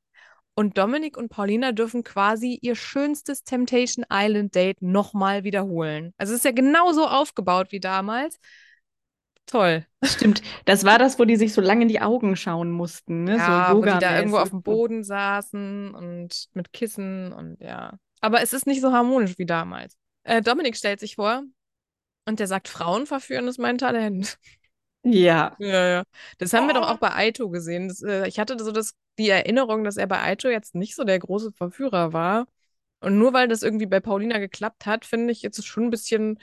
Und 0.56 0.78
Dominik 0.78 1.18
und 1.18 1.30
Paulina 1.30 1.74
dürfen 1.74 2.04
quasi 2.04 2.58
ihr 2.62 2.76
schönstes 2.76 3.44
Temptation 3.44 4.06
Island 4.12 4.56
Date 4.56 4.82
nochmal 4.82 5.44
wiederholen. 5.44 6.14
Also 6.18 6.32
es 6.34 6.40
ist 6.40 6.46
ja 6.46 6.52
genauso 6.52 7.08
aufgebaut 7.08 7.72
wie 7.72 7.82
damals. 7.82 8.40
Toll. 9.46 9.86
Stimmt. 10.04 10.42
Das 10.64 10.86
war 10.86 10.98
das, 10.98 11.20
wo 11.20 11.26
die 11.26 11.36
sich 11.36 11.54
so 11.54 11.62
lange 11.62 11.84
in 11.84 11.88
die 11.88 12.02
Augen 12.02 12.36
schauen 12.36 12.72
mussten, 12.72 13.26
ne? 13.26 13.38
Ja, 13.38 13.68
so 13.70 13.78
wo 13.78 13.82
die 13.84 14.00
da 14.00 14.18
irgendwo 14.18 14.38
auf 14.38 14.50
dem 14.50 14.64
Boden 14.64 15.04
saßen 15.04 15.94
und 15.94 16.48
mit 16.54 16.74
Kissen 16.74 17.32
und 17.32 17.62
ja. 17.62 17.98
Aber 18.22 18.42
es 18.42 18.54
ist 18.54 18.66
nicht 18.66 18.82
so 18.82 18.92
harmonisch 18.92 19.38
wie 19.38 19.46
damals. 19.46 19.98
Äh, 20.24 20.42
Dominik 20.42 20.76
stellt 20.78 21.00
sich 21.00 21.16
vor 21.16 21.44
und 22.26 22.40
der 22.40 22.48
sagt, 22.48 22.68
Frauen 22.68 23.06
verführen 23.06 23.48
ist 23.48 23.60
mein 23.60 23.78
Talent. 23.78 24.40
Ja. 25.08 25.56
Ja, 25.60 25.88
ja. 25.88 26.04
Das 26.40 26.54
haben 26.54 26.68
wir 26.68 26.74
doch 26.74 26.88
auch 26.90 26.98
bei 26.98 27.14
Aito 27.14 27.50
gesehen. 27.50 27.88
Das, 27.90 28.02
äh, 28.02 28.28
ich 28.28 28.40
hatte 28.40 28.58
so 28.64 28.72
das, 28.72 28.94
die 29.20 29.30
Erinnerung, 29.30 29.84
dass 29.84 29.98
er 29.98 30.08
bei 30.08 30.20
Aito 30.22 30.50
jetzt 30.50 30.74
nicht 30.76 30.96
so 30.96 31.04
der 31.04 31.20
große 31.20 31.52
Verführer 31.52 32.12
war. 32.12 32.48
Und 33.02 33.20
nur 33.20 33.34
weil 33.34 33.48
das 33.48 33.62
irgendwie 33.62 33.86
bei 33.86 34.00
Paulina 34.00 34.40
geklappt 34.40 34.86
hat, 34.88 35.06
finde 35.06 35.32
ich 35.32 35.42
jetzt 35.44 35.64
schon 35.66 35.86
ein 35.86 35.90
bisschen, 35.92 36.40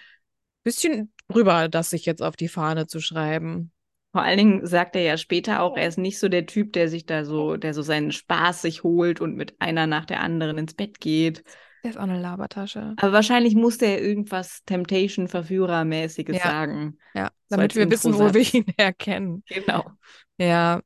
bisschen 0.63 1.13
drüber, 1.29 1.69
das 1.69 1.91
sich 1.91 2.07
jetzt 2.07 2.23
auf 2.23 2.37
die 2.37 2.49
Fahne 2.49 2.87
zu 2.87 3.01
schreiben. 3.01 3.73
Vor 4.13 4.23
allen 4.23 4.39
Dingen 4.39 4.67
sagt 4.67 4.95
er 4.95 5.03
ja 5.03 5.17
später 5.17 5.63
auch, 5.63 5.77
er 5.77 5.89
ist 5.89 5.99
nicht 5.99 6.19
so 6.21 6.29
der 6.29 6.47
Typ, 6.47 6.73
der 6.75 6.89
sich 6.89 7.07
da 7.07 7.25
so, 7.25 7.57
der 7.57 7.75
so 7.75 7.83
seinen 7.83 8.13
Spaß 8.13 8.63
sich 8.63 8.83
holt 8.85 9.21
und 9.21 9.37
mit 9.37 9.57
einer 9.61 9.87
nach 9.87 10.05
der 10.05 10.21
anderen 10.21 10.59
ins 10.59 10.75
Bett 10.75 11.01
geht. 11.01 11.43
Der 11.83 11.91
ist 11.91 11.97
auch 11.97 12.03
eine 12.03 12.21
Labertasche. 12.21 12.95
Aber 12.97 13.13
wahrscheinlich 13.13 13.55
musste 13.55 13.87
er 13.87 14.01
irgendwas 14.01 14.63
Temptation-Verführer-mäßiges 14.67 16.37
Ja. 16.37 16.43
sagen. 16.43 16.99
Ja, 17.15 17.31
damit 17.49 17.75
wir 17.75 17.91
wissen, 17.91 18.15
wo 18.15 18.33
wir 18.33 18.55
ihn 18.55 18.67
erkennen. 18.77 19.43
Genau. 19.49 19.91
Ja. 20.39 20.81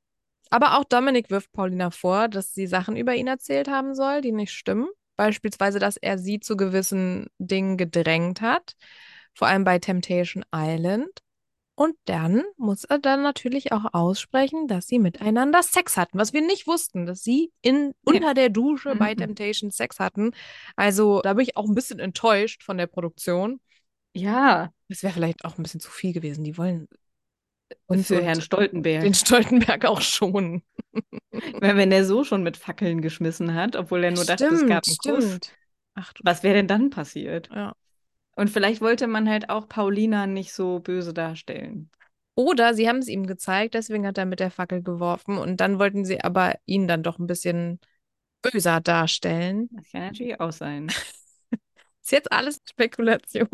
Aber 0.49 0.79
auch 0.79 0.85
Dominik 0.85 1.31
wirft 1.31 1.53
Paulina 1.53 1.91
vor, 1.91 2.29
dass 2.29 2.55
sie 2.55 2.67
Sachen 2.67 2.97
über 2.97 3.15
ihn 3.15 3.27
erzählt 3.27 3.69
haben 3.69 3.95
soll, 3.95 4.21
die 4.21 4.33
nicht 4.33 4.53
stimmen. 4.53 4.89
Beispielsweise, 5.17 5.79
dass 5.79 5.97
er 5.97 6.19
sie 6.19 6.41
zu 6.41 6.57
gewissen 6.57 7.27
Dingen 7.39 7.77
gedrängt 7.77 8.41
hat, 8.41 8.75
vor 9.35 9.49
allem 9.49 9.65
bei 9.65 9.79
Temptation 9.79 10.45
Island. 10.55 11.09
Und 11.79 11.95
dann 12.07 12.43
muss 12.57 12.85
er 12.85 12.99
dann 12.99 13.23
natürlich 13.23 13.71
auch 13.73 13.93
aussprechen, 13.93 14.67
dass 14.67 14.87
sie 14.89 14.99
miteinander 14.99 15.63
Sex 15.63 15.97
hatten, 15.99 16.19
was 16.19 16.33
wir 16.33 16.41
nicht 16.41 16.67
wussten, 16.67 17.05
dass 17.07 17.23
sie 17.23 17.53
in, 17.61 17.93
unter 18.05 18.33
der 18.35 18.49
Dusche 18.49 18.97
bei 18.97 19.13
Mhm. 19.15 19.19
Temptation 19.19 19.71
Sex 19.71 20.01
hatten. 20.01 20.33
Also 20.75 21.21
da 21.21 21.35
bin 21.35 21.45
ich 21.45 21.57
auch 21.57 21.67
ein 21.67 21.75
bisschen 21.75 21.99
enttäuscht 21.99 22.63
von 22.63 22.79
der 22.79 22.87
Produktion. 22.87 23.61
Ja, 24.15 24.73
Das 24.89 25.03
wäre 25.03 25.13
vielleicht 25.13 25.45
auch 25.45 25.59
ein 25.59 25.63
bisschen 25.63 25.81
zu 25.81 25.91
viel 25.91 26.15
gewesen. 26.15 26.45
Die 26.45 26.57
wollen 26.57 26.89
uns 27.87 28.07
für 28.07 28.17
und 28.19 28.23
Herrn 28.23 28.41
Stoltenberg. 28.41 29.03
den 29.03 29.15
Stoltenberg 29.15 29.85
auch 29.85 30.01
schonen. 30.01 30.63
Wenn, 31.61 31.77
wenn 31.77 31.93
er 31.93 32.07
so 32.07 32.25
schon 32.25 32.43
mit 32.43 32.57
Fackeln 32.57 33.03
geschmissen 33.03 33.53
hat, 33.53 33.77
obwohl 33.77 34.03
er 34.05 34.13
nur 34.13 34.25
dachte, 34.25 34.47
es 34.47 34.67
gab 34.67 34.85
einen 34.87 34.97
Kuss. 34.97 35.39
Ach. 35.95 36.13
Was 36.23 36.43
wäre 36.43 36.55
denn 36.55 36.69
dann 36.69 36.89
passiert? 36.89 37.51
Ja. 37.55 37.75
Und 38.37 38.51
vielleicht 38.51 38.81
wollte 38.81 39.07
man 39.07 39.29
halt 39.29 39.51
auch 39.51 39.69
Paulina 39.69 40.27
nicht 40.27 40.53
so 40.53 40.79
böse 40.81 41.13
darstellen. 41.13 41.91
Oder 42.35 42.75
sie 42.75 42.89
haben 42.89 42.99
es 42.99 43.09
ihm 43.09 43.27
gezeigt, 43.27 43.75
deswegen 43.75 44.07
hat 44.07 44.19
er 44.19 44.27
mit 44.27 44.41
der 44.41 44.51
Fackel 44.51 44.83
geworfen 44.83 45.39
und 45.39 45.59
dann 45.61 45.79
wollten 45.79 46.05
sie 46.05 46.23
aber 46.23 46.55
ihn 46.67 46.87
dann 46.87 47.03
doch 47.03 47.19
ein 47.19 47.27
bisschen 47.27 47.81
böser 48.43 48.81
darstellen. 48.81 49.71
Das 49.73 49.91
kann 49.91 50.03
natürlich 50.03 50.39
auch 50.39 50.53
sein. 50.53 50.89
Ist 52.03 52.13
jetzt 52.13 52.31
alles 52.33 52.61
Spekulation. 52.69 53.49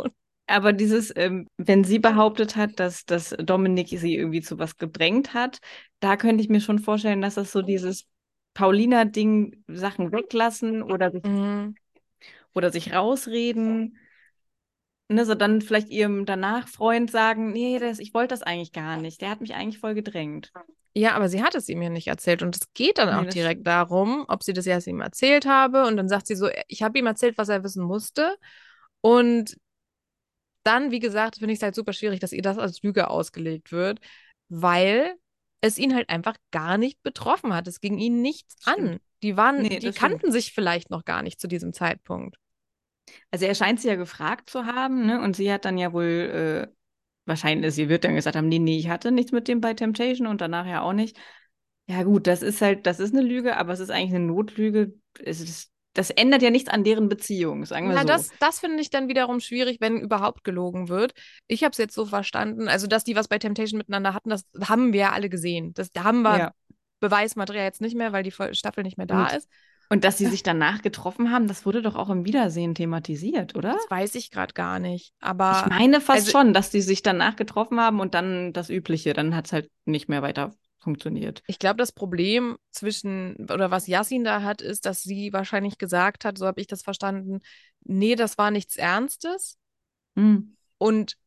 Aber 0.46 0.72
dieses, 0.72 1.12
ähm, 1.16 1.48
wenn 1.56 1.84
sie 1.84 1.98
behauptet 1.98 2.56
hat, 2.56 2.78
dass, 2.80 3.06
dass 3.06 3.30
Dominik 3.30 3.88
sie 3.88 4.16
irgendwie 4.16 4.42
zu 4.42 4.58
was 4.58 4.76
gedrängt 4.76 5.34
hat, 5.34 5.60
da 6.00 6.16
könnte 6.16 6.42
ich 6.42 6.50
mir 6.50 6.60
schon 6.60 6.78
vorstellen, 6.78 7.22
dass 7.22 7.34
das 7.36 7.52
so 7.52 7.62
dieses 7.62 8.06
Paulina-Ding, 8.54 9.64
Sachen 9.68 10.12
weglassen 10.12 10.82
oder 10.82 11.10
sich, 11.10 11.22
Mhm. 11.22 11.74
oder 12.54 12.70
sich 12.70 12.92
rausreden. 12.92 13.98
Ne, 15.12 15.24
so 15.26 15.34
dann 15.34 15.60
vielleicht 15.60 15.88
ihrem 15.90 16.26
danach 16.26 16.68
Freund 16.68 17.10
sagen, 17.10 17.52
nee, 17.52 17.78
das, 17.78 17.98
ich 17.98 18.14
wollte 18.14 18.28
das 18.34 18.42
eigentlich 18.42 18.72
gar 18.72 18.96
nicht. 18.96 19.20
Der 19.20 19.30
hat 19.30 19.40
mich 19.40 19.54
eigentlich 19.54 19.78
voll 19.78 19.94
gedrängt. 19.94 20.52
Ja, 20.94 21.14
aber 21.14 21.28
sie 21.28 21.42
hat 21.42 21.54
es 21.54 21.68
ihm 21.68 21.80
ja 21.82 21.88
nicht 21.88 22.08
erzählt 22.08 22.42
und 22.42 22.54
es 22.54 22.72
geht 22.74 22.98
dann 22.98 23.08
Nee, 23.08 23.28
auch 23.28 23.32
direkt 23.32 23.66
darum, 23.66 24.24
ob 24.28 24.42
sie 24.42 24.52
das 24.52 24.66
erst 24.66 24.86
ihm 24.86 25.00
erzählt 25.00 25.46
habe 25.46 25.86
und 25.86 25.96
dann 25.96 26.08
sagt 26.08 26.26
sie 26.26 26.34
so, 26.34 26.48
ich 26.68 26.82
habe 26.82 26.98
ihm 26.98 27.06
erzählt, 27.06 27.38
was 27.38 27.48
er 27.48 27.64
wissen 27.64 27.82
musste 27.82 28.36
und 29.00 29.56
dann, 30.64 30.90
wie 30.90 31.00
gesagt, 31.00 31.36
finde 31.36 31.52
ich 31.52 31.58
es 31.58 31.62
halt 31.62 31.74
super 31.74 31.92
schwierig, 31.92 32.20
dass 32.20 32.32
ihr 32.32 32.42
das 32.42 32.58
als 32.58 32.82
Lüge 32.82 33.08
ausgelegt 33.10 33.72
wird, 33.72 34.00
weil 34.48 35.14
es 35.60 35.78
ihn 35.78 35.94
halt 35.94 36.08
einfach 36.08 36.36
gar 36.50 36.78
nicht 36.78 37.02
betroffen 37.02 37.54
hat. 37.54 37.66
Es 37.66 37.80
ging 37.80 37.98
ihn 37.98 38.20
nichts 38.22 38.56
an. 38.66 38.74
Stimmt. 38.74 39.00
Die 39.22 39.36
waren, 39.36 39.62
Nee, 39.62 39.78
die 39.78 39.86
das 39.86 39.96
stimmt. 39.96 39.96
kannten 39.96 40.32
sich 40.32 40.52
vielleicht 40.52 40.90
noch 40.90 41.04
gar 41.04 41.22
nicht 41.22 41.40
zu 41.40 41.48
diesem 41.48 41.72
Zeitpunkt. 41.72 42.36
Also 43.30 43.46
er 43.46 43.54
scheint 43.54 43.80
sie 43.80 43.88
ja 43.88 43.96
gefragt 43.96 44.50
zu 44.50 44.66
haben, 44.66 45.06
ne? 45.06 45.20
Und 45.20 45.36
sie 45.36 45.52
hat 45.52 45.64
dann 45.64 45.78
ja 45.78 45.92
wohl, 45.92 46.68
äh, 46.70 46.74
wahrscheinlich, 47.26 47.74
sie 47.74 47.88
wird 47.88 48.04
dann 48.04 48.14
gesagt 48.14 48.36
haben, 48.36 48.48
nee, 48.48 48.58
nee, 48.58 48.78
ich 48.78 48.88
hatte 48.88 49.12
nichts 49.12 49.32
mit 49.32 49.48
dem 49.48 49.60
bei 49.60 49.74
Temptation 49.74 50.26
und 50.26 50.40
danach 50.40 50.66
ja 50.66 50.80
auch 50.82 50.92
nicht. 50.92 51.16
Ja 51.86 52.02
gut, 52.04 52.26
das 52.26 52.42
ist 52.42 52.60
halt, 52.62 52.86
das 52.86 53.00
ist 53.00 53.12
eine 53.14 53.22
Lüge, 53.22 53.56
aber 53.56 53.72
es 53.72 53.80
ist 53.80 53.90
eigentlich 53.90 54.14
eine 54.14 54.24
Notlüge. 54.26 54.94
Es 55.18 55.40
ist, 55.40 55.70
das 55.94 56.10
ändert 56.10 56.40
ja 56.42 56.50
nichts 56.50 56.70
an 56.70 56.84
deren 56.84 57.08
Beziehung, 57.08 57.64
sagen 57.66 57.88
wir 57.88 57.94
Na, 57.94 58.00
so. 58.02 58.06
das, 58.06 58.30
das 58.40 58.60
finde 58.60 58.80
ich 58.80 58.88
dann 58.90 59.08
wiederum 59.08 59.40
schwierig, 59.40 59.78
wenn 59.80 60.00
überhaupt 60.00 60.42
gelogen 60.44 60.88
wird. 60.88 61.12
Ich 61.48 61.64
habe 61.64 61.72
es 61.72 61.78
jetzt 61.78 61.94
so 61.94 62.06
verstanden, 62.06 62.68
also 62.68 62.86
dass 62.86 63.04
die 63.04 63.16
was 63.16 63.28
bei 63.28 63.38
Temptation 63.38 63.78
miteinander 63.78 64.14
hatten, 64.14 64.30
das 64.30 64.44
haben 64.62 64.92
wir 64.92 65.00
ja 65.00 65.12
alle 65.12 65.28
gesehen. 65.28 65.74
Das, 65.74 65.90
da 65.92 66.04
haben 66.04 66.22
wir 66.22 66.38
Ja. 66.38 66.52
Beweismaterial 67.00 67.64
jetzt 67.64 67.80
nicht 67.80 67.96
mehr, 67.96 68.12
weil 68.12 68.22
die 68.22 68.32
Staffel 68.52 68.84
nicht 68.84 68.96
mehr 68.96 69.06
da 69.06 69.24
Und- 69.24 69.32
ist. 69.36 69.48
Und 69.92 70.04
dass 70.04 70.16
sie 70.16 70.24
sich 70.24 70.42
danach 70.42 70.80
getroffen 70.80 71.30
haben, 71.30 71.48
das 71.48 71.66
wurde 71.66 71.82
doch 71.82 71.96
auch 71.96 72.08
im 72.08 72.24
Wiedersehen 72.24 72.74
thematisiert, 72.74 73.54
oder? 73.54 73.74
Das 73.74 73.90
weiß 73.90 74.14
ich 74.14 74.30
gerade 74.30 74.54
gar 74.54 74.78
nicht. 74.78 75.12
Aber 75.20 75.64
Ich 75.66 75.70
meine 75.70 76.00
fast 76.00 76.20
also- 76.20 76.30
schon, 76.30 76.54
dass 76.54 76.70
die 76.70 76.80
sich 76.80 77.02
danach 77.02 77.36
getroffen 77.36 77.78
haben 77.78 78.00
und 78.00 78.14
dann 78.14 78.54
das 78.54 78.70
Übliche, 78.70 79.12
dann 79.12 79.36
hat 79.36 79.48
es 79.48 79.52
halt 79.52 79.70
nicht 79.84 80.08
mehr 80.08 80.22
weiter 80.22 80.54
funktioniert. 80.78 81.42
ich 81.46 81.58
glaube, 81.58 81.76
das 81.76 81.92
Problem 81.92 82.56
zwischen, 82.70 83.36
oder 83.50 83.70
was 83.70 83.86
Yassin 83.86 84.24
da 84.24 84.42
hat, 84.42 84.62
ist, 84.62 84.86
dass 84.86 85.02
sie 85.02 85.30
wahrscheinlich 85.34 85.76
gesagt 85.76 86.24
hat, 86.24 86.38
so 86.38 86.46
habe 86.46 86.62
ich 86.62 86.66
das 86.66 86.80
verstanden, 86.82 87.40
nee, 87.84 88.16
das 88.16 88.38
war 88.38 88.50
nichts 88.50 88.76
Ernstes. 88.76 89.58
Hm. 90.16 90.56
Und 90.78 91.18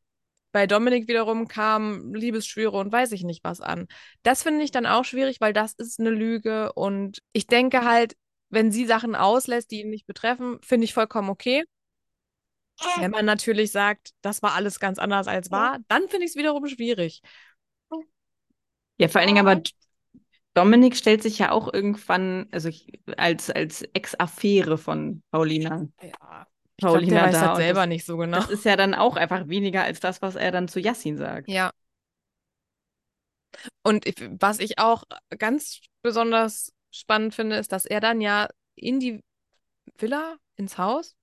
bei 0.52 0.66
Dominik 0.66 1.08
wiederum 1.08 1.48
kam 1.48 2.16
Liebesschwüre 2.16 2.76
und 2.78 2.92
weiß 2.92 3.12
ich 3.12 3.24
nicht 3.24 3.44
was 3.44 3.62
an. 3.62 3.88
Das 4.24 4.42
finde 4.42 4.64
ich 4.64 4.72
dann 4.72 4.88
auch 4.88 5.06
schwierig, 5.06 5.40
weil 5.40 5.54
das 5.54 5.74
ist 5.74 6.00
eine 6.00 6.10
Lüge. 6.10 6.74
Und 6.74 7.20
ich 7.32 7.46
denke 7.46 7.86
halt, 7.86 8.16
wenn 8.56 8.72
sie 8.72 8.86
Sachen 8.86 9.16
auslässt, 9.16 9.70
die 9.70 9.82
ihn 9.82 9.92
nicht 9.92 10.08
betreffen, 10.08 10.58
finde 10.64 10.86
ich 10.86 10.94
vollkommen 10.94 11.30
okay. 11.30 11.64
Wenn 12.98 13.12
man 13.12 13.26
natürlich 13.26 13.72
sagt, 13.72 14.12
das 14.22 14.42
war 14.42 14.54
alles 14.54 14.80
ganz 14.80 15.00
anders 15.00 15.28
als 15.28 15.52
war, 15.52 15.80
dann 15.88 16.10
finde 16.10 16.26
ich 16.26 16.32
es 16.32 16.36
wiederum 16.36 16.68
schwierig. 16.68 17.22
Ja, 18.98 19.08
vor 19.08 19.20
allen 19.22 19.28
Dingen 19.28 19.46
aber 19.46 19.62
Dominik 20.54 20.96
stellt 20.96 21.22
sich 21.22 21.38
ja 21.40 21.52
auch 21.52 21.74
irgendwann, 21.74 22.48
also 22.52 22.70
als, 23.18 23.50
als 23.50 23.82
Ex-Affäre 23.94 24.78
von 24.78 25.22
Paulina. 25.32 25.88
Ja, 26.02 26.48
ich 26.78 26.82
glaube, 26.82 27.00
der 27.06 27.06
Paulina 27.06 27.26
weiß 27.26 27.34
da 27.34 27.42
das 27.42 27.50
und 27.52 27.56
selber 27.58 27.80
das- 27.82 27.90
nicht 27.90 28.06
so 28.06 28.18
genau. 28.18 28.38
Das 28.38 28.50
ist 28.50 28.66
ja 28.66 28.76
dann 28.76 28.94
auch 28.94 29.16
einfach 29.16 29.48
weniger 29.48 29.84
als 29.84 30.00
das, 30.00 30.22
was 30.22 30.36
er 30.36 30.52
dann 30.52 30.68
zu 30.68 30.80
Yassin 30.80 31.18
sagt. 31.18 31.50
Ja. 31.50 31.72
Und 33.84 34.06
ich, 34.06 34.16
was 34.40 34.60
ich 34.60 34.80
auch 34.80 35.04
ganz 35.38 35.82
besonders 36.02 36.72
spannend 36.96 37.34
finde, 37.36 37.58
ist, 37.58 37.72
dass 37.72 37.86
er 37.86 38.00
dann 38.00 38.22
ja 38.22 38.48
in 38.76 39.00
die 39.00 39.24
Villa, 39.98 40.38
ins 40.56 40.78
Haus, 40.78 41.16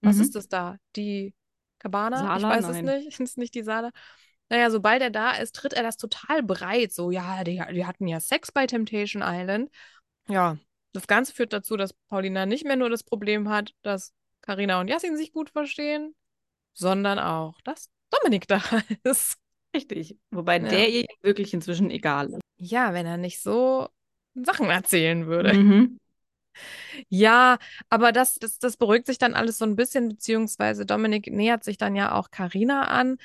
was 0.00 0.16
Mhm. 0.16 0.22
ist 0.22 0.34
das 0.36 0.48
da? 0.48 0.76
Die 0.96 1.34
Cabana? 1.78 2.36
Ich 2.36 2.42
Sala? 2.42 2.56
weiß 2.56 2.66
Nein. 2.68 2.88
es 2.88 3.04
nicht. 3.04 3.20
Ist 3.20 3.38
nicht 3.38 3.54
die 3.54 3.62
Sala. 3.62 3.90
Naja, 4.50 4.70
sobald 4.70 5.02
er 5.02 5.10
da 5.10 5.32
ist, 5.32 5.54
tritt 5.54 5.74
er 5.74 5.82
das 5.82 5.96
total 5.96 6.42
breit. 6.42 6.92
So, 6.92 7.10
ja, 7.10 7.44
die, 7.44 7.62
die 7.72 7.84
hatten 7.86 8.06
ja 8.08 8.18
Sex 8.20 8.50
bei 8.50 8.66
Temptation 8.66 9.22
Island. 9.24 9.70
Ja, 10.28 10.56
das 10.92 11.06
Ganze 11.06 11.34
führt 11.34 11.52
dazu, 11.52 11.76
dass 11.76 11.92
Paulina 12.08 12.46
nicht 12.46 12.64
mehr 12.64 12.76
nur 12.76 12.88
das 12.88 13.02
Problem 13.04 13.48
hat, 13.48 13.74
dass 13.82 14.14
Karina 14.40 14.80
und 14.80 14.88
Yassin 14.88 15.16
sich 15.16 15.32
gut 15.32 15.50
verstehen, 15.50 16.14
sondern 16.72 17.18
auch, 17.18 17.60
dass 17.62 17.90
Dominik 18.10 18.46
da 18.48 18.62
ist. 19.02 19.36
Richtig. 19.74 20.16
Wobei 20.30 20.58
Ja. 20.58 20.68
der 20.68 20.88
ihr 20.88 21.06
wirklich 21.20 21.52
inzwischen 21.52 21.90
egal 21.90 22.30
ist. 22.30 22.40
Ja, 22.56 22.94
wenn 22.94 23.04
er 23.04 23.18
nicht 23.18 23.42
so 23.42 23.88
Sachen 24.44 24.70
erzählen 24.70 25.26
würde. 25.26 25.54
Mhm. 25.54 25.98
Ja, 27.08 27.58
aber 27.88 28.12
das, 28.12 28.34
das, 28.36 28.58
das 28.58 28.76
beruhigt 28.76 29.06
sich 29.06 29.18
dann 29.18 29.34
alles 29.34 29.58
so 29.58 29.64
ein 29.64 29.76
bisschen, 29.76 30.08
beziehungsweise 30.08 30.86
Dominik 30.86 31.28
nähert 31.28 31.64
sich 31.64 31.76
dann 31.76 31.94
ja 31.94 32.12
auch 32.12 32.30
Karina 32.30 32.88
an. 32.88 33.18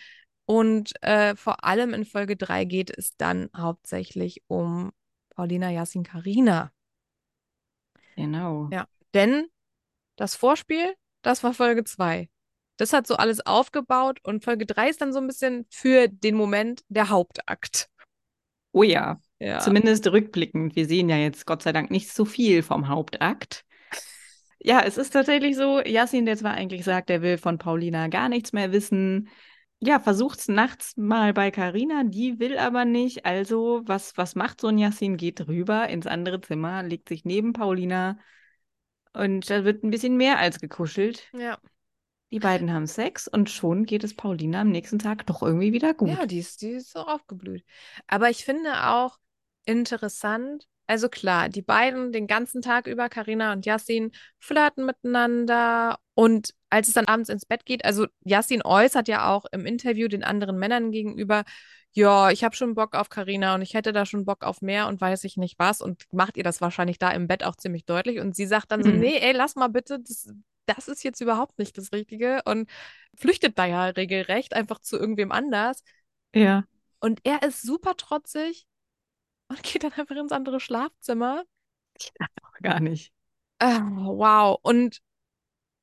Und 0.45 0.91
äh, 1.01 1.35
vor 1.35 1.63
allem 1.63 1.93
in 1.93 2.05
Folge 2.05 2.35
3 2.35 2.65
geht 2.65 2.95
es 2.95 3.15
dann 3.15 3.49
hauptsächlich 3.55 4.43
um 4.47 4.91
Paulina 5.29 5.71
Yassin 5.71 6.03
Karina. 6.03 6.71
Genau. 8.15 8.69
Ja. 8.71 8.87
Denn 9.13 9.47
das 10.17 10.35
Vorspiel, 10.35 10.93
das 11.21 11.43
war 11.43 11.53
Folge 11.53 11.83
2. 11.83 12.29
Das 12.77 12.91
hat 12.91 13.07
so 13.07 13.15
alles 13.15 13.45
aufgebaut 13.45 14.19
und 14.23 14.43
Folge 14.43 14.65
3 14.65 14.89
ist 14.89 15.01
dann 15.01 15.13
so 15.13 15.19
ein 15.19 15.27
bisschen 15.27 15.65
für 15.69 16.07
den 16.07 16.35
Moment 16.35 16.83
der 16.89 17.09
Hauptakt. 17.09 17.89
Oh 18.71 18.83
ja. 18.83 19.19
Ja. 19.39 19.59
Zumindest 19.59 20.07
rückblickend. 20.07 20.75
Wir 20.75 20.87
sehen 20.87 21.09
ja 21.09 21.17
jetzt 21.17 21.45
Gott 21.45 21.63
sei 21.63 21.71
Dank 21.71 21.91
nicht 21.91 22.09
so 22.09 22.25
viel 22.25 22.63
vom 22.63 22.87
Hauptakt. 22.87 23.65
Ja, 24.59 24.81
es 24.81 24.97
ist 24.97 25.11
tatsächlich 25.11 25.57
so, 25.57 25.81
Yassin, 25.81 26.25
der 26.25 26.37
zwar 26.37 26.53
eigentlich 26.53 26.85
sagt, 26.85 27.09
er 27.09 27.21
will 27.21 27.37
von 27.37 27.57
Paulina 27.57 28.07
gar 28.07 28.29
nichts 28.29 28.53
mehr 28.53 28.71
wissen, 28.71 29.27
ja, 29.81 29.99
versucht's 29.99 30.47
nachts 30.47 30.95
mal 30.95 31.33
bei 31.33 31.51
Karina, 31.51 32.03
die 32.05 32.39
will 32.39 32.57
aber 32.57 32.85
nicht. 32.85 33.25
Also, 33.25 33.81
was, 33.83 34.15
was 34.15 34.35
macht 34.35 34.61
so 34.61 34.67
ein 34.67 34.77
Yassin? 34.77 35.17
Geht 35.17 35.45
rüber 35.49 35.89
ins 35.89 36.07
andere 36.07 36.39
Zimmer, 36.39 36.83
legt 36.83 37.09
sich 37.09 37.25
neben 37.25 37.51
Paulina 37.51 38.17
Und 39.13 39.49
da 39.49 39.65
wird 39.65 39.83
ein 39.83 39.89
bisschen 39.89 40.17
mehr 40.17 40.39
als 40.39 40.59
gekuschelt. 40.59 41.29
Ja. 41.33 41.59
Die 42.33 42.39
beiden 42.39 42.73
haben 42.73 42.87
Sex 42.87 43.27
und 43.27 43.51
schon 43.51 43.85
geht 43.85 44.03
es 44.03 44.15
Paulina 44.15 44.61
am 44.61 44.71
nächsten 44.71 44.97
Tag 44.97 45.23
doch 45.27 45.43
irgendwie 45.43 45.71
wieder 45.71 45.93
gut. 45.93 46.09
Ja, 46.09 46.25
die 46.25 46.39
ist, 46.39 46.63
die 46.63 46.71
ist 46.71 46.91
so 46.91 47.01
aufgeblüht. 47.01 47.63
Aber 48.07 48.31
ich 48.31 48.43
finde 48.43 48.87
auch 48.87 49.19
interessant, 49.65 50.67
also 50.87 51.09
klar, 51.09 51.47
die 51.47 51.61
beiden 51.61 52.11
den 52.11 52.25
ganzen 52.25 52.63
Tag 52.63 52.87
über, 52.87 53.07
Karina 53.07 53.53
und 53.53 53.67
Yassin, 53.67 54.11
flirten 54.39 54.83
miteinander. 54.87 55.99
Und 56.15 56.55
als 56.71 56.87
es 56.87 56.95
dann 56.95 57.05
abends 57.05 57.29
ins 57.29 57.45
Bett 57.45 57.65
geht, 57.65 57.85
also 57.85 58.07
Yassin 58.25 58.63
äußert 58.63 59.07
ja 59.07 59.31
auch 59.31 59.45
im 59.51 59.67
Interview 59.67 60.07
den 60.07 60.23
anderen 60.23 60.57
Männern 60.57 60.91
gegenüber, 60.91 61.43
ja, 61.91 62.31
ich 62.31 62.43
habe 62.43 62.55
schon 62.55 62.73
Bock 62.73 62.95
auf 62.95 63.09
Karina 63.09 63.53
und 63.53 63.61
ich 63.61 63.75
hätte 63.75 63.93
da 63.93 64.07
schon 64.07 64.25
Bock 64.25 64.43
auf 64.43 64.63
mehr 64.63 64.87
und 64.87 64.99
weiß 64.99 65.23
ich 65.25 65.37
nicht 65.37 65.59
was. 65.59 65.81
Und 65.81 66.05
macht 66.11 66.35
ihr 66.37 66.43
das 66.43 66.61
wahrscheinlich 66.61 66.97
da 66.97 67.11
im 67.11 67.27
Bett 67.27 67.43
auch 67.43 67.55
ziemlich 67.55 67.85
deutlich. 67.85 68.19
Und 68.19 68.35
sie 68.35 68.47
sagt 68.47 68.71
dann 68.71 68.81
so, 68.81 68.89
Mhm. 68.89 68.99
nee, 68.99 69.19
ey, 69.19 69.33
lass 69.33 69.55
mal 69.55 69.67
bitte, 69.67 69.99
das, 69.99 70.27
das 70.65 70.87
ist 70.87 71.03
jetzt 71.03 71.21
überhaupt 71.21 71.59
nicht 71.59 71.77
das 71.77 71.91
Richtige. 71.91 72.41
Und 72.45 72.69
flüchtet 73.15 73.57
da 73.57 73.65
ja 73.65 73.85
regelrecht 73.85 74.53
einfach 74.53 74.79
zu 74.79 74.97
irgendwem 74.97 75.31
anders. 75.31 75.83
Ja. 76.33 76.63
Und 76.99 77.19
er 77.23 77.43
ist 77.43 77.61
super 77.61 77.95
trotzig 77.97 78.65
und 79.49 79.61
geht 79.63 79.83
dann 79.83 79.93
einfach 79.93 80.15
ins 80.15 80.31
andere 80.31 80.59
Schlafzimmer. 80.59 81.43
Gar 82.61 82.79
nicht. 82.79 83.11
Ah, 83.59 83.81
wow. 83.81 84.57
Und 84.61 84.99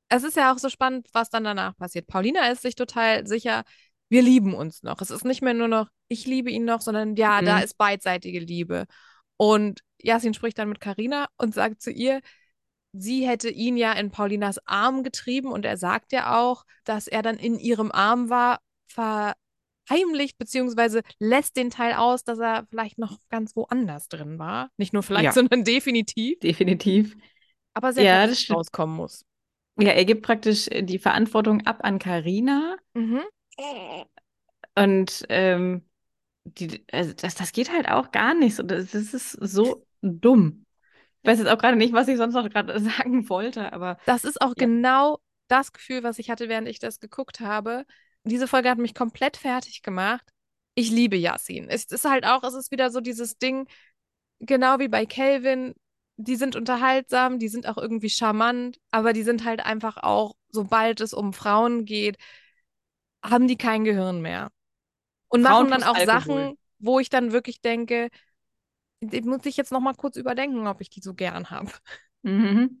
es 0.09 0.23
ist 0.23 0.35
ja 0.35 0.53
auch 0.53 0.57
so 0.57 0.69
spannend, 0.69 1.07
was 1.13 1.29
dann 1.29 1.43
danach 1.43 1.75
passiert. 1.77 2.07
Paulina 2.07 2.47
ist 2.49 2.61
sich 2.63 2.75
total 2.75 3.25
sicher, 3.27 3.63
wir 4.09 4.21
lieben 4.21 4.53
uns 4.53 4.83
noch. 4.83 5.01
Es 5.01 5.09
ist 5.09 5.23
nicht 5.23 5.41
mehr 5.41 5.53
nur 5.53 5.69
noch, 5.69 5.87
ich 6.09 6.25
liebe 6.25 6.51
ihn 6.51 6.65
noch, 6.65 6.81
sondern 6.81 7.15
ja, 7.15 7.41
da 7.41 7.57
Mhm. 7.57 7.63
ist 7.63 7.77
beidseitige 7.77 8.39
Liebe. 8.39 8.85
Und 9.37 9.81
Yasin 10.01 10.33
spricht 10.33 10.57
dann 10.57 10.69
mit 10.69 10.81
Karina 10.81 11.27
und 11.37 11.53
sagt 11.53 11.81
zu 11.81 11.91
ihr, 11.91 12.21
sie 12.93 13.27
hätte 13.27 13.49
ihn 13.49 13.77
ja 13.77 13.93
in 13.93 14.11
Paulinas 14.11 14.59
Arm 14.67 15.03
getrieben 15.03 15.51
und 15.51 15.65
er 15.65 15.77
sagt 15.77 16.11
ja 16.11 16.39
auch, 16.39 16.65
dass 16.83 17.07
er 17.07 17.21
dann 17.21 17.37
in 17.37 17.59
ihrem 17.59 17.91
Arm 17.91 18.29
war, 18.29 18.59
verheimlicht, 18.87 20.37
beziehungsweise 20.37 21.01
lässt 21.19 21.55
den 21.55 21.69
Teil 21.69 21.93
aus, 21.93 22.23
dass 22.23 22.39
er 22.39 22.65
vielleicht 22.69 22.97
noch 22.97 23.17
ganz 23.29 23.55
woanders 23.55 24.07
drin 24.09 24.39
war. 24.39 24.69
Nicht 24.77 24.93
nur 24.93 25.03
vielleicht, 25.03 25.25
Ja. 25.25 25.31
sondern 25.31 25.63
definitiv. 25.63 26.39
Definitiv. 26.39 27.15
Aber 27.73 27.93
sehr 27.93 28.05
Ja, 28.05 28.27
das 28.27 28.49
rauskommen 28.49 28.95
muss. 28.97 29.25
Ja, 29.79 29.91
er 29.91 30.05
gibt 30.05 30.23
praktisch 30.23 30.67
äh, 30.67 30.83
die 30.83 30.99
Verantwortung 30.99 31.65
ab 31.65 31.79
an 31.83 31.97
Karina 31.99 32.77
Mhm. 32.93 33.21
und 34.75 35.25
ähm, 35.29 35.83
die, 36.43 36.83
also 36.91 37.13
das, 37.13 37.35
das 37.35 37.51
geht 37.51 37.71
halt 37.71 37.89
auch 37.89 38.11
gar 38.11 38.33
nicht. 38.33 38.55
so. 38.55 38.63
Das, 38.63 38.91
das 38.91 39.13
ist 39.13 39.31
so 39.31 39.85
dumm. 40.01 40.65
Ich 41.23 41.27
weiß 41.29 41.39
jetzt 41.39 41.47
auch 41.49 41.57
gerade 41.57 41.77
nicht, 41.77 41.93
was 41.93 42.07
ich 42.07 42.17
sonst 42.17 42.33
noch 42.33 42.49
gerade 42.49 42.79
sagen 42.79 43.29
wollte, 43.29 43.71
aber 43.73 43.97
Das 44.05 44.23
ist 44.23 44.41
auch 44.41 44.53
Ja. 44.57 44.65
genau 44.65 45.19
das 45.47 45.73
Gefühl, 45.73 46.03
was 46.03 46.19
ich 46.19 46.29
hatte, 46.29 46.49
während 46.49 46.67
ich 46.67 46.79
das 46.79 46.99
geguckt 46.99 47.39
habe. 47.39 47.85
Diese 48.23 48.47
Folge 48.47 48.69
hat 48.69 48.77
mich 48.77 48.95
komplett 48.95 49.37
fertig 49.37 49.81
gemacht. 49.81 50.25
Ich 50.75 50.89
liebe 50.91 51.17
Yasin. 51.17 51.67
Es 51.69 51.85
ist 51.85 52.05
halt 52.05 52.25
auch, 52.25 52.43
es 52.43 52.53
ist 52.53 52.71
wieder 52.71 52.89
so 52.91 53.01
dieses 53.01 53.37
Ding, 53.37 53.67
genau 54.39 54.79
wie 54.79 54.87
bei 54.87 55.05
Calvin, 55.05 55.73
die 56.17 56.35
sind 56.35 56.55
unterhaltsam, 56.55 57.39
die 57.39 57.49
sind 57.49 57.67
auch 57.67 57.77
irgendwie 57.77 58.09
charmant, 58.09 58.79
aber 58.91 59.13
die 59.13 59.23
sind 59.23 59.43
halt 59.43 59.65
einfach 59.65 59.97
auch, 59.97 60.35
sobald 60.49 61.01
es 61.01 61.13
um 61.13 61.33
Frauen 61.33 61.85
geht, 61.85 62.17
haben 63.23 63.47
die 63.47 63.57
kein 63.57 63.83
Gehirn 63.83 64.21
mehr. 64.21 64.49
Und 65.29 65.41
Frauen 65.41 65.67
machen 65.67 65.71
dann 65.71 65.83
auch 65.83 65.95
Alkohol. 65.95 66.05
Sachen, 66.05 66.57
wo 66.79 66.99
ich 66.99 67.09
dann 67.09 67.31
wirklich 67.31 67.61
denke, 67.61 68.09
die 69.01 69.21
muss 69.21 69.45
ich 69.45 69.57
jetzt 69.57 69.71
noch 69.71 69.79
mal 69.79 69.93
kurz 69.95 70.17
überdenken, 70.17 70.67
ob 70.67 70.81
ich 70.81 70.89
die 70.89 71.01
so 71.01 71.13
gern 71.13 71.49
habe. 71.49 71.71
mhm. 72.23 72.77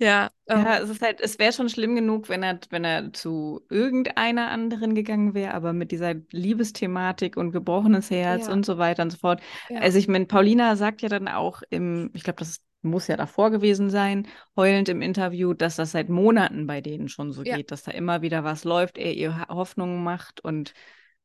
Ja, 0.00 0.30
ähm, 0.48 0.64
Ja, 0.64 0.78
es 0.78 0.90
ist 0.90 1.02
halt, 1.02 1.20
es 1.20 1.38
wäre 1.40 1.52
schon 1.52 1.68
schlimm 1.68 1.96
genug, 1.96 2.28
wenn 2.28 2.42
er, 2.44 2.60
wenn 2.70 2.84
er 2.84 3.12
zu 3.12 3.62
irgendeiner 3.68 4.50
anderen 4.50 4.94
gegangen 4.94 5.34
wäre, 5.34 5.54
aber 5.54 5.72
mit 5.72 5.90
dieser 5.92 6.14
Liebesthematik 6.30 7.36
und 7.36 7.52
gebrochenes 7.52 8.10
Herz 8.10 8.46
Ja. 8.46 8.52
und 8.52 8.64
so 8.66 8.78
weiter 8.78 9.02
und 9.02 9.10
so 9.10 9.18
fort. 9.18 9.40
ja. 9.68 9.80
Also 9.80 9.98
ich 9.98 10.08
meine, 10.08 10.26
Paulina 10.26 10.76
sagt 10.76 11.02
ja 11.02 11.08
dann 11.08 11.28
auch 11.28 11.62
im, 11.70 12.10
ich 12.14 12.22
glaube, 12.24 12.38
das 12.38 12.62
muss 12.82 13.08
ja 13.08 13.16
davor 13.16 13.50
gewesen 13.50 13.90
sein, 13.90 14.28
heulend 14.56 14.88
im 14.88 15.02
Interview, 15.02 15.52
dass 15.54 15.76
das 15.76 15.92
seit 15.92 16.08
Monaten 16.08 16.66
bei 16.68 16.80
denen 16.80 17.08
schon 17.08 17.32
so 17.32 17.46
geht, 17.46 17.72
dass 17.72 17.82
da 17.82 17.90
immer 17.90 18.22
wieder 18.22 18.44
was 18.44 18.64
läuft, 18.64 18.98
er 18.98 19.14
ihr 19.14 19.48
Hoffnungen 19.48 20.04
macht 20.04 20.40
und 20.44 20.74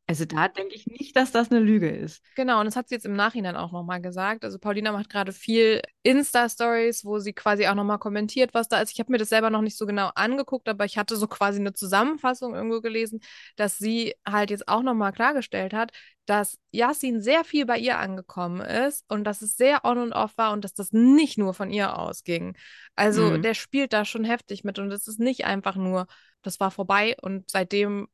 also 0.08 0.26
da 0.26 0.48
denke 0.48 0.76
ich 0.76 0.86
nicht, 0.88 1.16
dass 1.16 1.32
das 1.32 1.50
eine 1.52 1.60
Lüge 1.60 1.90
ist. 1.90 2.24
Genau, 2.36 2.60
und 2.60 2.66
das 2.66 2.76
hat 2.76 2.90
sie 2.90 2.96
jetzt 2.96 3.06
im 3.06 3.16
Nachhinein 3.16 3.56
auch 3.56 3.72
nochmal 3.72 4.02
gesagt. 4.02 4.44
Also 4.44 4.58
Paulina 4.58 4.92
macht 4.92 5.10
gerade 5.10 5.32
viel 5.32 5.82
Insta-Stories, 6.02 7.06
wo 7.06 7.20
sie 7.20 7.32
quasi 7.34 7.68
auch 7.68 7.76
nochmal 7.76 8.00
kommentiert, 8.00 8.54
was 8.56 8.68
da 8.68 8.82
ist. 8.82 8.92
Ich 8.92 9.00
habe 9.00 9.12
mir 9.12 9.20
das 9.20 9.30
selber 9.30 9.50
noch 9.52 9.62
nicht 9.62 9.78
so 9.78 9.86
genau 9.86 10.10
angeguckt, 10.16 10.68
aber 10.68 10.84
ich 10.86 10.98
hatte 10.98 11.16
so 11.16 11.28
quasi 11.28 11.60
eine 11.60 11.74
Zusammenfassung 11.74 12.56
irgendwo 12.56 12.82
gelesen, 12.82 13.20
dass 13.56 13.78
sie 13.78 14.16
halt 14.28 14.50
jetzt 14.50 14.68
auch 14.68 14.82
nochmal 14.82 15.12
klargestellt 15.14 15.74
hat, 15.74 15.92
dass 16.26 16.58
Yasin 16.72 17.22
sehr 17.22 17.44
viel 17.44 17.66
bei 17.66 17.78
ihr 17.78 18.00
angekommen 18.00 18.62
ist 18.62 19.06
und 19.10 19.26
dass 19.26 19.42
es 19.42 19.56
sehr 19.58 19.86
on 19.86 20.00
und 20.00 20.14
off 20.14 20.32
war 20.38 20.54
und 20.54 20.64
dass 20.64 20.74
das 20.74 20.92
nicht 20.92 21.38
nur 21.38 21.54
von 21.54 21.70
ihr 21.70 21.98
ausging. 22.00 22.58
Also 22.96 23.38
Mhm. 23.38 23.42
der 23.42 23.54
spielt 23.54 23.94
da 23.94 24.06
schon 24.06 24.24
heftig 24.24 24.64
mit 24.64 24.80
und 24.80 24.92
es 24.92 25.08
ist 25.08 25.20
nicht 25.20 25.46
einfach 25.46 25.76
nur, 25.76 26.08
das 26.42 26.60
war 26.60 26.72
vorbei 26.72 27.16
und 27.22 27.50
seitdem 27.50 28.08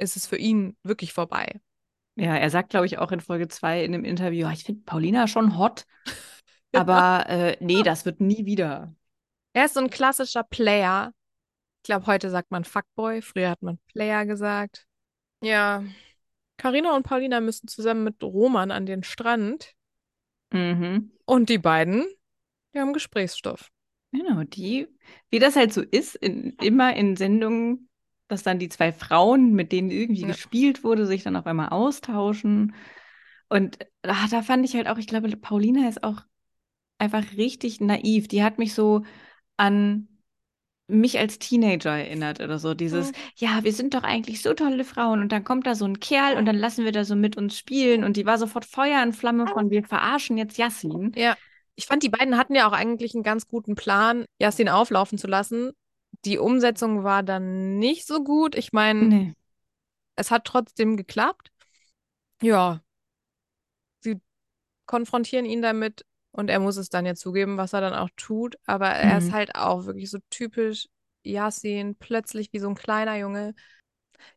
ist 0.00 0.16
es 0.16 0.26
für 0.26 0.36
ihn 0.36 0.76
wirklich 0.82 1.12
vorbei. 1.12 1.60
Ja, 2.16 2.36
er 2.36 2.50
sagt, 2.50 2.70
glaube 2.70 2.86
ich, 2.86 2.98
auch 2.98 3.12
in 3.12 3.20
Folge 3.20 3.48
2 3.48 3.84
in 3.84 3.94
einem 3.94 4.04
Interview, 4.04 4.40
"Ja, 4.46 4.52
ich 4.52 4.64
finde 4.64 4.82
Paulina 4.84 5.26
schon 5.26 5.56
hot, 5.56 5.86
aber 6.72 7.28
äh, 7.28 7.56
nee, 7.60 7.82
das 7.82 8.04
wird 8.04 8.20
nie 8.20 8.44
wieder. 8.46 8.94
Er 9.52 9.64
ist 9.64 9.74
so 9.74 9.80
ein 9.80 9.90
klassischer 9.90 10.42
Player. 10.44 11.12
Ich 11.82 11.86
glaube, 11.86 12.06
heute 12.06 12.30
sagt 12.30 12.50
man 12.50 12.64
Fuckboy, 12.64 13.22
früher 13.22 13.50
hat 13.50 13.62
man 13.62 13.78
Player 13.92 14.26
gesagt. 14.26 14.86
Ja, 15.42 15.82
Carina 16.58 16.94
und 16.94 17.04
Paulina 17.04 17.40
müssen 17.40 17.68
zusammen 17.68 18.04
mit 18.04 18.22
Roman 18.22 18.70
an 18.70 18.84
den 18.86 19.02
Strand 19.02 19.74
Mhm. 20.52 21.12
und 21.24 21.48
die 21.48 21.58
beiden, 21.58 22.04
die 22.74 22.80
haben 22.80 22.92
Gesprächsstoff. 22.92 23.70
Genau, 24.12 24.42
die, 24.42 24.88
wie 25.30 25.38
das 25.38 25.56
halt 25.56 25.72
so 25.72 25.82
ist, 25.82 26.16
in, 26.16 26.50
immer 26.60 26.94
in 26.96 27.16
Sendungen, 27.16 27.88
dass 28.30 28.42
dann 28.42 28.58
die 28.58 28.68
zwei 28.68 28.92
Frauen, 28.92 29.52
mit 29.52 29.72
denen 29.72 29.90
irgendwie 29.90 30.22
Ja. 30.22 30.28
gespielt 30.28 30.84
wurde, 30.84 31.06
sich 31.06 31.22
dann 31.22 31.36
auf 31.36 31.46
einmal 31.46 31.68
austauschen. 31.70 32.74
Und 33.48 33.78
ah, 34.02 34.26
da 34.30 34.42
fand 34.42 34.64
ich 34.64 34.74
halt 34.74 34.88
auch, 34.88 34.98
ich 34.98 35.06
glaube, 35.06 35.28
Paulina 35.36 35.88
ist 35.88 36.04
auch 36.04 36.22
einfach 36.98 37.24
richtig 37.36 37.80
naiv. 37.80 38.28
Die 38.28 38.42
hat 38.42 38.58
mich 38.58 38.74
so 38.74 39.02
an 39.56 40.06
mich 40.86 41.18
als 41.18 41.38
Teenager 41.38 41.90
erinnert 41.96 42.40
oder 42.40 42.58
so. 42.58 42.74
Dieses, 42.74 43.08
Mhm. 43.12 43.16
ja, 43.36 43.64
wir 43.64 43.72
sind 43.72 43.94
doch 43.94 44.02
eigentlich 44.02 44.42
so 44.42 44.54
tolle 44.54 44.84
Frauen 44.84 45.20
und 45.22 45.30
dann 45.30 45.44
kommt 45.44 45.66
da 45.66 45.74
so 45.74 45.84
ein 45.84 46.00
Kerl 46.00 46.36
und 46.36 46.46
dann 46.46 46.56
lassen 46.56 46.84
wir 46.84 46.92
da 46.92 47.04
so 47.04 47.14
mit 47.14 47.36
uns 47.36 47.56
spielen 47.56 48.02
und 48.04 48.16
die 48.16 48.26
war 48.26 48.38
sofort 48.38 48.64
Feuer 48.64 49.02
und 49.02 49.14
Flamme 49.14 49.46
von, 49.46 49.70
wir 49.70 49.84
verarschen 49.84 50.36
jetzt 50.36 50.58
Yassin. 50.58 51.12
Ja, 51.16 51.36
ich 51.76 51.86
fand, 51.86 52.02
die 52.02 52.08
beiden 52.08 52.36
hatten 52.36 52.54
ja 52.54 52.68
auch 52.68 52.72
eigentlich 52.72 53.14
einen 53.14 53.22
ganz 53.22 53.46
guten 53.46 53.74
Plan, 53.74 54.24
Yasin 54.38 54.68
auflaufen 54.68 55.16
zu 55.16 55.28
lassen. 55.28 55.70
Die 56.24 56.38
Umsetzung 56.38 57.02
war 57.04 57.22
dann 57.22 57.78
nicht 57.78 58.06
so 58.06 58.22
gut. 58.22 58.54
Ich 58.54 58.72
meine, 58.72 59.08
Nee. 59.08 59.34
es 60.16 60.30
hat 60.30 60.44
trotzdem 60.44 60.96
geklappt. 60.96 61.50
Ja, 62.42 62.82
sie 64.00 64.20
konfrontieren 64.86 65.44
ihn 65.46 65.62
damit 65.62 66.04
und 66.32 66.50
er 66.50 66.60
muss 66.60 66.76
es 66.76 66.90
dann 66.90 67.06
ja 67.06 67.14
zugeben, 67.14 67.56
was 67.56 67.72
er 67.72 67.80
dann 67.80 67.94
auch 67.94 68.10
tut. 68.16 68.56
Aber 68.66 68.88
er 68.88 69.18
ist 69.18 69.28
Mhm. 69.28 69.34
halt 69.34 69.54
auch 69.56 69.86
wirklich 69.86 70.10
so 70.10 70.18
typisch 70.30 70.88
Yasin, 71.24 71.96
plötzlich 71.96 72.52
wie 72.52 72.60
so 72.60 72.68
ein 72.68 72.74
kleiner 72.74 73.16
Junge. 73.18 73.54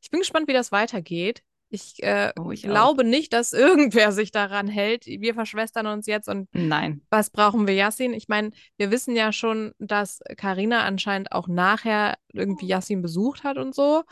Ich 0.01 0.11
bin 0.11 0.19
gespannt, 0.21 0.47
wie 0.47 0.53
das 0.53 0.71
weitergeht. 0.71 1.43
Ich 1.73 2.03
äh, 2.03 2.31
Oh, 2.39 2.51
ich 2.51 2.65
auch. 2.65 2.69
glaube 2.69 3.03
nicht, 3.03 3.33
dass 3.33 3.51
irgendwer 3.53 4.11
sich 4.11 4.31
daran 4.31 4.67
hält. 4.67 5.07
Wir 5.07 5.33
verschwestern 5.33 5.87
uns 5.87 6.05
jetzt 6.05 6.29
und 6.29 6.47
Nein. 6.53 7.01
was 7.09 7.31
brauchen 7.31 7.65
wir 7.65 7.73
Yassin? 7.73 8.13
Ich 8.13 8.27
meine, 8.27 8.51
wir 8.77 8.91
wissen 8.91 9.15
ja 9.15 9.31
schon, 9.33 9.73
dass 9.79 10.19
Karina 10.37 10.83
anscheinend 10.83 11.31
auch 11.31 11.47
nachher 11.47 12.17
irgendwie 12.31 12.67
Yassin 12.67 13.01
besucht 13.01 13.43
hat 13.43 13.57
und 13.57 13.73
so. 13.73 14.03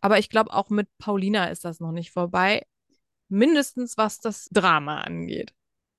Aber 0.00 0.18
ich 0.18 0.28
glaube, 0.30 0.52
auch 0.52 0.68
mit 0.68 0.88
Paulina 0.98 1.46
ist 1.46 1.64
das 1.64 1.78
noch 1.78 1.92
nicht 1.92 2.10
vorbei. 2.10 2.66
Mindestens 3.28 3.96
was 3.96 4.18
das 4.18 4.48
Drama 4.50 5.00
angeht. 5.00 5.54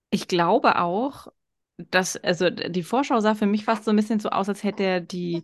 Ich 0.10 0.28
glaube 0.28 0.80
auch, 0.80 1.28
dass, 1.78 2.18
also 2.18 2.50
die 2.50 2.84
Vorschau 2.84 3.20
sah 3.22 3.36
für 3.36 3.46
mich 3.46 3.64
fast 3.66 3.86
so 3.86 3.92
ein 3.92 3.96
bisschen 3.98 4.20
so 4.20 4.30
aus, 4.30 4.50
als 4.50 4.64
hätte 4.64 4.84
er 4.84 5.00
die, 5.00 5.44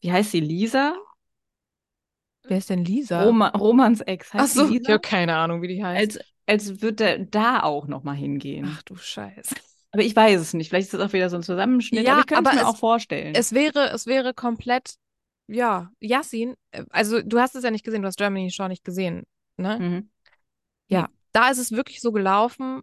wie 0.00 0.10
heißt 0.10 0.32
sie, 0.32 0.40
Lisa? 0.40 0.96
Wer 2.48 2.58
ist 2.58 2.70
denn 2.70 2.84
Lisa? 2.84 3.24
Roma, 3.24 3.48
Romans 3.48 4.00
Ex, 4.02 4.32
Ach 4.32 4.40
heißt 4.40 4.54
so, 4.54 4.66
sie 4.66 4.74
ich 4.74 4.78
Lisa? 4.80 4.92
habe 4.92 5.00
keine 5.00 5.36
Ahnung, 5.36 5.62
wie 5.62 5.68
die 5.68 5.82
heißt. 5.84 6.18
Als, 6.18 6.26
als 6.46 6.82
würde 6.82 7.04
er 7.04 7.18
da 7.18 7.62
auch 7.62 7.86
nochmal 7.86 8.16
hingehen. 8.16 8.66
Ach 8.70 8.82
du 8.82 8.96
Scheiße. 8.96 9.54
Aber 9.92 10.02
ich 10.02 10.14
weiß 10.14 10.40
es 10.40 10.54
nicht. 10.54 10.68
Vielleicht 10.68 10.86
ist 10.86 10.94
das 10.94 11.00
auch 11.08 11.12
wieder 11.12 11.30
so 11.30 11.36
ein 11.36 11.42
Zusammenschnitt, 11.42 12.04
Ja, 12.04 12.12
aber 12.12 12.20
ich 12.20 12.26
könnte 12.26 12.44
es 12.44 12.50
aber 12.50 12.56
mir 12.56 12.62
es- 12.68 12.74
auch 12.74 12.76
vorstellen. 12.76 13.34
Es 13.34 13.52
wäre, 13.52 13.90
es 13.90 14.06
wäre 14.06 14.34
komplett, 14.34 14.96
ja, 15.48 15.90
Yassin, 16.00 16.54
äh, 16.72 16.84
also 16.90 17.22
du 17.22 17.38
hast 17.40 17.54
es 17.54 17.64
ja 17.64 17.70
nicht 17.70 17.84
gesehen, 17.84 18.02
du 18.02 18.08
hast 18.08 18.18
Germany 18.18 18.50
schon 18.50 18.68
nicht 18.68 18.84
gesehen, 18.84 19.24
ne? 19.56 19.78
mhm. 19.78 20.08
Ja, 20.88 21.08
da 21.32 21.50
ist 21.50 21.58
es 21.58 21.72
wirklich 21.72 22.00
so 22.00 22.12
gelaufen. 22.12 22.82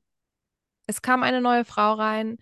Es 0.87 1.01
kam 1.01 1.23
eine 1.23 1.41
neue 1.41 1.65
Frau 1.65 1.93
rein. 1.93 2.37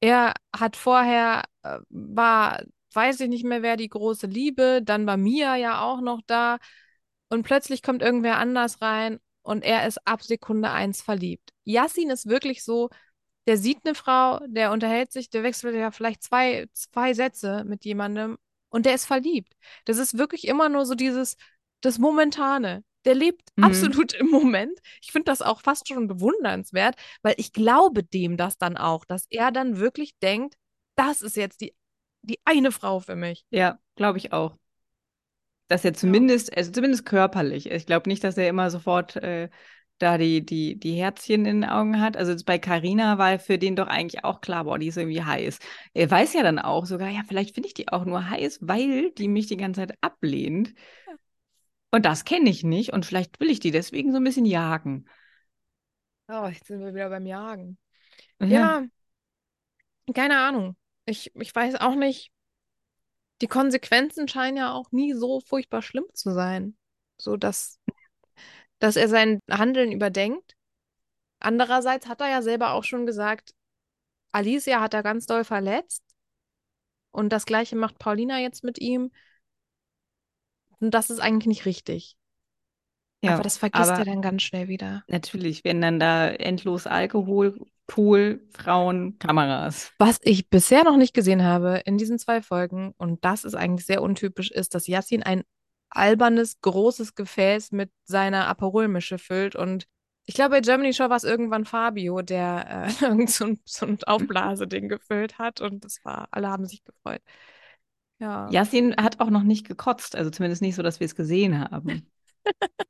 er 0.00 0.34
hat 0.56 0.76
vorher, 0.76 1.44
äh, 1.62 1.78
war, 1.90 2.62
weiß 2.94 3.20
ich 3.20 3.28
nicht 3.28 3.44
mehr, 3.44 3.62
wer 3.62 3.76
die 3.76 3.88
große 3.88 4.26
Liebe, 4.26 4.80
dann 4.82 5.06
war 5.06 5.16
Mia 5.16 5.56
ja 5.56 5.82
auch 5.82 6.00
noch 6.00 6.20
da 6.26 6.58
und 7.28 7.42
plötzlich 7.44 7.82
kommt 7.82 8.02
irgendwer 8.02 8.38
anders 8.38 8.80
rein 8.82 9.18
und 9.42 9.64
er 9.64 9.86
ist 9.86 10.06
ab 10.06 10.22
Sekunde 10.22 10.70
eins 10.70 11.02
verliebt. 11.02 11.50
Yassin 11.64 12.10
ist 12.10 12.26
wirklich 12.26 12.64
so, 12.64 12.90
der 13.46 13.56
sieht 13.56 13.78
eine 13.84 13.94
Frau, 13.94 14.40
der 14.46 14.72
unterhält 14.72 15.12
sich, 15.12 15.30
der 15.30 15.42
wechselt 15.42 15.74
ja 15.74 15.90
vielleicht 15.90 16.22
zwei, 16.22 16.66
zwei 16.72 17.14
Sätze 17.14 17.64
mit 17.66 17.84
jemandem 17.84 18.38
und 18.68 18.86
der 18.86 18.94
ist 18.94 19.06
verliebt. 19.06 19.54
Das 19.84 19.98
ist 19.98 20.16
wirklich 20.18 20.46
immer 20.46 20.68
nur 20.68 20.86
so 20.86 20.94
dieses, 20.94 21.36
das 21.80 21.98
Momentane. 21.98 22.84
Der 23.04 23.14
lebt 23.16 23.42
Mhm. 23.56 23.64
absolut 23.64 24.12
im 24.14 24.28
Moment. 24.30 24.78
Ich 25.02 25.10
finde 25.10 25.24
das 25.24 25.42
auch 25.42 25.60
fast 25.60 25.88
schon 25.88 26.06
bewundernswert, 26.06 26.94
weil 27.22 27.34
ich 27.36 27.52
glaube 27.52 28.04
dem 28.04 28.36
das 28.36 28.58
dann 28.58 28.76
auch, 28.76 29.04
dass 29.04 29.26
er 29.28 29.50
dann 29.50 29.78
wirklich 29.78 30.16
denkt, 30.20 30.54
das 30.94 31.20
ist 31.22 31.36
jetzt 31.36 31.60
die, 31.62 31.74
die 32.22 32.38
eine 32.44 32.72
Frau 32.72 33.00
für 33.00 33.16
mich. 33.16 33.44
Ja, 33.50 33.78
glaube 33.96 34.18
ich 34.18 34.32
auch. 34.32 34.56
Dass 35.68 35.84
er 35.84 35.94
zumindest, 35.94 36.54
also 36.56 36.70
zumindest 36.70 37.06
körperlich. 37.06 37.70
Ich 37.70 37.86
glaube 37.86 38.08
nicht, 38.08 38.22
dass 38.24 38.36
er 38.36 38.48
immer 38.48 38.70
sofort 38.70 39.16
äh, 39.16 39.48
da 39.98 40.18
die, 40.18 40.44
die, 40.44 40.78
die 40.78 40.94
Herzchen 40.94 41.46
in 41.46 41.62
den 41.62 41.70
Augen 41.70 42.00
hat. 42.00 42.16
Also 42.16 42.32
jetzt 42.32 42.44
bei 42.44 42.58
Carina 42.58 43.16
war 43.18 43.38
für 43.38 43.56
den 43.58 43.76
doch 43.76 43.86
eigentlich 43.86 44.24
auch 44.24 44.40
klar, 44.40 44.64
boah, 44.64 44.78
die 44.78 44.88
ist 44.88 44.96
irgendwie 44.98 45.22
heiß. 45.22 45.58
Er 45.94 46.10
weiß 46.10 46.34
ja 46.34 46.42
dann 46.42 46.58
auch 46.58 46.84
sogar, 46.84 47.08
ja, 47.08 47.22
vielleicht 47.26 47.54
finde 47.54 47.68
ich 47.68 47.74
die 47.74 47.88
auch 47.88 48.04
nur 48.04 48.28
heiß, 48.28 48.58
weil 48.62 49.12
die 49.12 49.28
mich 49.28 49.46
die 49.46 49.56
ganze 49.56 49.80
Zeit 49.82 49.96
ablehnt. 50.02 50.74
Ja. 51.06 51.14
Und 51.92 52.06
das 52.06 52.24
kenne 52.24 52.50
ich 52.50 52.64
nicht 52.64 52.92
und 52.92 53.06
vielleicht 53.06 53.40
will 53.40 53.50
ich 53.50 53.60
die 53.60 53.70
deswegen 53.70 54.12
so 54.12 54.18
ein 54.18 54.24
bisschen 54.24 54.46
jagen. 54.46 55.06
Oh, 56.28 56.46
jetzt 56.48 56.66
sind 56.66 56.80
wir 56.80 56.94
wieder 56.94 57.08
beim 57.10 57.26
Jagen. 57.26 57.78
Ja, 58.40 58.48
Ja, 58.48 58.86
keine 60.14 60.38
Ahnung. 60.38 60.76
Ich, 61.12 61.30
ich 61.36 61.54
weiß 61.54 61.74
auch 61.76 61.94
nicht. 61.94 62.32
Die 63.42 63.46
Konsequenzen 63.46 64.26
scheinen 64.28 64.56
ja 64.56 64.72
auch 64.72 64.90
nie 64.92 65.12
so 65.12 65.40
furchtbar 65.40 65.82
schlimm 65.82 66.06
zu 66.14 66.32
sein. 66.32 66.76
So 67.18 67.36
dass, 67.36 67.78
dass 68.78 68.96
er 68.96 69.08
sein 69.08 69.40
Handeln 69.50 69.92
überdenkt. 69.92 70.56
Andererseits 71.40 72.08
hat 72.08 72.20
er 72.20 72.30
ja 72.30 72.42
selber 72.42 72.72
auch 72.72 72.84
schon 72.84 73.06
gesagt, 73.06 73.54
Alicia 74.32 74.80
hat 74.80 74.94
er 74.94 75.02
ganz 75.02 75.26
doll 75.26 75.44
verletzt. 75.44 76.04
Und 77.10 77.30
das 77.30 77.46
Gleiche 77.46 77.76
macht 77.76 77.98
Paulina 77.98 78.38
jetzt 78.38 78.64
mit 78.64 78.78
ihm. 78.78 79.10
Und 80.80 80.92
das 80.92 81.08
ist 81.08 81.18
eigentlich 81.20 81.46
nicht 81.46 81.64
richtig. 81.64 82.16
ja, 83.22 83.36
Aber 83.36 83.42
das 83.42 83.56
vergisst 83.58 83.98
aber 83.98 83.98
er 83.98 84.04
dann 84.04 84.22
ganz 84.22 84.42
schnell 84.42 84.68
wieder. 84.68 85.04
natürlich, 85.08 85.64
wenn 85.64 85.80
dann 85.80 85.98
da 86.00 86.28
endlos 86.30 86.86
Alkohol, 86.86 87.58
Pool, 87.86 88.46
Frauen, 88.50 89.18
Kameras. 89.18 89.92
Was 89.98 90.18
ich 90.22 90.48
bisher 90.48 90.84
noch 90.84 90.96
nicht 90.96 91.14
gesehen 91.14 91.42
habe 91.42 91.82
in 91.84 91.98
diesen 91.98 92.18
zwei 92.18 92.42
Folgen, 92.42 92.94
und 92.96 93.24
das 93.24 93.44
ist 93.44 93.54
eigentlich 93.54 93.86
sehr 93.86 94.02
untypisch, 94.02 94.50
ist, 94.50 94.74
dass 94.74 94.86
Yassin 94.86 95.22
ein 95.22 95.42
albernes, 95.90 96.60
großes 96.60 97.14
Gefäß 97.14 97.72
mit 97.72 97.90
seiner 98.04 98.46
Aperol-Mische 98.46 99.18
füllt. 99.18 99.56
Und 99.56 99.86
ich 100.24 100.34
glaube, 100.34 100.50
bei 100.50 100.60
Germany 100.60 100.92
Show 100.92 101.10
war 101.10 101.16
es 101.16 101.24
irgendwann 101.24 101.64
Fabio, 101.64 102.22
der 102.22 102.88
äh, 102.88 103.04
irgend 103.04 103.30
so 103.30 103.44
ein, 103.44 103.60
so 103.64 103.86
ein 103.86 103.98
Aufblaseding 104.06 104.88
gefüllt 104.88 105.38
hat. 105.38 105.60
Und 105.60 105.84
das 105.84 105.98
war, 106.04 106.28
alle 106.30 106.48
haben 106.48 106.66
sich 106.66 106.84
gefreut. 106.84 107.22
Ja. 108.18 108.48
Yasin 108.50 108.94
hat 108.96 109.20
auch 109.20 109.30
noch 109.30 109.42
nicht 109.42 109.66
gekotzt, 109.66 110.14
also 110.14 110.30
zumindest 110.30 110.62
nicht 110.62 110.76
so, 110.76 110.82
dass 110.82 111.00
wir 111.00 111.06
es 111.06 111.16
gesehen 111.16 111.58
haben. 111.58 112.08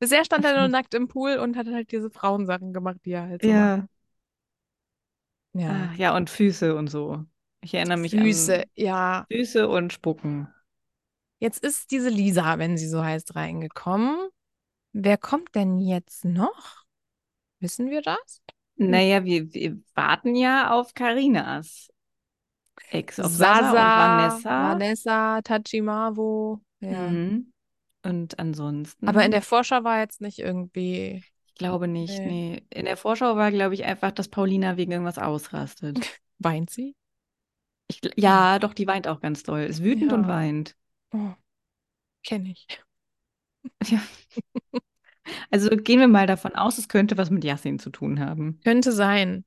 Bisher 0.00 0.24
stand 0.24 0.44
er 0.44 0.58
nur 0.58 0.68
nackt 0.68 0.92
im 0.94 1.08
Pool 1.08 1.36
und 1.36 1.56
hat 1.56 1.68
halt 1.68 1.90
diese 1.90 2.10
Frauensachen 2.10 2.72
gemacht, 2.72 2.98
die 3.04 3.12
er 3.12 3.28
halt 3.28 3.42
so 3.42 3.48
macht. 3.78 3.88
Ja. 5.56 5.70
Ah, 5.70 5.94
ja, 5.96 6.16
und 6.16 6.30
Füße 6.30 6.74
und 6.74 6.88
so. 6.88 7.24
Ich 7.62 7.74
erinnere 7.74 7.96
mich 7.96 8.12
Füße, 8.12 8.60
an 8.60 8.64
ja. 8.74 9.26
Füße 9.30 9.68
und 9.68 9.92
Spucken. 9.92 10.48
Jetzt 11.38 11.64
ist 11.64 11.90
diese 11.90 12.08
Lisa, 12.08 12.58
wenn 12.58 12.76
sie 12.76 12.88
so 12.88 13.04
heißt, 13.04 13.34
reingekommen. 13.34 14.28
Wer 14.92 15.18
kommt 15.18 15.54
denn 15.54 15.78
jetzt 15.80 16.24
noch? 16.24 16.84
Wissen 17.60 17.90
wir 17.90 18.02
das? 18.02 18.40
Naja, 18.76 19.24
wir, 19.24 19.52
wir 19.54 19.78
warten 19.94 20.36
ja 20.36 20.70
auf 20.70 20.92
Karinas 20.94 21.88
Ex, 22.90 23.18
auf 23.18 23.32
Sasa, 23.32 23.62
Sasa, 23.62 23.70
und 23.70 24.44
Vanessa. 24.44 24.70
Vanessa, 24.70 25.42
Tachimavo. 25.42 26.60
Ja. 26.80 27.08
Mhm. 27.08 27.52
Und 28.02 28.38
ansonsten, 28.38 29.08
Aber 29.08 29.24
in 29.24 29.32
der 29.32 29.42
Vorschau 29.42 29.82
war 29.82 30.00
jetzt 30.00 30.20
nicht 30.20 30.38
irgendwie. 30.38 31.24
Ich 31.56 31.58
glaube 31.58 31.88
nicht, 31.88 32.18
Nee. 32.18 32.26
nee. 32.26 32.62
In 32.68 32.84
der 32.84 32.98
Vorschau 32.98 33.34
war, 33.36 33.50
glaube 33.50 33.72
ich, 33.72 33.86
einfach, 33.86 34.12
dass 34.12 34.28
Paulina 34.28 34.76
wegen 34.76 34.92
irgendwas 34.92 35.16
ausrastet. 35.16 35.96
Weint 36.38 36.68
sie? 36.68 36.94
Ich, 37.88 38.00
ja, 38.16 38.58
doch, 38.58 38.74
die 38.74 38.86
weint 38.86 39.08
auch 39.08 39.20
ganz 39.20 39.42
doll. 39.42 39.60
Ist 39.60 39.82
wütend 39.82 40.12
und 40.12 40.24
Ja. 40.24 40.28
weint. 40.28 40.76
Oh, 41.14 41.32
kenne 42.22 42.50
ich. 42.50 42.66
Ja. 43.88 44.00
Also 45.50 45.70
gehen 45.70 45.98
wir 45.98 46.06
mal 46.06 46.26
davon 46.28 46.54
aus, 46.54 46.78
es 46.78 46.88
könnte 46.88 47.16
was 47.18 47.30
mit 47.30 47.42
Yasin 47.42 47.80
zu 47.80 47.90
tun 47.90 48.20
haben. 48.20 48.60
Könnte 48.62 48.92
sein. 48.92 49.44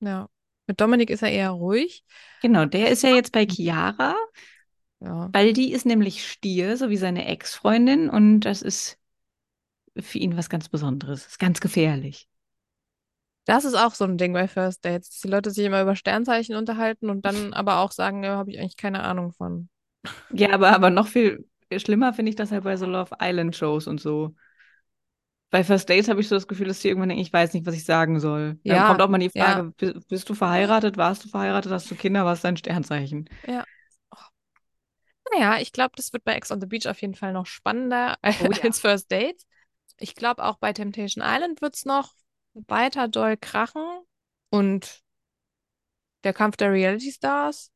Ja. 0.00 0.30
Mit 0.66 0.80
Dominik 0.80 1.10
ist 1.10 1.22
er 1.22 1.30
eher 1.30 1.50
ruhig. 1.50 2.04
Genau, 2.40 2.64
der 2.64 2.88
ist 2.90 3.02
ja 3.02 3.10
jetzt 3.10 3.32
bei 3.32 3.44
Chiara, 3.46 4.14
Ja. 5.00 5.28
weil 5.32 5.52
die 5.52 5.72
ist 5.72 5.84
nämlich 5.84 6.26
Stier, 6.26 6.78
so 6.78 6.88
wie 6.88 6.96
seine 6.96 7.26
Ex-Freundin, 7.26 8.08
und 8.08 8.40
das 8.40 8.62
ist 8.62 8.98
für 10.00 10.18
ihn 10.18 10.36
was 10.36 10.48
ganz 10.50 10.68
Besonderes. 10.68 11.26
Ist 11.26 11.38
ganz 11.38 11.60
gefährlich. 11.60 12.28
Das 13.46 13.64
ist 13.64 13.74
auch 13.74 13.94
so 13.94 14.04
ein 14.04 14.16
Ding 14.18 14.32
bei 14.32 14.48
First 14.48 14.84
Dates, 14.84 15.08
dass 15.10 15.20
die 15.20 15.28
Leute 15.28 15.50
sich 15.50 15.64
immer 15.66 15.82
über 15.82 15.96
Sternzeichen 15.96 16.56
unterhalten 16.56 17.10
und 17.10 17.24
dann 17.24 17.52
aber 17.54 17.78
auch 17.80 17.92
sagen, 17.92 18.22
ja, 18.24 18.36
habe 18.36 18.50
ich 18.50 18.58
eigentlich 18.58 18.76
keine 18.76 19.02
Ahnung 19.02 19.32
von. 19.32 19.68
Ja, 20.28 20.52
aber, 20.52 20.72
aber 20.72 20.90
noch 20.90 21.06
viel 21.08 21.48
schlimmer 21.76 22.12
finde 22.14 22.30
ich 22.30 22.36
das 22.36 22.50
halt 22.52 22.64
bei 22.64 22.76
so 22.76 22.86
Love 22.86 23.16
Island 23.20 23.56
Shows 23.56 23.86
und 23.86 24.00
so. 24.00 24.34
Bei 25.50 25.62
First 25.64 25.88
Dates 25.88 26.08
habe 26.08 26.20
ich 26.20 26.28
so 26.28 26.34
das 26.34 26.48
Gefühl, 26.48 26.66
dass 26.66 26.80
die 26.80 26.88
irgendwann 26.88 27.10
denken, 27.10 27.22
ich 27.22 27.32
weiß 27.32 27.54
nicht, 27.54 27.64
was 27.66 27.74
ich 27.76 27.84
sagen 27.84 28.18
soll. 28.18 28.58
Dann 28.66 28.82
Ja, 28.82 28.84
kommt 28.84 29.00
auch 29.00 29.08
mal 29.08 29.18
die 29.18 29.30
ja. 29.34 29.60
Frage, 29.60 29.72
bi- 29.76 29.94
bist 30.08 30.28
du 30.28 30.34
verheiratet? 30.34 30.96
Warst 30.96 31.24
du 31.24 31.28
verheiratet? 31.28 31.70
Hast 31.72 31.90
du 31.90 31.94
Kinder? 31.96 32.24
Was 32.24 32.38
ist 32.38 32.44
dein 32.44 32.56
Sternzeichen? 32.56 33.28
Ja. 33.42 33.64
Oh. 34.12 34.18
Naja, 35.32 35.58
ich 35.60 35.72
glaube, 35.72 35.92
das 35.96 36.12
wird 36.12 36.24
bei 36.24 36.34
Ex 36.34 36.50
on 36.50 36.60
the 36.60 36.66
Beach 36.66 36.86
auf 36.88 37.00
jeden 37.00 37.14
Fall 37.14 37.32
noch 37.32 37.46
spannender 37.46 38.16
Oh 38.38 38.50
ja. 38.52 38.74
als 38.74 38.80
First 38.80 39.10
Dates. 39.10 39.46
Ich 39.98 40.14
glaube, 40.14 40.44
auch 40.44 40.58
bei 40.58 40.72
Temptation 40.72 41.24
Island 41.26 41.60
wird 41.62 41.74
es 41.74 41.84
noch 41.84 42.14
weiter 42.54 43.08
doll 43.08 43.36
krachen. 43.36 43.82
Und 44.50 45.02
der 46.24 46.32
Kampf 46.32 46.56
der 46.56 46.72
Reality 46.72 47.12
Stars, 47.12 47.70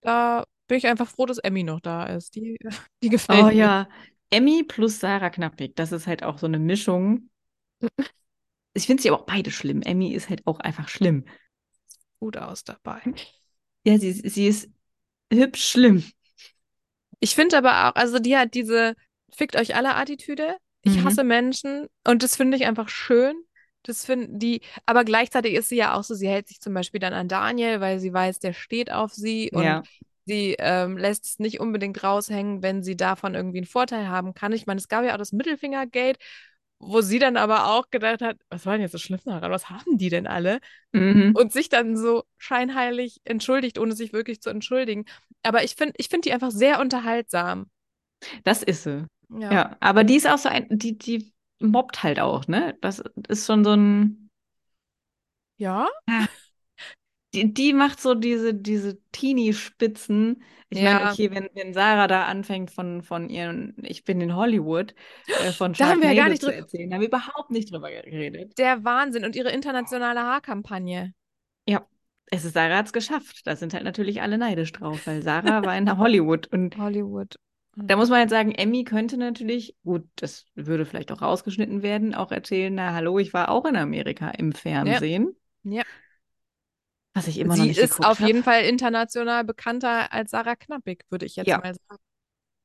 da 0.00 0.44
bin 0.68 0.78
ich 0.78 0.86
einfach 0.86 1.08
froh, 1.08 1.26
dass 1.26 1.38
Emmy 1.38 1.62
noch 1.62 1.80
da 1.80 2.04
ist. 2.06 2.34
Die, 2.36 2.56
die 3.02 3.08
gefällt 3.10 3.46
Oh 3.46 3.50
mir. 3.50 3.70
ja, 3.70 3.88
Emmy 4.30 4.62
plus 4.64 4.98
Sarah 5.00 5.30
Knappig, 5.30 5.74
das 5.76 5.92
ist 5.92 6.06
halt 6.08 6.22
auch 6.24 6.38
so 6.38 6.46
eine 6.46 6.58
Mischung. 6.58 7.30
Ich 8.74 8.86
finde 8.86 9.02
sie 9.02 9.10
aber 9.10 9.20
auch 9.22 9.26
beide 9.26 9.50
schlimm. 9.50 9.82
Emmy 9.82 10.12
ist 10.14 10.28
halt 10.30 10.46
auch 10.46 10.60
einfach 10.60 10.88
schlimm. 10.88 11.24
Gut 12.20 12.36
aus 12.36 12.62
dabei. 12.64 13.00
Ja, 13.84 13.98
sie, 13.98 14.12
sie 14.12 14.46
ist 14.48 14.70
hübsch 15.32 15.70
schlimm. 15.72 16.04
Ich 17.20 17.34
finde 17.34 17.58
aber 17.58 17.88
auch, 17.90 17.94
also 17.96 18.18
die 18.18 18.36
hat 18.36 18.54
diese 18.54 18.94
Fickt 19.34 19.56
euch 19.56 19.74
alle 19.74 19.94
Attitüde. 19.96 20.56
Ich 20.86 20.94
Mhm. 20.94 21.04
hasse 21.04 21.24
Menschen 21.24 21.88
und 22.06 22.22
das 22.22 22.36
finde 22.36 22.56
ich 22.56 22.66
einfach 22.66 22.88
schön. 22.88 23.34
Das 23.82 24.04
finden 24.04 24.38
die, 24.40 24.62
aber 24.86 25.04
gleichzeitig 25.04 25.54
ist 25.54 25.68
sie 25.68 25.76
ja 25.76 25.94
auch 25.94 26.02
so, 26.04 26.14
sie 26.14 26.28
hält 26.28 26.48
sich 26.48 26.60
zum 26.60 26.74
Beispiel 26.74 27.00
dann 27.00 27.12
an 27.12 27.28
Daniel, 27.28 27.80
weil 27.80 28.00
sie 28.00 28.12
weiß, 28.12 28.40
der 28.40 28.52
steht 28.52 28.90
auf 28.92 29.12
sie 29.14 29.52
und 29.52 29.64
Ja. 29.64 29.82
sie 30.26 30.56
ähm, 30.58 30.96
lässt 30.98 31.24
es 31.24 31.38
nicht 31.38 31.60
unbedingt 31.60 32.02
raushängen, 32.02 32.62
wenn 32.62 32.82
sie 32.82 32.96
davon 32.96 33.34
irgendwie 33.36 33.58
einen 33.58 33.66
Vorteil 33.66 34.08
haben 34.08 34.34
kann. 34.34 34.52
Ich 34.52 34.66
meine, 34.66 34.78
es 34.78 34.88
gab 34.88 35.04
ja 35.04 35.14
auch 35.14 35.18
das 35.18 35.32
Mittelfinger-Gate, 35.32 36.18
wo 36.80 37.00
sie 37.00 37.18
dann 37.20 37.36
aber 37.36 37.68
auch 37.72 37.90
gedacht 37.90 38.22
hat, 38.22 38.38
was 38.50 38.66
war 38.66 38.72
denn 38.74 38.82
jetzt 38.82 38.92
so 38.92 38.98
schlimm 38.98 39.20
daran? 39.24 39.50
Was 39.52 39.70
haben 39.70 39.98
die 39.98 40.10
denn 40.10 40.26
alle? 40.26 40.60
Mhm. 40.94 41.38
Und 41.38 41.52
sich 41.52 41.68
dann 41.68 41.96
so 41.96 42.24
scheinheilig 42.38 43.20
entschuldigt, 43.24 43.78
ohne 43.78 43.94
sich 43.94 44.12
wirklich 44.12 44.40
zu 44.40 44.50
entschuldigen. 44.50 45.04
Aber 45.42 45.64
ich 45.64 45.74
finde, 45.76 45.94
ich 45.98 46.08
finde 46.08 46.28
die 46.28 46.32
einfach 46.32 46.50
sehr 46.50 46.80
unterhaltsam. 46.80 47.70
Das 48.44 48.62
ist 48.62 48.84
sie. 48.84 49.06
Ja. 49.28 49.52
Ja, 49.52 49.76
aber 49.80 50.04
die 50.04 50.16
ist 50.16 50.26
auch 50.28 50.38
so 50.38 50.48
ein, 50.48 50.66
die, 50.70 50.96
die 50.98 51.32
mobbt 51.60 52.02
halt 52.02 52.20
auch, 52.20 52.46
ne? 52.48 52.76
Das 52.80 53.02
ist 53.28 53.46
schon 53.46 53.64
so 53.64 53.72
ein, 53.72 54.28
Ja? 55.58 55.88
die, 57.34 57.52
die 57.52 57.72
macht 57.72 58.00
so 58.00 58.14
diese, 58.14 58.54
diese 58.54 58.98
Teenie-Spitzen. 59.12 60.42
Ich 60.70 60.82
meine, 60.82 61.00
Ja. 61.00 61.12
okay, 61.12 61.30
wenn, 61.30 61.48
wenn 61.54 61.74
Sarah 61.74 62.06
da 62.06 62.24
anfängt 62.26 62.70
von, 62.70 63.02
von 63.02 63.28
ihren, 63.28 63.74
ich 63.82 64.04
bin 64.04 64.20
in 64.20 64.34
Hollywood, 64.34 64.94
äh, 65.26 65.52
von 65.52 65.72
Da 65.74 65.88
haben 65.88 66.00
wir 66.00 66.12
ja 66.12 66.22
gar 66.22 66.28
nicht 66.30 66.40
zu 66.40 66.46
drüber- 66.46 66.58
erzählen, 66.58 66.92
haben 66.92 67.00
wir 67.00 67.08
überhaupt 67.08 67.50
nicht 67.50 67.72
drüber 67.72 67.90
geredet. 67.90 68.56
Der 68.58 68.84
Wahnsinn 68.84 69.24
und 69.24 69.36
ihre 69.36 69.50
internationale 69.50 70.22
Haarkampagne. 70.22 71.12
Ja, 71.68 71.86
es 72.26 72.44
ist, 72.44 72.54
Sarah 72.54 72.78
hat 72.78 72.86
es 72.86 72.92
geschafft. 72.92 73.46
Da 73.46 73.54
sind 73.56 73.74
halt 73.74 73.84
natürlich 73.84 74.22
alle 74.22 74.38
neidisch 74.38 74.72
drauf, 74.72 75.06
weil 75.06 75.22
Sarah 75.22 75.64
war 75.64 75.76
in 75.76 75.98
Hollywood 75.98 76.46
und 76.48 76.76
Hollywood. 76.76 77.36
Da 77.78 77.96
muss 77.96 78.08
man 78.08 78.20
jetzt 78.20 78.30
sagen, 78.30 78.52
Emmy 78.52 78.84
könnte 78.84 79.18
natürlich, 79.18 79.76
gut, 79.84 80.08
das 80.16 80.46
würde 80.54 80.86
vielleicht 80.86 81.12
auch 81.12 81.20
rausgeschnitten 81.20 81.82
werden, 81.82 82.14
auch 82.14 82.32
erzählen, 82.32 82.74
na 82.74 82.94
hallo, 82.94 83.18
ich 83.18 83.34
war 83.34 83.50
auch 83.50 83.66
in 83.66 83.76
Amerika 83.76 84.30
im 84.30 84.52
Fernsehen. 84.52 85.36
Ja. 85.62 85.82
Was 87.14 87.28
ich 87.28 87.38
immer 87.38 87.56
noch 87.56 87.64
Sie 87.64 87.68
nicht 87.68 87.78
ist 87.78 87.90
geguckt 87.90 88.08
auf 88.08 88.18
habe. 88.20 88.28
jeden 88.28 88.42
Fall 88.44 88.64
international 88.64 89.44
bekannter 89.44 90.12
als 90.12 90.30
Sarah 90.30 90.56
Knappig, 90.56 91.04
würde 91.10 91.26
ich 91.26 91.36
jetzt 91.36 91.48
Ja. 91.48 91.58
mal 91.58 91.74
sagen. 91.74 92.02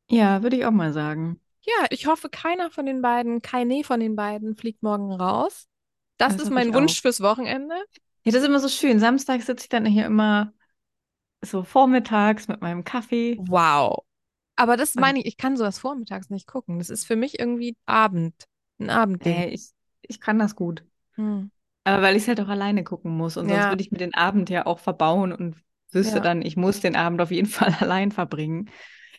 Ja, 0.10 0.44
würde 0.44 0.58
ich 0.58 0.66
auch 0.66 0.72
mal 0.72 0.94
sagen. 0.94 1.40
Ja, 1.62 1.86
ich 1.90 2.08
hoffe, 2.08 2.30
keiner 2.30 2.72
von 2.72 2.86
den 2.86 3.02
beiden, 3.02 3.42
keine 3.42 3.84
von 3.84 4.00
den 4.00 4.16
beiden 4.16 4.56
fliegt 4.56 4.82
morgen 4.84 5.12
raus. 5.14 5.68
Das 6.18 6.34
Das 6.34 6.44
ist 6.44 6.52
mein 6.52 6.74
Wunsch 6.74 6.98
auch. 6.98 7.02
fürs 7.02 7.22
Wochenende. 7.22 7.76
Ja, 8.24 8.32
das 8.32 8.42
ist 8.42 8.48
immer 8.48 8.60
so 8.60 8.70
schön. 8.70 9.00
Samstag 9.00 9.42
sitze 9.42 9.64
ich 9.66 9.70
dann 9.70 9.86
hier 9.86 10.06
immer 10.06 10.54
so 11.42 11.64
vormittags 11.64 12.48
mit 12.48 12.62
meinem 12.62 12.84
Kaffee. 12.84 13.38
Wow. 13.48 14.04
Aber 14.62 14.78
das 14.78 14.96
meine 14.96 15.20
ich, 15.20 15.26
ich 15.26 15.38
kann 15.38 15.58
sowas 15.58 15.80
vormittags 15.80 16.30
nicht 16.30 16.48
gucken. 16.48 16.80
Das 16.80 16.90
ist 16.90 17.06
für 17.06 17.16
mich 17.16 17.40
irgendwie 17.40 17.76
Abend, 17.86 18.34
ein 18.80 18.90
Abendding. 18.90 19.36
äh, 19.36 19.50
ich, 19.50 19.72
ich 20.02 20.20
kann 20.22 20.40
das 20.40 20.56
gut. 20.56 20.84
Hm. 21.16 21.52
Aber 21.84 22.04
weil 22.04 22.16
ich 22.16 22.24
es 22.24 22.28
halt 22.28 22.40
auch 22.42 22.48
alleine 22.48 22.84
gucken 22.84 23.12
muss. 23.16 23.38
Und 23.38 23.48
sonst 23.50 23.64
Ja. 23.64 23.70
würde 23.72 23.82
ich 23.82 23.92
mir 23.92 23.98
den 23.98 24.14
Abend 24.14 24.50
ja 24.50 24.66
auch 24.66 24.80
verbauen 24.80 25.32
und 25.34 25.56
wüsste 25.92 26.16
Ja. 26.16 26.22
dann, 26.22 26.42
ich 26.42 26.56
muss 26.56 26.80
den 26.80 26.96
Abend 26.96 27.22
auf 27.22 27.32
jeden 27.32 27.48
Fall 27.50 27.76
allein 27.80 28.12
verbringen. 28.12 28.70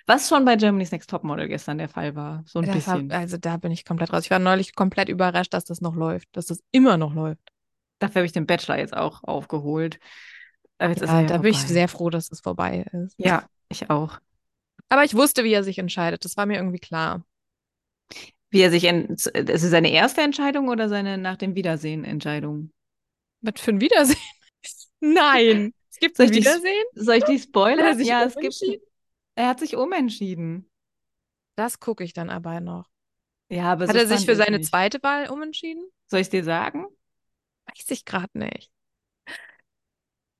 Was 0.07 0.29
schon 0.29 0.45
bei 0.45 0.57
Germany's 0.57 0.91
Next 0.91 1.11
Topmodel 1.11 1.49
gestern 1.49 1.79
der 1.79 1.89
Fall 1.89 2.17
war. 2.17 2.43
So 2.47 2.59
ein 2.59 2.67
Das 2.67 2.87
bisschen. 2.87 3.11
also 3.13 3.37
da 3.37 3.57
bin 3.57 3.71
ich 3.73 3.85
komplett 3.85 4.13
raus. 4.13 4.25
Ich 4.25 4.31
war 4.31 4.39
neulich 4.41 4.75
komplett 4.75 5.09
überrascht, 5.09 5.55
dass 5.55 5.65
das 5.65 5.81
noch 5.81 5.95
läuft, 5.95 6.29
dass 6.33 6.47
das 6.47 6.61
immer 6.73 6.97
noch 6.97 7.15
läuft. 7.15 7.41
Dafür 8.01 8.17
habe 8.21 8.27
ich 8.27 8.33
den 8.33 8.47
Bachelor 8.47 8.79
jetzt 8.79 8.97
auch 8.97 9.23
aufgeholt. 9.23 10.01
Aber 10.79 10.91
jetzt 10.91 11.03
Ja, 11.03 11.23
da 11.23 11.39
bin 11.39 11.51
ich 11.53 11.59
vorbei. 11.59 11.69
sehr 11.69 11.89
froh, 11.89 12.11
dass 12.11 12.31
es 12.33 12.41
vorbei 12.41 12.85
ist. 12.93 13.17
Ja, 13.19 13.49
ich 13.69 13.91
auch. 13.91 14.19
Aber 14.93 15.05
ich 15.05 15.15
wusste, 15.15 15.43
wie 15.43 15.55
er 15.55 15.65
sich 15.65 15.79
entscheidet. 15.79 16.23
Das 16.27 16.37
war 16.37 16.45
mir 16.45 16.57
irgendwie 16.59 16.79
klar. 16.79 17.25
Wie 18.51 18.61
er 18.61 18.71
sich, 18.71 18.85
en- 18.85 19.07
ist 19.09 19.27
es 19.35 19.63
seine 19.63 19.91
erste 19.91 20.21
Entscheidung 20.21 20.69
oder 20.69 20.91
seine 20.91 21.17
nach 21.17 21.39
dem 21.39 21.55
Wiedersehen 21.55 22.05
Entscheidung? 22.05 22.71
Was 23.41 23.59
für 23.59 23.71
ein 23.71 23.81
Wiedersehen? 23.81 24.19
Nein. 25.01 25.73
Es 25.91 25.97
gibt 25.99 26.19
Soll 26.19 26.27
ein 26.27 26.33
ich 26.33 26.41
die- 26.41 26.45
Wiedersehen? 26.45 26.85
Soll 26.95 27.15
ich 27.17 27.25
die 27.25 27.33
er 27.37 27.39
spoilern? 27.39 28.01
Ja, 28.01 28.25
es 28.25 28.37
gibt. 28.37 28.63
Er 29.35 29.49
hat 29.49 29.61
sich 29.61 29.77
umentschieden. 29.77 30.71
Das 31.57 31.81
gucke 31.81 32.05
ich 32.05 32.13
dann 32.13 32.29
aber 32.29 32.61
noch. 32.61 32.91
Ja, 33.49 33.73
aber 33.73 33.87
Hat 33.87 33.93
so 33.95 33.99
er 33.99 34.07
sich 34.07 34.27
für 34.27 34.37
seine 34.37 34.59
nicht. 34.59 34.69
zweite 34.69 35.03
Wahl 35.03 35.31
umentschieden? 35.31 35.89
Soll 36.11 36.21
ich 36.21 36.27
es 36.27 36.31
dir 36.31 36.45
sagen? 36.45 36.85
Weiß 37.65 37.91
ich 37.91 38.05
gerade 38.05 38.39
nicht. 38.39 38.71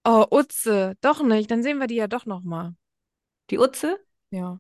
Oh, 0.05 0.27
Utze. 0.31 0.95
Doch 1.01 1.23
nicht. 1.23 1.51
Dann 1.51 1.63
sehen 1.63 1.79
wir 1.79 1.87
die 1.87 1.95
ja 1.95 2.07
doch 2.07 2.27
noch 2.27 2.43
mal. 2.43 2.75
Die 3.49 3.59
Utze? 3.59 3.99
Ja. 4.33 4.59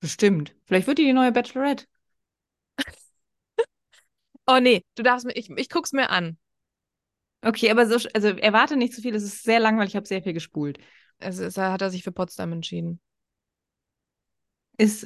Bestimmt. 0.00 0.56
Vielleicht 0.66 0.88
wird 0.88 0.98
die 0.98 1.04
die 1.04 1.12
neue 1.12 1.30
Bachelorette. 1.32 1.86
Oh 4.48 4.58
nee, 4.60 4.84
du 4.96 5.02
darfst 5.04 5.26
mir, 5.26 5.36
ich, 5.36 5.48
ich 5.50 5.68
guck's 5.70 5.92
mir 5.92 6.10
an. 6.10 6.38
Okay, 7.42 7.70
aber 7.70 7.86
so, 7.86 8.08
also 8.14 8.28
erwarte 8.28 8.76
nicht 8.76 8.94
zu 8.94 9.00
viel. 9.02 9.14
Es 9.14 9.22
ist 9.22 9.44
sehr 9.44 9.60
langweilig. 9.60 9.90
Ich 9.92 9.96
habe 9.96 10.06
sehr 10.06 10.22
viel 10.22 10.32
gespult. 10.32 10.78
Also 11.20 11.44
ist, 11.44 11.56
hat 11.58 11.82
er 11.82 11.90
sich 11.90 12.02
für 12.02 12.12
Potsdam 12.12 12.52
entschieden. 12.52 13.00
Ist, 14.76 15.04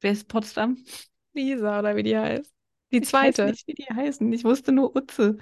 wer 0.00 0.12
ist 0.12 0.28
Potsdam? 0.28 0.76
Lisa 1.34 1.78
oder 1.80 1.96
wie 1.96 2.02
die 2.02 2.16
heißt. 2.16 2.52
Die 2.92 3.02
Ich 3.02 3.20
weiß 3.20 3.42
zweite. 3.42 3.44
nicht, 3.44 3.66
wie 3.66 3.74
die 3.74 3.86
heißen. 3.86 4.32
Ich 4.32 4.44
wusste 4.44 4.72
nur 4.72 4.94
Utze. 4.96 5.38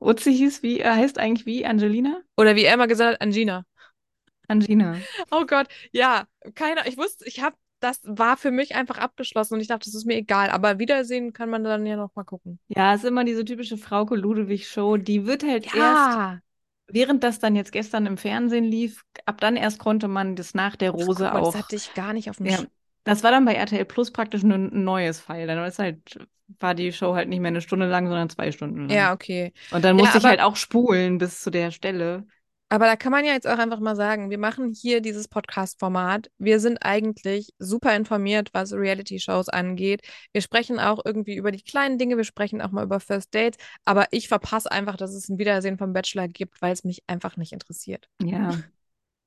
Utze 0.00 0.30
hieß 0.30 0.62
wie, 0.62 0.80
äh, 0.80 0.90
heißt 0.90 1.18
eigentlich 1.18 1.46
wie 1.46 1.66
Angelina? 1.66 2.22
Oder 2.36 2.56
wie 2.56 2.64
er 2.64 2.74
immer 2.74 2.86
gesagt 2.88 3.14
hat, 3.14 3.20
Angina. 3.22 3.64
Angina. 4.48 4.96
Oh 5.30 5.44
Gott, 5.46 5.66
ja, 5.92 6.24
keiner, 6.54 6.86
ich 6.86 6.96
wusste, 6.96 7.26
ich 7.26 7.42
habe, 7.42 7.56
das 7.80 8.00
war 8.04 8.36
für 8.36 8.50
mich 8.50 8.74
einfach 8.74 8.98
abgeschlossen 8.98 9.54
und 9.54 9.60
ich 9.60 9.68
dachte, 9.68 9.84
das 9.84 9.94
ist 9.94 10.06
mir 10.06 10.16
egal, 10.16 10.50
aber 10.50 10.78
Wiedersehen 10.78 11.32
kann 11.32 11.50
man 11.50 11.62
dann 11.64 11.84
ja 11.86 11.96
noch 11.96 12.14
mal 12.14 12.24
gucken. 12.24 12.58
Ja, 12.68 12.94
ist 12.94 13.04
immer 13.04 13.24
diese 13.24 13.44
typische 13.44 13.76
Frauke 13.76 14.16
Ludewig-Show. 14.16 14.96
Die 14.96 15.26
wird 15.26 15.42
halt 15.44 15.66
erst, 15.66 15.76
Ja, 15.76 16.38
während 16.88 17.22
das 17.22 17.38
dann 17.38 17.54
jetzt 17.54 17.72
gestern 17.72 18.06
im 18.06 18.16
Fernsehen 18.16 18.64
lief, 18.64 19.04
ab 19.26 19.40
dann 19.40 19.56
erst 19.56 19.78
konnte 19.78 20.08
man 20.08 20.36
das 20.36 20.54
nach 20.54 20.76
der 20.76 20.90
Rose 20.90 21.06
Guck 21.06 21.18
mal, 21.20 21.32
auch. 21.40 21.52
das 21.52 21.62
hatte 21.64 21.76
ich 21.76 21.92
gar 21.94 22.12
nicht 22.12 22.30
auf 22.30 22.36
dem 22.36 22.46
Ja, 22.46 22.56
Schirm. 22.56 22.68
das 23.04 23.22
war 23.22 23.30
dann 23.30 23.44
bei 23.44 23.54
RTL 23.54 23.84
Plus 23.84 24.10
praktisch 24.10 24.42
ein 24.42 24.84
neues 24.84 25.20
Pfeil. 25.20 25.46
Dann 25.46 25.62
ist 25.66 25.78
halt, 25.78 26.26
war 26.60 26.74
die 26.74 26.92
Show 26.92 27.14
halt 27.14 27.28
nicht 27.28 27.40
mehr 27.40 27.48
eine 27.48 27.60
Stunde 27.60 27.86
lang, 27.88 28.06
sondern 28.06 28.30
zwei 28.30 28.52
Stunden 28.52 28.88
lang. 28.88 28.96
Ja, 28.96 29.12
okay. 29.12 29.52
Und 29.70 29.84
dann 29.84 29.98
Ja, 29.98 30.02
musste 30.04 30.18
ich 30.18 30.24
aber- 30.24 30.30
halt 30.30 30.40
auch 30.40 30.56
spulen 30.56 31.18
bis 31.18 31.42
zu 31.42 31.50
der 31.50 31.70
Stelle. 31.72 32.26
Aber 32.68 32.86
da 32.86 32.96
kann 32.96 33.12
man 33.12 33.24
ja 33.24 33.32
jetzt 33.32 33.46
auch 33.46 33.58
einfach 33.58 33.78
mal 33.78 33.94
sagen, 33.94 34.28
wir 34.28 34.38
machen 34.38 34.72
hier 34.74 35.00
dieses 35.00 35.28
Podcast-Format. 35.28 36.30
Wir 36.38 36.58
sind 36.58 36.78
eigentlich 36.78 37.50
super 37.60 37.94
informiert, 37.94 38.50
was 38.54 38.72
Reality-Shows 38.72 39.48
angeht. 39.48 40.02
Wir 40.32 40.40
sprechen 40.40 40.80
auch 40.80 41.00
irgendwie 41.04 41.36
über 41.36 41.52
die 41.52 41.62
kleinen 41.62 41.96
Dinge, 41.96 42.16
wir 42.16 42.24
sprechen 42.24 42.60
auch 42.60 42.72
mal 42.72 42.82
über 42.84 42.98
First 42.98 43.32
Dates, 43.34 43.56
aber 43.84 44.06
ich 44.10 44.26
verpasse 44.28 44.70
einfach, 44.72 44.96
dass 44.96 45.14
es 45.14 45.28
ein 45.28 45.38
Wiedersehen 45.38 45.78
vom 45.78 45.92
Bachelor 45.92 46.26
gibt, 46.26 46.60
weil 46.60 46.72
es 46.72 46.82
mich 46.82 47.04
einfach 47.06 47.36
nicht 47.36 47.52
interessiert. 47.52 48.08
Ja, 48.20 48.50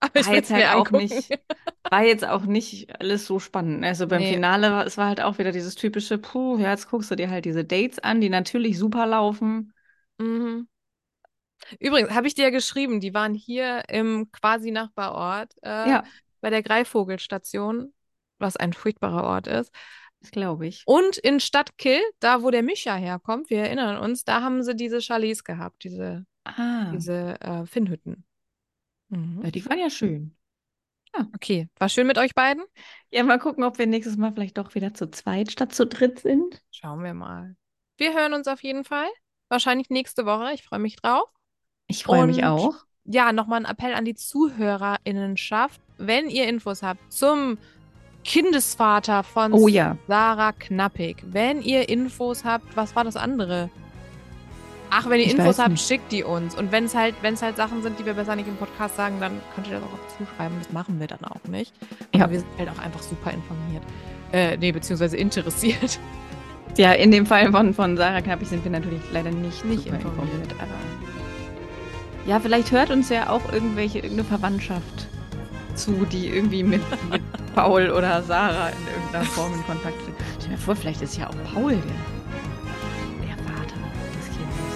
Aber 0.02 0.20
ich 0.20 0.28
war 0.28 0.34
jetzt 0.34 0.52
halt 0.52 0.68
auch 0.68 0.92
angucken. 0.92 0.98
nicht, 0.98 1.30
war 1.90 2.04
jetzt 2.04 2.26
auch 2.26 2.44
nicht 2.46 3.00
alles 3.02 3.26
so 3.26 3.40
spannend. 3.40 3.84
Also 3.86 4.08
beim 4.08 4.22
Nee. 4.22 4.34
Finale 4.34 4.72
war 4.72 4.86
es 4.86 4.98
war 4.98 5.08
halt 5.08 5.22
auch 5.22 5.38
wieder 5.40 5.52
dieses 5.52 5.76
typische, 5.76 6.18
puh, 6.18 6.58
ja, 6.58 6.72
jetzt 6.72 6.90
guckst 6.90 7.12
du 7.12 7.16
dir 7.16 7.30
halt 7.30 7.46
diese 7.46 7.66
Dates 7.66 8.00
an, 8.00 8.22
die 8.22 8.30
natürlich 8.30 8.78
super 8.78 9.06
laufen. 9.06 9.74
Mhm. 10.20 10.68
Übrigens, 11.80 12.12
habe 12.12 12.28
ich 12.28 12.36
dir 12.36 12.44
ja 12.46 12.50
geschrieben, 12.50 13.00
die 13.00 13.14
waren 13.14 13.34
hier 13.34 13.84
im 13.90 14.32
quasi 14.32 14.72
Nachbarort 14.72 15.54
äh, 15.64 15.90
Ja, 15.90 16.04
bei 16.42 16.50
der 16.50 16.64
Greifvogelstation, 16.64 17.94
was 18.38 18.56
ein 18.58 18.74
furchtbarer 18.74 19.24
Ort 19.24 19.48
ist. 19.48 19.72
das 20.22 20.32
glaube 20.32 20.68
ich. 20.68 20.84
Und 20.86 21.18
in 21.18 21.40
Stadtkill, 21.40 22.02
da 22.20 22.42
wo 22.44 22.52
der 22.52 22.64
Micha 22.64 22.96
herkommt, 22.96 23.50
wir 23.50 23.60
erinnern 23.60 23.98
uns, 23.98 24.24
da 24.24 24.42
haben 24.42 24.64
sie 24.64 24.76
diese 24.76 25.00
Chalets 25.02 25.44
gehabt, 25.44 25.84
diese, 25.84 26.26
Ah, 26.46 26.92
diese 26.94 27.40
äh, 27.42 27.66
Finnhütten. 27.66 28.26
Mhm. 29.10 29.42
ja, 29.44 29.52
die 29.52 29.66
waren 29.66 29.80
ja 29.80 29.90
schön. 29.90 30.36
Okay, 31.36 31.68
war 31.80 31.90
schön 31.90 32.06
mit 32.08 32.18
euch 32.18 32.36
beiden? 32.36 32.64
Ja, 33.12 33.24
mal 33.24 33.40
gucken, 33.40 33.64
ob 33.64 33.78
wir 33.80 33.88
nächstes 33.88 34.16
Mal 34.18 34.32
vielleicht 34.32 34.58
doch 34.58 34.76
wieder 34.76 34.94
zu 34.94 35.10
zweit 35.10 35.52
statt 35.52 35.74
zu 35.74 35.88
dritt 35.88 36.20
sind. 36.20 36.62
Schauen 36.72 37.04
wir 37.04 37.14
mal. 37.14 37.56
Wir 37.98 38.14
hören 38.14 38.34
uns 38.34 38.48
auf 38.48 38.64
jeden 38.64 38.84
Fall. 38.84 39.08
Wahrscheinlich 39.48 39.90
nächste 39.90 40.26
Woche. 40.26 40.54
Ich 40.54 40.64
freue 40.64 40.80
mich 40.80 40.96
drauf. 40.96 41.30
Ich 41.90 42.04
freue 42.04 42.28
mich 42.28 42.46
auch. 42.46 42.76
ja, 43.06 43.34
nochmal 43.34 43.66
ein 43.66 43.70
Appell 43.72 43.94
an 43.94 44.06
die 44.06 44.16
ZuhörerInnenschaft. 44.16 45.82
Wenn 45.98 46.30
ihr 46.30 46.48
Infos 46.48 46.82
habt 46.84 47.12
zum 47.12 47.58
Kindesvater 48.24 49.24
von 49.24 49.54
Oh 49.54 49.68
ja. 49.68 49.98
Sarah 50.08 50.52
Knappig, 50.54 51.18
wenn 51.26 51.62
ihr 51.62 51.90
Infos 51.90 52.46
habt, 52.46 52.78
was 52.78 52.96
war 52.96 53.04
das 53.04 53.16
andere? 53.16 53.70
Ach, 54.92 55.08
wenn 55.10 55.20
ihr 55.20 55.28
Ich 55.28 55.38
Infos 55.38 55.60
habt, 55.60 55.70
nicht. 55.72 55.88
schickt 55.88 56.12
die 56.12 56.24
uns. 56.24 56.56
Und 56.56 56.72
wenn 56.72 56.86
es 56.86 56.96
halt, 56.96 57.16
wenn 57.22 57.34
es 57.34 57.42
halt 57.42 57.58
Sachen 57.58 57.82
sind, 57.84 58.00
die 58.00 58.06
wir 58.06 58.14
besser 58.14 58.36
nicht 58.36 58.48
im 58.48 58.56
Podcast 58.58 58.96
sagen, 58.96 59.20
dann 59.20 59.40
könnt 59.56 59.68
ihr 59.68 59.74
das 59.80 59.84
auch 59.84 60.18
zuschreiben. 60.18 60.58
Das 60.60 60.72
machen 60.72 61.00
wir 61.00 61.08
dann 61.08 61.24
auch 61.26 61.44
nicht. 61.48 61.74
Aber 62.14 62.24
Ja. 62.26 62.32
wir 62.32 62.40
sind 62.40 62.50
halt 62.58 62.70
auch 62.70 62.80
einfach 62.80 63.02
super 63.02 63.32
informiert. 63.32 63.84
Äh, 64.32 64.58
nee, 64.58 64.72
beziehungsweise 64.72 65.18
interessiert. 65.18 66.00
Ja, 66.78 66.92
in 66.94 67.10
dem 67.12 67.26
Fall 67.26 67.52
von, 67.52 67.74
von 67.74 67.98
Sarah 67.98 68.22
Knappig 68.22 68.48
sind 68.48 68.64
wir 68.64 68.72
natürlich 68.72 69.02
leider 69.12 69.32
nicht, 69.32 69.66
Nicht 69.66 69.84
super 69.86 69.96
informiert. 69.96 70.54
Aber 70.60 71.09
ja, 72.30 72.40
vielleicht 72.40 72.72
hört 72.72 72.92
uns 72.92 73.10
ja 73.10 73.28
auch 73.32 73.52
irgendwelche, 73.52 73.98
irgendeine 73.98 74.24
Verwandtschaft 74.24 75.08
zu, 75.74 76.06
die 76.06 76.28
irgendwie 76.28 76.62
mit, 76.62 76.82
mit 77.10 77.24
Paul 77.56 77.90
oder 77.90 78.22
Sarah 78.22 78.70
in 78.70 78.88
irgendeiner 78.94 79.26
Form 79.26 79.52
in 79.56 79.66
Kontakt 79.66 80.00
steht. 80.04 80.14
Stell 80.38 80.52
dir 80.52 80.58
vor, 80.58 80.76
vielleicht 80.76 81.02
ist 81.02 81.18
ja 81.18 81.28
auch 81.28 81.36
Paul 81.52 81.72
der, 81.72 81.82
der 83.26 83.36
Vater 83.44 83.76
des 84.14 84.28
Kindes. 84.38 84.70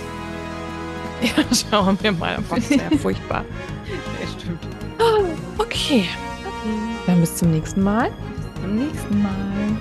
Ja, 1.72 1.78
schauen 1.78 1.96
wir 2.02 2.12
mal. 2.12 2.40
Das 2.50 2.58
ist 2.58 2.72
ja 2.72 2.90
furchtbar. 2.98 3.46
Ja, 4.20 4.28
stimmt. 4.28 4.66
Okay. 5.60 6.06
Dann 7.06 7.22
bis 7.22 7.36
zum 7.36 7.52
nächsten 7.52 7.84
Mal. 7.84 8.10
Bis 8.10 8.64
zum 8.64 8.76
nächsten 8.78 9.22
Mal. 9.22 9.78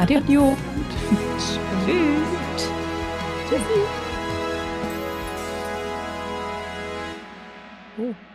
Adios. 0.00 0.56
Tschüss. 1.86 2.34
Oh. 7.98 8.33